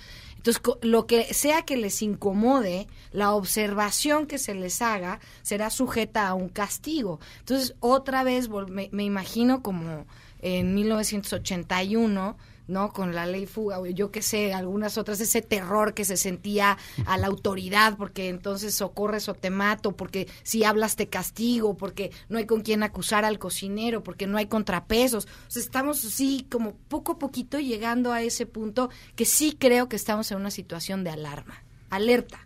Entonces, 0.46 0.62
lo 0.82 1.08
que 1.08 1.34
sea 1.34 1.62
que 1.62 1.78
les 1.78 2.02
incomode, 2.02 2.88
la 3.14 3.32
observación 3.32 4.28
que 4.28 4.38
se 4.38 4.54
les 4.54 4.82
haga 4.82 5.22
será 5.42 5.70
sujeta 5.70 6.28
a 6.28 6.34
un 6.34 6.50
castigo. 6.50 7.22
Entonces, 7.40 7.76
otra 7.80 8.26
vez 8.26 8.50
me, 8.50 8.90
me 8.92 9.04
imagino 9.06 9.64
como 9.64 10.06
en 10.42 10.76
1981 10.76 12.36
¿no? 12.68 12.92
Con 12.94 13.14
la 13.14 13.26
ley 13.26 13.46
fuga, 13.46 13.80
o 13.80 13.86
yo 13.86 14.12
qué 14.12 14.22
sé, 14.22 14.54
algunas 14.54 14.98
otras, 14.98 15.20
ese 15.20 15.42
terror 15.42 15.94
que 15.94 16.06
se 16.06 16.18
sentía 16.18 16.78
a 17.06 17.18
la 17.18 17.28
autoridad, 17.34 17.98
porque 17.98 18.30
entonces 18.30 18.76
socorres 18.76 19.30
o 19.30 19.34
te 19.34 19.50
mato, 19.50 19.94
porque 19.94 20.28
si 20.44 20.64
hablas 20.64 20.96
te 20.96 21.08
castigo, 21.08 21.76
porque 21.76 22.12
no 22.30 22.38
hay 22.38 22.46
con 22.46 22.62
quién 22.62 22.84
acusar 22.84 23.26
al 23.26 23.40
cocinero, 23.40 24.04
porque 24.04 24.28
no 24.28 24.38
hay 24.38 24.48
contrapesos. 24.48 25.26
O 25.48 25.52
sea, 25.52 25.62
estamos 25.62 26.00
sí 26.00 26.48
como 26.50 26.74
poco 26.88 27.14
a 27.14 27.20
poquito 27.20 27.60
llegando 27.60 28.12
a 28.12 28.22
ese 28.22 28.46
punto 28.46 28.90
que 29.16 29.26
sí 29.26 29.56
creo 29.58 29.90
que 29.90 29.96
estamos 29.96 30.32
en 30.32 30.38
una 30.38 30.52
situación 30.52 31.04
de 31.04 31.12
alarma, 31.12 31.64
alerta. 31.90 32.46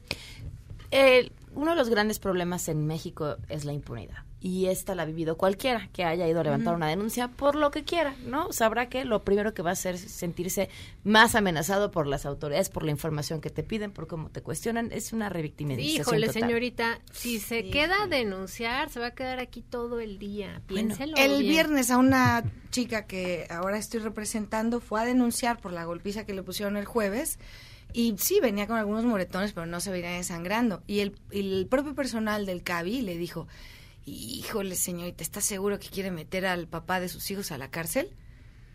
uno 1.53 1.72
de 1.72 1.78
los 1.78 1.89
grandes 1.89 2.20
problemas 2.20 2.68
en 2.68 2.86
México 2.86 3.38
es 3.49 3.65
la 3.65 3.74
impunidad 3.74 4.26
y 4.39 4.67
esta 4.67 4.93
la 4.93 5.03
ha 5.03 5.05
vivido 5.05 5.35
cualquiera 5.35 5.89
que 5.93 6.03
haya 6.03 6.27
ido 6.27 6.39
a 6.39 6.43
levantar 6.43 6.75
una 6.75 6.88
denuncia 6.88 7.27
por 7.27 7.55
lo 7.55 7.71
que 7.71 7.83
quiera, 7.83 8.15
¿no? 8.25 8.53
Sabrá 8.53 8.88
que 8.88 9.03
lo 9.03 9.23
primero 9.23 9.53
que 9.53 9.63
va 9.63 9.71
a 9.71 9.73
hacer 9.73 9.95
es 9.95 10.01
sentirse 10.01 10.69
más 11.03 11.33
amenazado 11.33 11.89
por 11.89 12.05
las 12.05 12.25
autoridades, 12.25 12.69
por 12.69 12.83
la 12.83 12.91
información 12.91 13.41
que 13.41 13.49
te 13.49 13.63
piden, 13.63 13.91
por 13.91 14.07
cómo 14.07 14.29
te 14.29 14.41
cuestionan, 14.41 14.91
es 14.91 15.11
una 15.11 15.29
revictimización 15.29 16.01
Híjole, 16.01 16.31
señorita, 16.31 16.99
si 17.11 17.39
se 17.39 17.69
queda 17.69 18.03
a 18.03 18.07
denunciar, 18.07 18.89
se 18.89 18.99
va 18.99 19.07
a 19.07 19.15
quedar 19.15 19.39
aquí 19.39 19.61
todo 19.61 19.99
el 19.99 20.19
día. 20.19 20.61
Piénselo 20.67 21.17
El 21.17 21.41
viernes 21.41 21.89
a 21.89 21.97
una 21.97 22.43
chica 22.69 23.07
que 23.07 23.47
ahora 23.49 23.77
estoy 23.77 24.01
representando 24.01 24.79
fue 24.79 25.01
a 25.01 25.05
denunciar 25.05 25.59
por 25.59 25.73
la 25.73 25.85
golpiza 25.85 26.25
que 26.25 26.33
le 26.33 26.43
pusieron 26.43 26.77
el 26.77 26.85
jueves 26.85 27.39
y 27.93 28.15
sí, 28.17 28.39
venía 28.39 28.67
con 28.67 28.77
algunos 28.77 29.05
moretones, 29.05 29.53
pero 29.53 29.65
no 29.65 29.79
se 29.79 29.91
venía 29.91 30.11
desangrando. 30.11 30.83
Y 30.88 30.99
el, 30.99 31.15
el 31.31 31.67
propio 31.69 31.95
personal 31.95 32.45
del 32.45 32.61
CABI 32.61 33.01
le 33.01 33.17
dijo, 33.17 33.47
híjole 34.08 34.76
señorita, 34.76 35.24
¿está 35.24 35.41
seguro 35.41 35.80
que 35.80 35.89
quiere 35.89 36.12
meter 36.12 36.45
al 36.45 36.68
papá 36.68 36.99
de 36.99 37.10
sus 37.10 37.30
hijos 37.30 37.51
a 37.51 37.58
la 37.58 37.70
cárcel? 37.70 38.12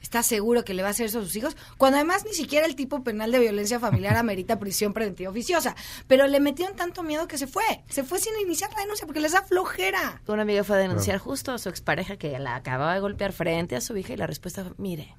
¿Está 0.03 0.25
seguro 0.25 0.65
que 0.65 0.75
le 0.75 0.83
va 0.83 0.89
a 0.89 0.91
hacer 0.91 1.07
eso 1.07 1.21
a 1.21 1.23
sus 1.23 1.37
hijos? 1.37 1.57
Cuando 1.79 1.97
además 1.97 2.25
ni 2.25 2.35
siquiera 2.35 2.67
el 2.67 2.75
tipo 2.75 3.05
penal 3.05 3.31
de 3.31 3.39
violencia 3.39 3.79
familiar 3.79 4.17
amerita 4.17 4.59
prisión 4.59 4.93
preventiva 4.93 5.31
oficiosa. 5.31 5.77
Pero 6.09 6.27
le 6.27 6.41
metieron 6.41 6.75
tanto 6.75 7.05
miedo 7.05 7.29
que 7.29 7.39
se 7.39 7.47
fue. 7.47 7.63
Se 7.89 8.03
fue 8.03 8.19
sin 8.19 8.33
iniciar 8.41 8.73
la 8.73 8.81
denuncia 8.81 9.07
porque 9.07 9.21
les 9.21 9.31
da 9.31 9.43
flojera. 9.43 10.21
Una 10.27 10.43
amiga 10.43 10.65
fue 10.65 10.77
a 10.77 10.81
denunciar 10.81 11.19
justo 11.19 11.53
a 11.53 11.59
su 11.59 11.69
expareja 11.69 12.17
que 12.17 12.37
la 12.41 12.57
acababa 12.57 12.95
de 12.95 13.01
golpear 13.01 13.33
frente 13.33 13.77
a 13.77 13.81
su 13.81 13.97
hija 13.97 14.13
y 14.13 14.17
la 14.17 14.27
respuesta 14.27 14.65
fue, 14.65 14.75
mire, 14.77 15.15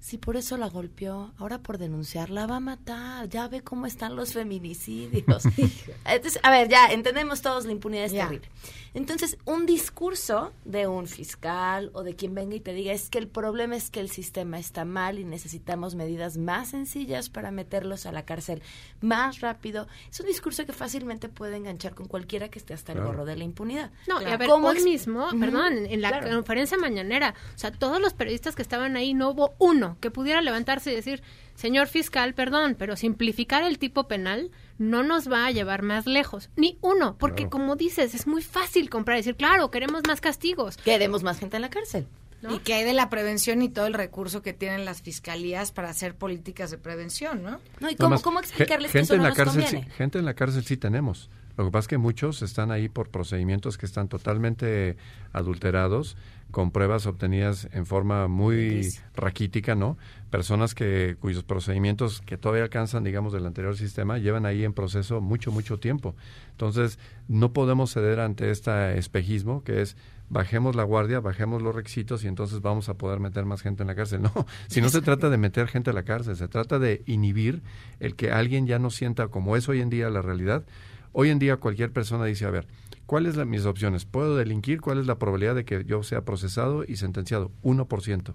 si 0.00 0.16
por 0.16 0.36
eso 0.38 0.56
la 0.56 0.68
golpeó, 0.68 1.34
ahora 1.36 1.58
por 1.58 1.76
denunciarla 1.76 2.46
va 2.46 2.56
a 2.56 2.60
matar. 2.60 3.28
Ya 3.28 3.48
ve 3.48 3.60
cómo 3.60 3.84
están 3.84 4.16
los 4.16 4.32
feminicidios. 4.32 5.44
Entonces, 6.06 6.40
a 6.42 6.50
ver, 6.50 6.68
ya 6.68 6.86
entendemos 6.86 7.42
todos 7.42 7.66
la 7.66 7.72
impunidad 7.72 8.06
es 8.06 8.12
terrible. 8.12 8.48
Entonces, 8.94 9.36
un 9.44 9.66
discurso 9.66 10.52
de 10.64 10.86
un 10.88 11.06
fiscal 11.06 11.90
o 11.92 12.02
de 12.02 12.16
quien 12.16 12.34
venga 12.34 12.56
y 12.56 12.60
te 12.60 12.72
diga 12.72 12.92
es 12.92 13.10
que 13.10 13.18
el 13.18 13.28
problema 13.28 13.76
es 13.76 13.90
que 13.90 14.00
el 14.00 14.10
sistema 14.10 14.58
está 14.58 14.84
mal 14.84 15.18
y 15.18 15.24
necesitamos 15.24 15.94
medidas 15.94 16.38
más 16.38 16.70
sencillas 16.70 17.28
para 17.28 17.50
meterlos 17.50 18.06
a 18.06 18.12
la 18.12 18.24
cárcel 18.24 18.62
más 19.02 19.40
rápido. 19.40 19.86
Es 20.10 20.18
un 20.18 20.26
discurso 20.26 20.64
que 20.64 20.72
fácilmente 20.72 21.28
puede 21.28 21.56
enganchar 21.56 21.94
con 21.94 22.08
cualquiera 22.08 22.48
que 22.48 22.58
esté 22.58 22.72
hasta 22.72 22.92
el 22.92 23.02
gorro 23.02 23.26
de 23.26 23.36
la 23.36 23.44
impunidad. 23.44 23.90
No, 24.08 24.20
y 24.22 24.24
a 24.24 24.38
ver, 24.38 24.48
hoy 24.50 24.82
mismo, 24.82 25.28
perdón, 25.38 25.86
en 25.86 26.00
la 26.00 26.20
conferencia 26.22 26.78
mañanera, 26.78 27.34
o 27.54 27.58
sea, 27.58 27.70
todos 27.70 28.00
los 28.00 28.14
periodistas 28.14 28.56
que 28.56 28.62
estaban 28.62 28.96
ahí 28.96 29.14
no 29.14 29.30
hubo 29.30 29.54
uno 29.58 29.89
que 30.00 30.10
pudiera 30.10 30.40
levantarse 30.42 30.92
y 30.92 30.94
decir, 30.96 31.22
señor 31.54 31.88
fiscal, 31.88 32.34
perdón, 32.34 32.76
pero 32.78 32.96
simplificar 32.96 33.62
el 33.64 33.78
tipo 33.78 34.06
penal 34.08 34.50
no 34.78 35.02
nos 35.02 35.30
va 35.30 35.46
a 35.46 35.50
llevar 35.50 35.82
más 35.82 36.06
lejos. 36.06 36.50
Ni 36.56 36.78
uno, 36.80 37.16
porque 37.18 37.48
como 37.48 37.76
dices, 37.76 38.14
es 38.14 38.26
muy 38.26 38.42
fácil 38.42 38.88
comprar 38.90 39.16
y 39.16 39.20
decir, 39.20 39.36
claro, 39.36 39.70
queremos 39.70 40.02
más 40.06 40.20
castigos. 40.20 40.76
Queremos 40.76 41.22
más 41.22 41.38
gente 41.38 41.56
en 41.56 41.62
la 41.62 41.70
cárcel. 41.70 42.06
Y 42.48 42.60
que 42.60 42.72
hay 42.72 42.84
de 42.84 42.94
la 42.94 43.10
prevención 43.10 43.60
y 43.60 43.68
todo 43.68 43.86
el 43.86 43.92
recurso 43.92 44.40
que 44.40 44.54
tienen 44.54 44.86
las 44.86 45.02
fiscalías 45.02 45.72
para 45.72 45.90
hacer 45.90 46.14
políticas 46.14 46.70
de 46.70 46.78
prevención, 46.78 47.42
¿no? 47.42 47.60
No, 47.80 47.90
¿y 47.90 47.96
cómo, 47.96 48.18
cómo 48.22 48.40
explicarles 48.40 48.92
que 48.92 49.00
eso 49.00 49.12
en 49.12 49.18
no 49.18 49.24
la 49.24 49.28
nos 49.28 49.36
cárcel, 49.36 49.62
conviene? 49.64 49.84
sí- 49.86 49.90
gente 49.96 50.18
en 50.18 50.24
la 50.24 50.32
cárcel 50.32 50.64
sí 50.64 50.78
tenemos. 50.78 51.28
Lo 51.60 51.66
que 51.66 51.72
pasa 51.72 51.80
es 51.80 51.88
que 51.88 51.98
muchos 51.98 52.40
están 52.40 52.70
ahí 52.70 52.88
por 52.88 53.10
procedimientos 53.10 53.76
que 53.76 53.84
están 53.84 54.08
totalmente 54.08 54.96
adulterados, 55.34 56.16
con 56.50 56.70
pruebas 56.70 57.04
obtenidas 57.04 57.68
en 57.74 57.84
forma 57.84 58.28
muy 58.28 58.88
raquítica, 59.14 59.74
¿no? 59.74 59.98
Personas 60.30 60.74
que 60.74 61.18
cuyos 61.20 61.44
procedimientos 61.44 62.22
que 62.22 62.38
todavía 62.38 62.62
alcanzan, 62.62 63.04
digamos, 63.04 63.34
del 63.34 63.44
anterior 63.44 63.76
sistema, 63.76 64.16
llevan 64.16 64.46
ahí 64.46 64.64
en 64.64 64.72
proceso 64.72 65.20
mucho, 65.20 65.52
mucho 65.52 65.78
tiempo. 65.78 66.16
Entonces, 66.52 66.98
no 67.28 67.52
podemos 67.52 67.92
ceder 67.92 68.20
ante 68.20 68.50
este 68.50 68.96
espejismo 68.96 69.62
que 69.62 69.82
es 69.82 69.98
bajemos 70.30 70.76
la 70.76 70.84
guardia, 70.84 71.20
bajemos 71.20 71.60
los 71.60 71.74
requisitos 71.74 72.24
y 72.24 72.28
entonces 72.28 72.62
vamos 72.62 72.88
a 72.88 72.94
poder 72.94 73.20
meter 73.20 73.44
más 73.44 73.60
gente 73.60 73.82
en 73.82 73.88
la 73.88 73.94
cárcel. 73.94 74.22
No, 74.22 74.32
si 74.68 74.80
no 74.80 74.88
se 74.88 75.02
trata 75.02 75.28
de 75.28 75.36
meter 75.36 75.68
gente 75.68 75.90
a 75.90 75.92
la 75.92 76.04
cárcel, 76.04 76.36
se 76.36 76.48
trata 76.48 76.78
de 76.78 77.02
inhibir 77.04 77.62
el 77.98 78.16
que 78.16 78.30
alguien 78.30 78.66
ya 78.66 78.78
no 78.78 78.88
sienta 78.88 79.28
como 79.28 79.56
es 79.56 79.68
hoy 79.68 79.82
en 79.82 79.90
día 79.90 80.08
la 80.08 80.22
realidad. 80.22 80.64
Hoy 81.12 81.30
en 81.30 81.38
día 81.38 81.56
cualquier 81.56 81.92
persona 81.92 82.24
dice, 82.24 82.44
a 82.44 82.50
ver, 82.50 82.66
¿cuáles 83.06 83.34
son 83.34 83.48
mis 83.50 83.64
opciones? 83.64 84.04
¿Puedo 84.04 84.36
delinquir? 84.36 84.80
¿Cuál 84.80 85.00
es 85.00 85.06
la 85.06 85.18
probabilidad 85.18 85.54
de 85.54 85.64
que 85.64 85.84
yo 85.84 86.02
sea 86.02 86.24
procesado 86.24 86.84
y 86.86 86.96
sentenciado? 86.96 87.50
1%. 87.62 88.34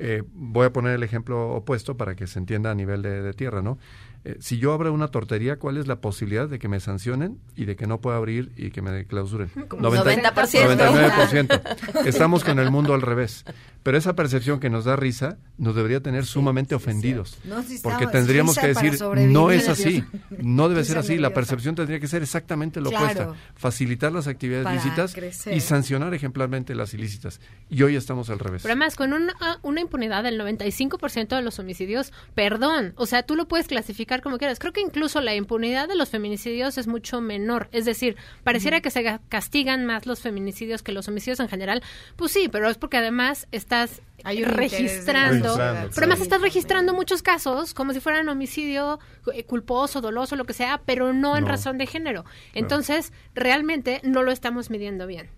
Eh, 0.00 0.22
voy 0.32 0.66
a 0.66 0.72
poner 0.72 0.94
el 0.94 1.02
ejemplo 1.02 1.50
opuesto 1.50 1.96
para 1.96 2.14
que 2.14 2.28
se 2.28 2.38
entienda 2.38 2.70
a 2.70 2.74
nivel 2.74 3.02
de, 3.02 3.20
de 3.20 3.32
tierra, 3.32 3.62
¿no? 3.62 3.78
Eh, 4.24 4.36
si 4.40 4.58
yo 4.58 4.72
abro 4.72 4.92
una 4.92 5.08
tortería, 5.08 5.58
¿cuál 5.58 5.76
es 5.76 5.86
la 5.86 6.00
posibilidad 6.00 6.48
de 6.48 6.58
que 6.58 6.68
me 6.68 6.80
sancionen 6.80 7.38
y 7.56 7.64
de 7.64 7.76
que 7.76 7.86
no 7.86 8.00
pueda 8.00 8.16
abrir 8.16 8.52
y 8.56 8.70
que 8.70 8.82
me 8.82 9.06
clausuren? 9.06 9.48
Como 9.68 9.88
90%. 9.90 10.32
99%. 10.34 12.06
Estamos 12.06 12.44
con 12.44 12.58
el 12.58 12.70
mundo 12.70 12.94
al 12.94 13.02
revés. 13.02 13.44
Pero 13.88 13.96
esa 13.96 14.14
percepción 14.14 14.60
que 14.60 14.68
nos 14.68 14.84
da 14.84 14.96
risa 14.96 15.38
nos 15.56 15.74
debería 15.74 16.02
tener 16.02 16.26
sumamente 16.26 16.74
ofendidos. 16.74 17.38
No, 17.44 17.54
porque 17.54 17.72
estaba- 18.04 18.10
tendríamos 18.10 18.58
que 18.58 18.66
decir, 18.66 18.98
no 19.30 19.50
es 19.50 19.66
así. 19.66 20.04
No 20.42 20.68
debe 20.68 20.84
ser 20.84 20.98
así. 20.98 21.16
La 21.16 21.32
percepción 21.32 21.74
tendría 21.74 21.98
que 21.98 22.06
ser 22.06 22.22
exactamente 22.22 22.82
lo 22.82 22.90
Claro. 22.90 23.06
opuesta. 23.06 23.34
Facilitar 23.54 24.12
las 24.12 24.26
actividades 24.26 24.70
lícitas 24.84 25.14
crecer. 25.14 25.54
y 25.56 25.60
sancionar 25.60 26.12
ejemplarmente 26.12 26.74
las 26.74 26.92
ilícitas. 26.92 27.40
Y 27.70 27.82
hoy 27.82 27.96
estamos 27.96 28.28
al 28.28 28.38
revés. 28.38 28.60
Pero 28.60 28.72
además, 28.72 28.94
con 28.94 29.14
una, 29.14 29.34
una 29.62 29.80
impunidad 29.80 30.22
del 30.22 30.38
95% 30.38 31.34
de 31.36 31.40
los 31.42 31.58
homicidios, 31.58 32.12
perdón, 32.34 32.92
o 32.96 33.06
sea, 33.06 33.22
tú 33.22 33.36
lo 33.36 33.48
puedes 33.48 33.68
clasificar 33.68 34.20
como 34.20 34.36
quieras. 34.36 34.58
Creo 34.58 34.74
que 34.74 34.82
incluso 34.82 35.22
la 35.22 35.34
impunidad 35.34 35.88
de 35.88 35.96
los 35.96 36.10
feminicidios 36.10 36.76
es 36.76 36.86
mucho 36.88 37.22
menor. 37.22 37.68
Es 37.72 37.86
decir, 37.86 38.16
pareciera 38.44 38.82
que 38.82 38.90
se 38.90 39.02
ga- 39.02 39.20
castigan 39.30 39.86
más 39.86 40.04
los 40.06 40.20
feminicidios 40.20 40.82
que 40.82 40.92
los 40.92 41.08
homicidios 41.08 41.40
en 41.40 41.48
general. 41.48 41.82
Pues 42.16 42.32
sí, 42.32 42.50
pero 42.52 42.68
es 42.68 42.76
porque 42.76 42.98
además 42.98 43.48
estás 43.84 44.02
Hay 44.24 44.44
registrando, 44.44 45.54
pero 45.56 45.92
además 45.96 46.20
estás 46.20 46.40
registrando 46.40 46.92
muchos 46.94 47.22
casos 47.22 47.72
como 47.74 47.92
si 47.92 48.00
fueran 48.00 48.28
homicidio 48.28 48.98
eh, 49.32 49.44
culposo, 49.44 50.00
doloso, 50.00 50.34
lo 50.36 50.44
que 50.44 50.52
sea, 50.54 50.80
pero 50.84 51.12
no 51.12 51.36
en 51.36 51.44
No. 51.44 51.50
razón 51.50 51.78
de 51.78 51.86
género. 51.86 52.24
Entonces, 52.54 53.12
realmente 53.34 54.00
no 54.04 54.22
lo 54.22 54.32
estamos 54.32 54.70
midiendo 54.70 55.06
bien. 55.06 55.30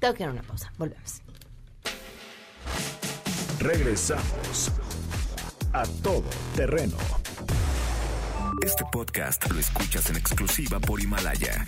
Tengo 0.00 0.14
que 0.14 0.22
ir 0.22 0.28
a 0.28 0.32
una 0.32 0.42
pausa. 0.42 0.72
Volvemos. 0.78 1.20
Regresamos 3.60 4.72
a 5.72 5.84
todo 6.02 6.24
terreno. 6.56 6.96
Este 8.64 8.84
podcast 8.90 9.48
lo 9.50 9.58
escuchas 9.60 10.08
en 10.10 10.16
exclusiva 10.16 10.80
por 10.80 11.00
Himalaya. 11.00 11.64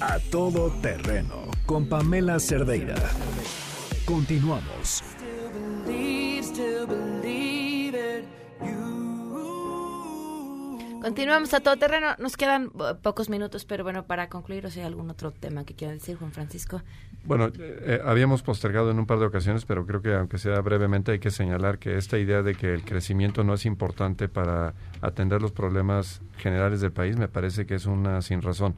A 0.00 0.18
todo 0.30 0.70
terreno 0.82 1.46
con 1.64 1.88
Pamela 1.88 2.38
Cerdeira. 2.38 2.96
Continuamos. 4.06 5.02
Continuamos 11.02 11.54
a 11.54 11.60
todo 11.60 11.76
terreno. 11.76 12.14
Nos 12.18 12.36
quedan 12.36 12.66
eh, 12.66 12.94
pocos 13.02 13.28
minutos, 13.28 13.64
pero 13.64 13.84
bueno, 13.84 14.06
para 14.06 14.28
concluir, 14.28 14.64
o 14.66 14.70
sea, 14.70 14.86
algún 14.86 15.10
otro 15.10 15.32
tema 15.32 15.64
que 15.64 15.74
quiera 15.74 15.92
decir, 15.92 16.16
Juan 16.16 16.32
Francisco. 16.32 16.82
Bueno, 17.24 17.46
eh, 17.46 17.52
eh, 17.58 18.00
habíamos 18.04 18.42
postergado 18.42 18.90
en 18.90 18.98
un 18.98 19.06
par 19.06 19.18
de 19.18 19.26
ocasiones, 19.26 19.64
pero 19.64 19.86
creo 19.86 20.02
que 20.02 20.14
aunque 20.14 20.38
sea 20.38 20.60
brevemente 20.60 21.12
hay 21.12 21.18
que 21.18 21.30
señalar 21.30 21.78
que 21.78 21.96
esta 21.96 22.18
idea 22.18 22.42
de 22.42 22.54
que 22.54 22.72
el 22.72 22.84
crecimiento 22.84 23.42
no 23.42 23.54
es 23.54 23.66
importante 23.66 24.28
para 24.28 24.74
atender 25.00 25.42
los 25.42 25.52
problemas 25.52 26.22
generales 26.38 26.80
del 26.80 26.92
país 26.92 27.16
me 27.16 27.28
parece 27.28 27.66
que 27.66 27.74
es 27.74 27.86
una 27.86 28.22
sin 28.22 28.42
razón. 28.42 28.76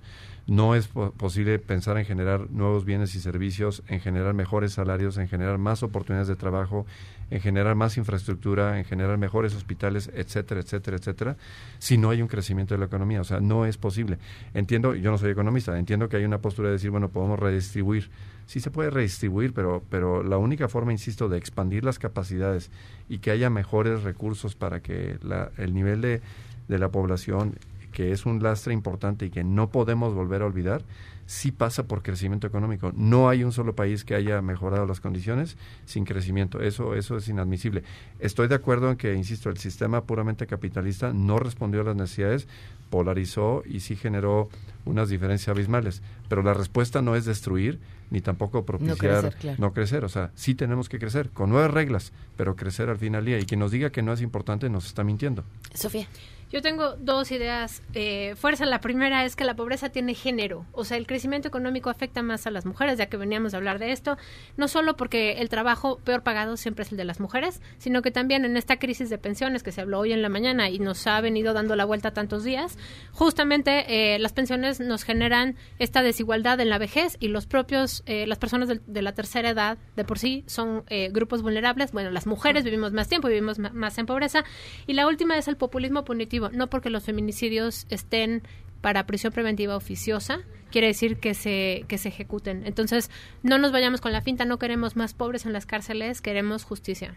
No 0.48 0.74
es 0.74 0.88
po- 0.88 1.10
posible 1.12 1.58
pensar 1.58 1.98
en 1.98 2.06
generar 2.06 2.50
nuevos 2.50 2.86
bienes 2.86 3.14
y 3.14 3.20
servicios, 3.20 3.82
en 3.86 4.00
generar 4.00 4.32
mejores 4.32 4.72
salarios, 4.72 5.18
en 5.18 5.28
generar 5.28 5.58
más 5.58 5.82
oportunidades 5.82 6.26
de 6.26 6.36
trabajo, 6.36 6.86
en 7.30 7.40
generar 7.42 7.74
más 7.74 7.98
infraestructura, 7.98 8.78
en 8.78 8.86
generar 8.86 9.18
mejores 9.18 9.54
hospitales, 9.54 10.10
etcétera, 10.14 10.62
etcétera, 10.62 10.96
etcétera, 10.96 11.36
si 11.78 11.98
no 11.98 12.08
hay 12.08 12.22
un 12.22 12.28
crecimiento 12.28 12.72
de 12.72 12.78
la 12.78 12.86
economía. 12.86 13.20
O 13.20 13.24
sea, 13.24 13.40
no 13.40 13.66
es 13.66 13.76
posible. 13.76 14.16
Entiendo, 14.54 14.94
yo 14.94 15.10
no 15.10 15.18
soy 15.18 15.30
economista, 15.32 15.78
entiendo 15.78 16.08
que 16.08 16.16
hay 16.16 16.24
una 16.24 16.38
postura 16.38 16.68
de 16.68 16.72
decir, 16.76 16.90
bueno, 16.90 17.10
podemos 17.10 17.38
redistribuir. 17.38 18.08
Sí 18.46 18.60
se 18.60 18.70
puede 18.70 18.88
redistribuir, 18.88 19.52
pero, 19.52 19.82
pero 19.90 20.22
la 20.22 20.38
única 20.38 20.66
forma, 20.68 20.92
insisto, 20.92 21.28
de 21.28 21.36
expandir 21.36 21.84
las 21.84 21.98
capacidades 21.98 22.70
y 23.10 23.18
que 23.18 23.30
haya 23.30 23.50
mejores 23.50 24.02
recursos 24.02 24.54
para 24.54 24.80
que 24.80 25.18
la- 25.22 25.50
el 25.58 25.74
nivel 25.74 26.00
de, 26.00 26.22
de 26.68 26.78
la 26.78 26.88
población, 26.88 27.56
que 27.98 28.12
es 28.12 28.26
un 28.26 28.40
lastre 28.40 28.72
importante 28.72 29.26
y 29.26 29.30
que 29.30 29.42
no 29.42 29.70
podemos 29.70 30.14
volver 30.14 30.42
a 30.42 30.46
olvidar, 30.46 30.84
sí 31.26 31.50
pasa 31.50 31.88
por 31.88 32.04
crecimiento 32.04 32.46
económico. 32.46 32.92
No 32.94 33.28
hay 33.28 33.42
un 33.42 33.50
solo 33.50 33.74
país 33.74 34.04
que 34.04 34.14
haya 34.14 34.40
mejorado 34.40 34.86
las 34.86 35.00
condiciones 35.00 35.56
sin 35.84 36.04
crecimiento. 36.04 36.60
Eso, 36.60 36.94
eso 36.94 37.16
es 37.16 37.26
inadmisible. 37.26 37.82
Estoy 38.20 38.46
de 38.46 38.54
acuerdo 38.54 38.88
en 38.88 38.98
que, 38.98 39.14
insisto, 39.14 39.50
el 39.50 39.56
sistema 39.56 40.04
puramente 40.04 40.46
capitalista 40.46 41.12
no 41.12 41.40
respondió 41.40 41.80
a 41.80 41.84
las 41.86 41.96
necesidades, 41.96 42.46
polarizó 42.88 43.64
y 43.66 43.80
sí 43.80 43.96
generó 43.96 44.48
unas 44.84 45.08
diferencias 45.08 45.48
abismales. 45.48 46.00
Pero 46.28 46.44
la 46.44 46.54
respuesta 46.54 47.02
no 47.02 47.16
es 47.16 47.24
destruir 47.24 47.80
ni 48.10 48.20
tampoco 48.20 48.64
propiciar 48.64 48.96
crecer, 48.96 49.34
claro. 49.36 49.56
no 49.60 49.72
crecer. 49.72 50.04
O 50.04 50.08
sea, 50.08 50.30
sí 50.34 50.54
tenemos 50.54 50.88
que 50.88 50.98
crecer 50.98 51.30
con 51.30 51.50
nuevas 51.50 51.70
reglas, 51.70 52.12
pero 52.36 52.56
crecer 52.56 52.88
al 52.88 52.98
final 52.98 53.24
día. 53.24 53.38
Y 53.38 53.46
quien 53.46 53.60
nos 53.60 53.70
diga 53.70 53.90
que 53.90 54.02
no 54.02 54.12
es 54.12 54.20
importante 54.20 54.68
nos 54.68 54.86
está 54.86 55.04
mintiendo. 55.04 55.44
Sofía. 55.74 56.08
Yo 56.50 56.62
tengo 56.62 56.96
dos 56.96 57.30
ideas. 57.30 57.82
Eh, 57.92 58.34
fuerza, 58.36 58.64
la 58.64 58.80
primera 58.80 59.26
es 59.26 59.36
que 59.36 59.44
la 59.44 59.54
pobreza 59.54 59.90
tiene 59.90 60.14
género. 60.14 60.64
O 60.72 60.84
sea, 60.84 60.96
el 60.96 61.06
crecimiento 61.06 61.46
económico 61.46 61.90
afecta 61.90 62.22
más 62.22 62.46
a 62.46 62.50
las 62.50 62.64
mujeres, 62.64 62.96
ya 62.96 63.06
que 63.06 63.18
veníamos 63.18 63.52
a 63.52 63.58
hablar 63.58 63.78
de 63.78 63.92
esto. 63.92 64.16
No 64.56 64.66
solo 64.66 64.96
porque 64.96 65.32
el 65.40 65.50
trabajo 65.50 65.98
peor 65.98 66.22
pagado 66.22 66.56
siempre 66.56 66.84
es 66.84 66.92
el 66.92 66.96
de 66.96 67.04
las 67.04 67.20
mujeres, 67.20 67.60
sino 67.76 68.00
que 68.00 68.10
también 68.10 68.46
en 68.46 68.56
esta 68.56 68.78
crisis 68.78 69.10
de 69.10 69.18
pensiones 69.18 69.62
que 69.62 69.72
se 69.72 69.82
habló 69.82 69.98
hoy 69.98 70.12
en 70.12 70.22
la 70.22 70.30
mañana 70.30 70.70
y 70.70 70.78
nos 70.78 71.06
ha 71.06 71.20
venido 71.20 71.52
dando 71.52 71.76
la 71.76 71.84
vuelta 71.84 72.12
tantos 72.12 72.44
días, 72.44 72.78
justamente 73.12 74.14
eh, 74.14 74.18
las 74.18 74.32
pensiones 74.32 74.80
nos 74.80 75.04
generan 75.04 75.54
esta 75.78 76.02
desigualdad 76.02 76.60
en 76.60 76.70
la 76.70 76.78
vejez 76.78 77.18
y 77.20 77.28
los 77.28 77.46
propios, 77.46 77.97
eh, 78.06 78.26
las 78.26 78.38
personas 78.38 78.68
del- 78.68 78.82
de, 78.86 79.02
la 79.02 79.12
tercera 79.12 79.50
edad 79.50 79.78
de 79.96 80.04
por 80.04 80.18
sí 80.18 80.44
son 80.46 80.84
eh, 80.88 81.10
grupos 81.12 81.42
vulnerables. 81.42 81.92
Bueno, 81.92 82.10
las 82.10 82.26
mujeres 82.26 82.64
vivimos 82.64 82.92
más 82.92 83.08
tiempo, 83.08 83.28
vivimos 83.28 83.58
más 83.58 83.98
en 83.98 84.06
pobreza. 84.06 84.44
Y 84.86 84.92
la 84.94 85.06
última 85.06 85.36
es 85.38 85.48
el 85.48 85.56
populismo 85.56 86.04
punitivo. 86.04 86.50
No 86.50 86.68
porque 86.68 86.90
los 86.90 87.04
feminicidios 87.04 87.86
estén 87.90 88.42
para 88.80 89.06
prisión 89.06 89.32
preventiva 89.32 89.74
oficiosa, 89.76 90.38
quiere 90.70 90.86
decir 90.86 91.16
que 91.18 91.34
se, 91.34 91.84
que 91.88 91.98
se 91.98 92.08
ejecuten. 92.10 92.64
Entonces, 92.64 93.10
no 93.42 93.58
nos 93.58 93.72
vayamos 93.72 94.00
con 94.00 94.12
la 94.12 94.20
finta, 94.22 94.44
no 94.44 94.58
queremos 94.58 94.94
más 94.94 95.14
pobres 95.14 95.46
en 95.46 95.52
las 95.52 95.66
cárceles, 95.66 96.20
queremos 96.20 96.62
justicia. 96.62 97.14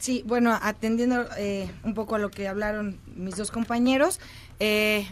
Sí, 0.00 0.22
bueno, 0.26 0.58
atendiendo 0.60 1.24
eh, 1.38 1.70
un 1.84 1.94
poco 1.94 2.16
a 2.16 2.18
lo 2.18 2.30
que 2.30 2.48
hablaron 2.48 2.98
mis 3.14 3.36
dos 3.36 3.50
compañeros, 3.50 4.20
eh, 4.60 5.06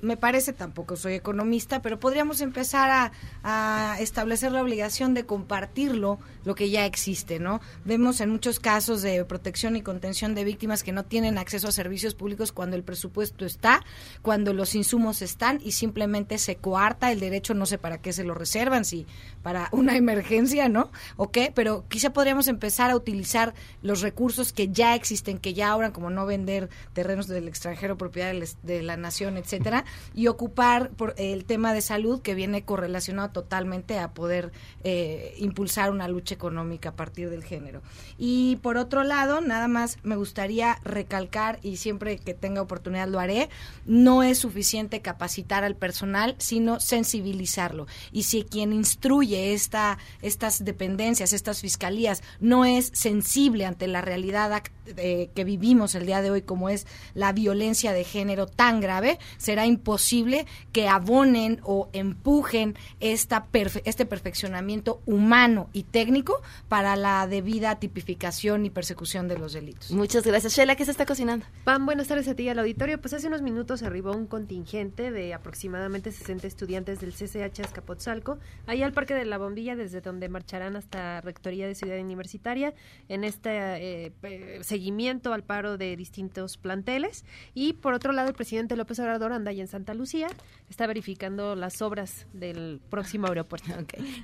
me 0.00 0.16
parece, 0.16 0.52
tampoco 0.52 0.94
soy 0.94 1.14
economista, 1.14 1.82
pero 1.82 1.98
podríamos 1.98 2.40
empezar 2.40 2.90
a, 2.90 3.12
a 3.42 3.96
establecer 4.00 4.52
la 4.52 4.62
obligación 4.62 5.14
de 5.14 5.26
compartirlo, 5.26 6.20
lo 6.44 6.54
que 6.54 6.70
ya 6.70 6.86
existe, 6.86 7.40
¿no? 7.40 7.60
Vemos 7.84 8.20
en 8.20 8.30
muchos 8.30 8.60
casos 8.60 9.02
de 9.02 9.24
protección 9.24 9.74
y 9.74 9.82
contención 9.82 10.36
de 10.36 10.44
víctimas 10.44 10.84
que 10.84 10.92
no 10.92 11.04
tienen 11.04 11.36
acceso 11.36 11.66
a 11.66 11.72
servicios 11.72 12.14
públicos 12.14 12.52
cuando 12.52 12.76
el 12.76 12.84
presupuesto 12.84 13.44
está, 13.44 13.84
cuando 14.22 14.52
los 14.54 14.76
insumos 14.76 15.20
están 15.20 15.60
y 15.64 15.72
simplemente 15.72 16.38
se 16.38 16.56
coarta 16.56 17.10
el 17.10 17.18
derecho, 17.18 17.54
no 17.54 17.66
sé 17.66 17.78
para 17.78 17.98
qué 18.00 18.12
se 18.12 18.24
lo 18.24 18.34
reservan, 18.34 18.84
si 18.84 19.06
para 19.42 19.68
una 19.72 19.96
emergencia, 19.96 20.68
¿no? 20.68 20.90
¿O 21.16 21.30
qué? 21.30 21.52
Pero 21.54 21.84
quizá 21.88 22.12
podríamos 22.12 22.46
empezar 22.46 22.90
a 22.90 22.96
utilizar 22.96 23.54
los 23.82 24.00
recursos 24.00 24.52
que 24.52 24.68
ya 24.68 24.94
existen, 24.94 25.38
que 25.38 25.54
ya 25.54 25.70
ahora, 25.70 25.92
como 25.92 26.10
no 26.10 26.24
vender 26.24 26.68
terrenos 26.92 27.26
del 27.28 27.48
extranjero, 27.48 27.96
propiedad 27.96 28.34
de 28.62 28.82
la 28.82 28.96
nación, 28.96 29.36
etcétera, 29.36 29.84
y 30.14 30.26
ocupar 30.26 30.90
por 30.90 31.14
el 31.16 31.44
tema 31.44 31.72
de 31.72 31.80
salud 31.80 32.20
que 32.22 32.34
viene 32.34 32.64
correlacionado 32.64 33.30
totalmente 33.30 33.98
a 33.98 34.12
poder 34.12 34.52
eh, 34.84 35.34
impulsar 35.38 35.90
una 35.90 36.08
lucha 36.08 36.34
económica 36.34 36.90
a 36.90 36.96
partir 36.96 37.30
del 37.30 37.44
género. 37.44 37.82
Y 38.16 38.56
por 38.56 38.76
otro 38.76 39.04
lado, 39.04 39.40
nada 39.40 39.68
más 39.68 39.98
me 40.02 40.16
gustaría 40.16 40.78
recalcar, 40.84 41.58
y 41.62 41.76
siempre 41.76 42.18
que 42.18 42.34
tenga 42.34 42.62
oportunidad 42.62 43.08
lo 43.08 43.20
haré, 43.20 43.48
no 43.86 44.22
es 44.22 44.38
suficiente 44.38 45.00
capacitar 45.00 45.64
al 45.64 45.76
personal, 45.76 46.34
sino 46.38 46.80
sensibilizarlo. 46.80 47.86
Y 48.12 48.24
si 48.24 48.44
quien 48.44 48.72
instruye 48.72 49.52
esta, 49.52 49.98
estas 50.22 50.64
dependencias, 50.64 51.32
estas 51.32 51.60
fiscalías, 51.60 52.22
no 52.40 52.64
es 52.64 52.90
sensible 52.94 53.66
ante 53.66 53.86
la 53.86 54.00
realidad 54.00 54.62
eh, 54.96 55.30
que 55.34 55.44
vivimos 55.44 55.94
el 55.94 56.06
día 56.06 56.22
de 56.22 56.30
hoy, 56.30 56.42
como 56.42 56.68
es 56.68 56.86
la 57.18 57.32
violencia 57.32 57.92
de 57.92 58.04
género 58.04 58.46
tan 58.46 58.80
grave, 58.80 59.18
será 59.38 59.66
imposible 59.66 60.46
que 60.72 60.88
abonen 60.88 61.60
o 61.64 61.88
empujen 61.92 62.76
esta 63.00 63.48
este 63.84 64.06
perfeccionamiento 64.06 65.02
humano 65.04 65.68
y 65.72 65.82
técnico 65.82 66.40
para 66.68 66.94
la 66.94 67.26
debida 67.26 67.80
tipificación 67.80 68.64
y 68.66 68.70
persecución 68.70 69.26
de 69.26 69.36
los 69.36 69.52
delitos. 69.52 69.90
Muchas 69.90 70.24
gracias. 70.24 70.54
Sheila, 70.54 70.76
¿qué 70.76 70.84
se 70.84 70.92
está 70.92 71.06
cocinando? 71.06 71.44
Pam, 71.64 71.86
buenas 71.86 72.06
tardes 72.06 72.28
a 72.28 72.34
ti 72.34 72.44
y 72.44 72.48
al 72.50 72.60
auditorio. 72.60 73.00
Pues 73.00 73.12
hace 73.14 73.26
unos 73.26 73.42
minutos 73.42 73.82
arribó 73.82 74.12
un 74.12 74.26
contingente 74.26 75.10
de 75.10 75.34
aproximadamente 75.34 76.12
60 76.12 76.46
estudiantes 76.46 77.00
del 77.00 77.12
CCH 77.12 77.60
Escapotzalco, 77.60 78.38
ahí 78.66 78.82
al 78.84 78.92
Parque 78.92 79.14
de 79.14 79.24
la 79.24 79.38
Bombilla, 79.38 79.74
desde 79.74 80.00
donde 80.00 80.28
marcharán 80.28 80.76
hasta 80.76 81.20
Rectoría 81.20 81.66
de 81.66 81.74
Ciudad 81.74 81.98
Universitaria 81.98 82.74
en 83.08 83.24
este 83.24 83.50
eh, 83.50 84.60
seguimiento 84.62 85.32
al 85.32 85.42
paro 85.42 85.78
de 85.78 85.96
distintos 85.96 86.56
planteles. 86.58 87.07
Y 87.54 87.74
por 87.74 87.94
otro 87.94 88.12
lado, 88.12 88.28
el 88.28 88.34
presidente 88.34 88.76
López 88.76 88.98
Obrador 88.98 89.32
anda 89.32 89.50
ahí 89.50 89.60
en 89.60 89.68
Santa 89.68 89.94
Lucía, 89.94 90.28
está 90.70 90.86
verificando 90.86 91.54
las 91.54 91.82
obras 91.82 92.26
del 92.32 92.80
próximo 92.90 93.26
aeropuerto. 93.26 93.68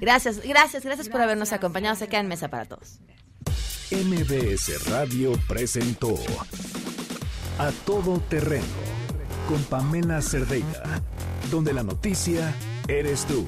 Gracias, 0.00 0.40
gracias, 0.42 0.84
gracias, 0.84 1.08
por 1.08 1.20
habernos 1.20 1.52
acompañado. 1.52 1.96
Se 1.96 2.08
queda 2.08 2.20
en 2.20 2.28
mesa 2.28 2.48
para 2.48 2.64
todos. 2.64 3.00
MBS 3.90 4.90
Radio 4.90 5.32
presentó 5.46 6.14
A 7.58 7.70
Todo 7.84 8.18
Terreno 8.20 8.64
con 9.48 9.62
Pamela 9.64 10.22
Cerdeira, 10.22 11.02
donde 11.50 11.72
la 11.72 11.82
noticia 11.82 12.54
eres 12.88 13.26
tú. 13.26 13.46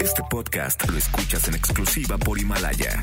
Este 0.00 0.22
podcast 0.30 0.88
lo 0.88 0.98
escuchas 0.98 1.48
en 1.48 1.54
exclusiva 1.54 2.18
por 2.18 2.38
Himalaya. 2.38 3.02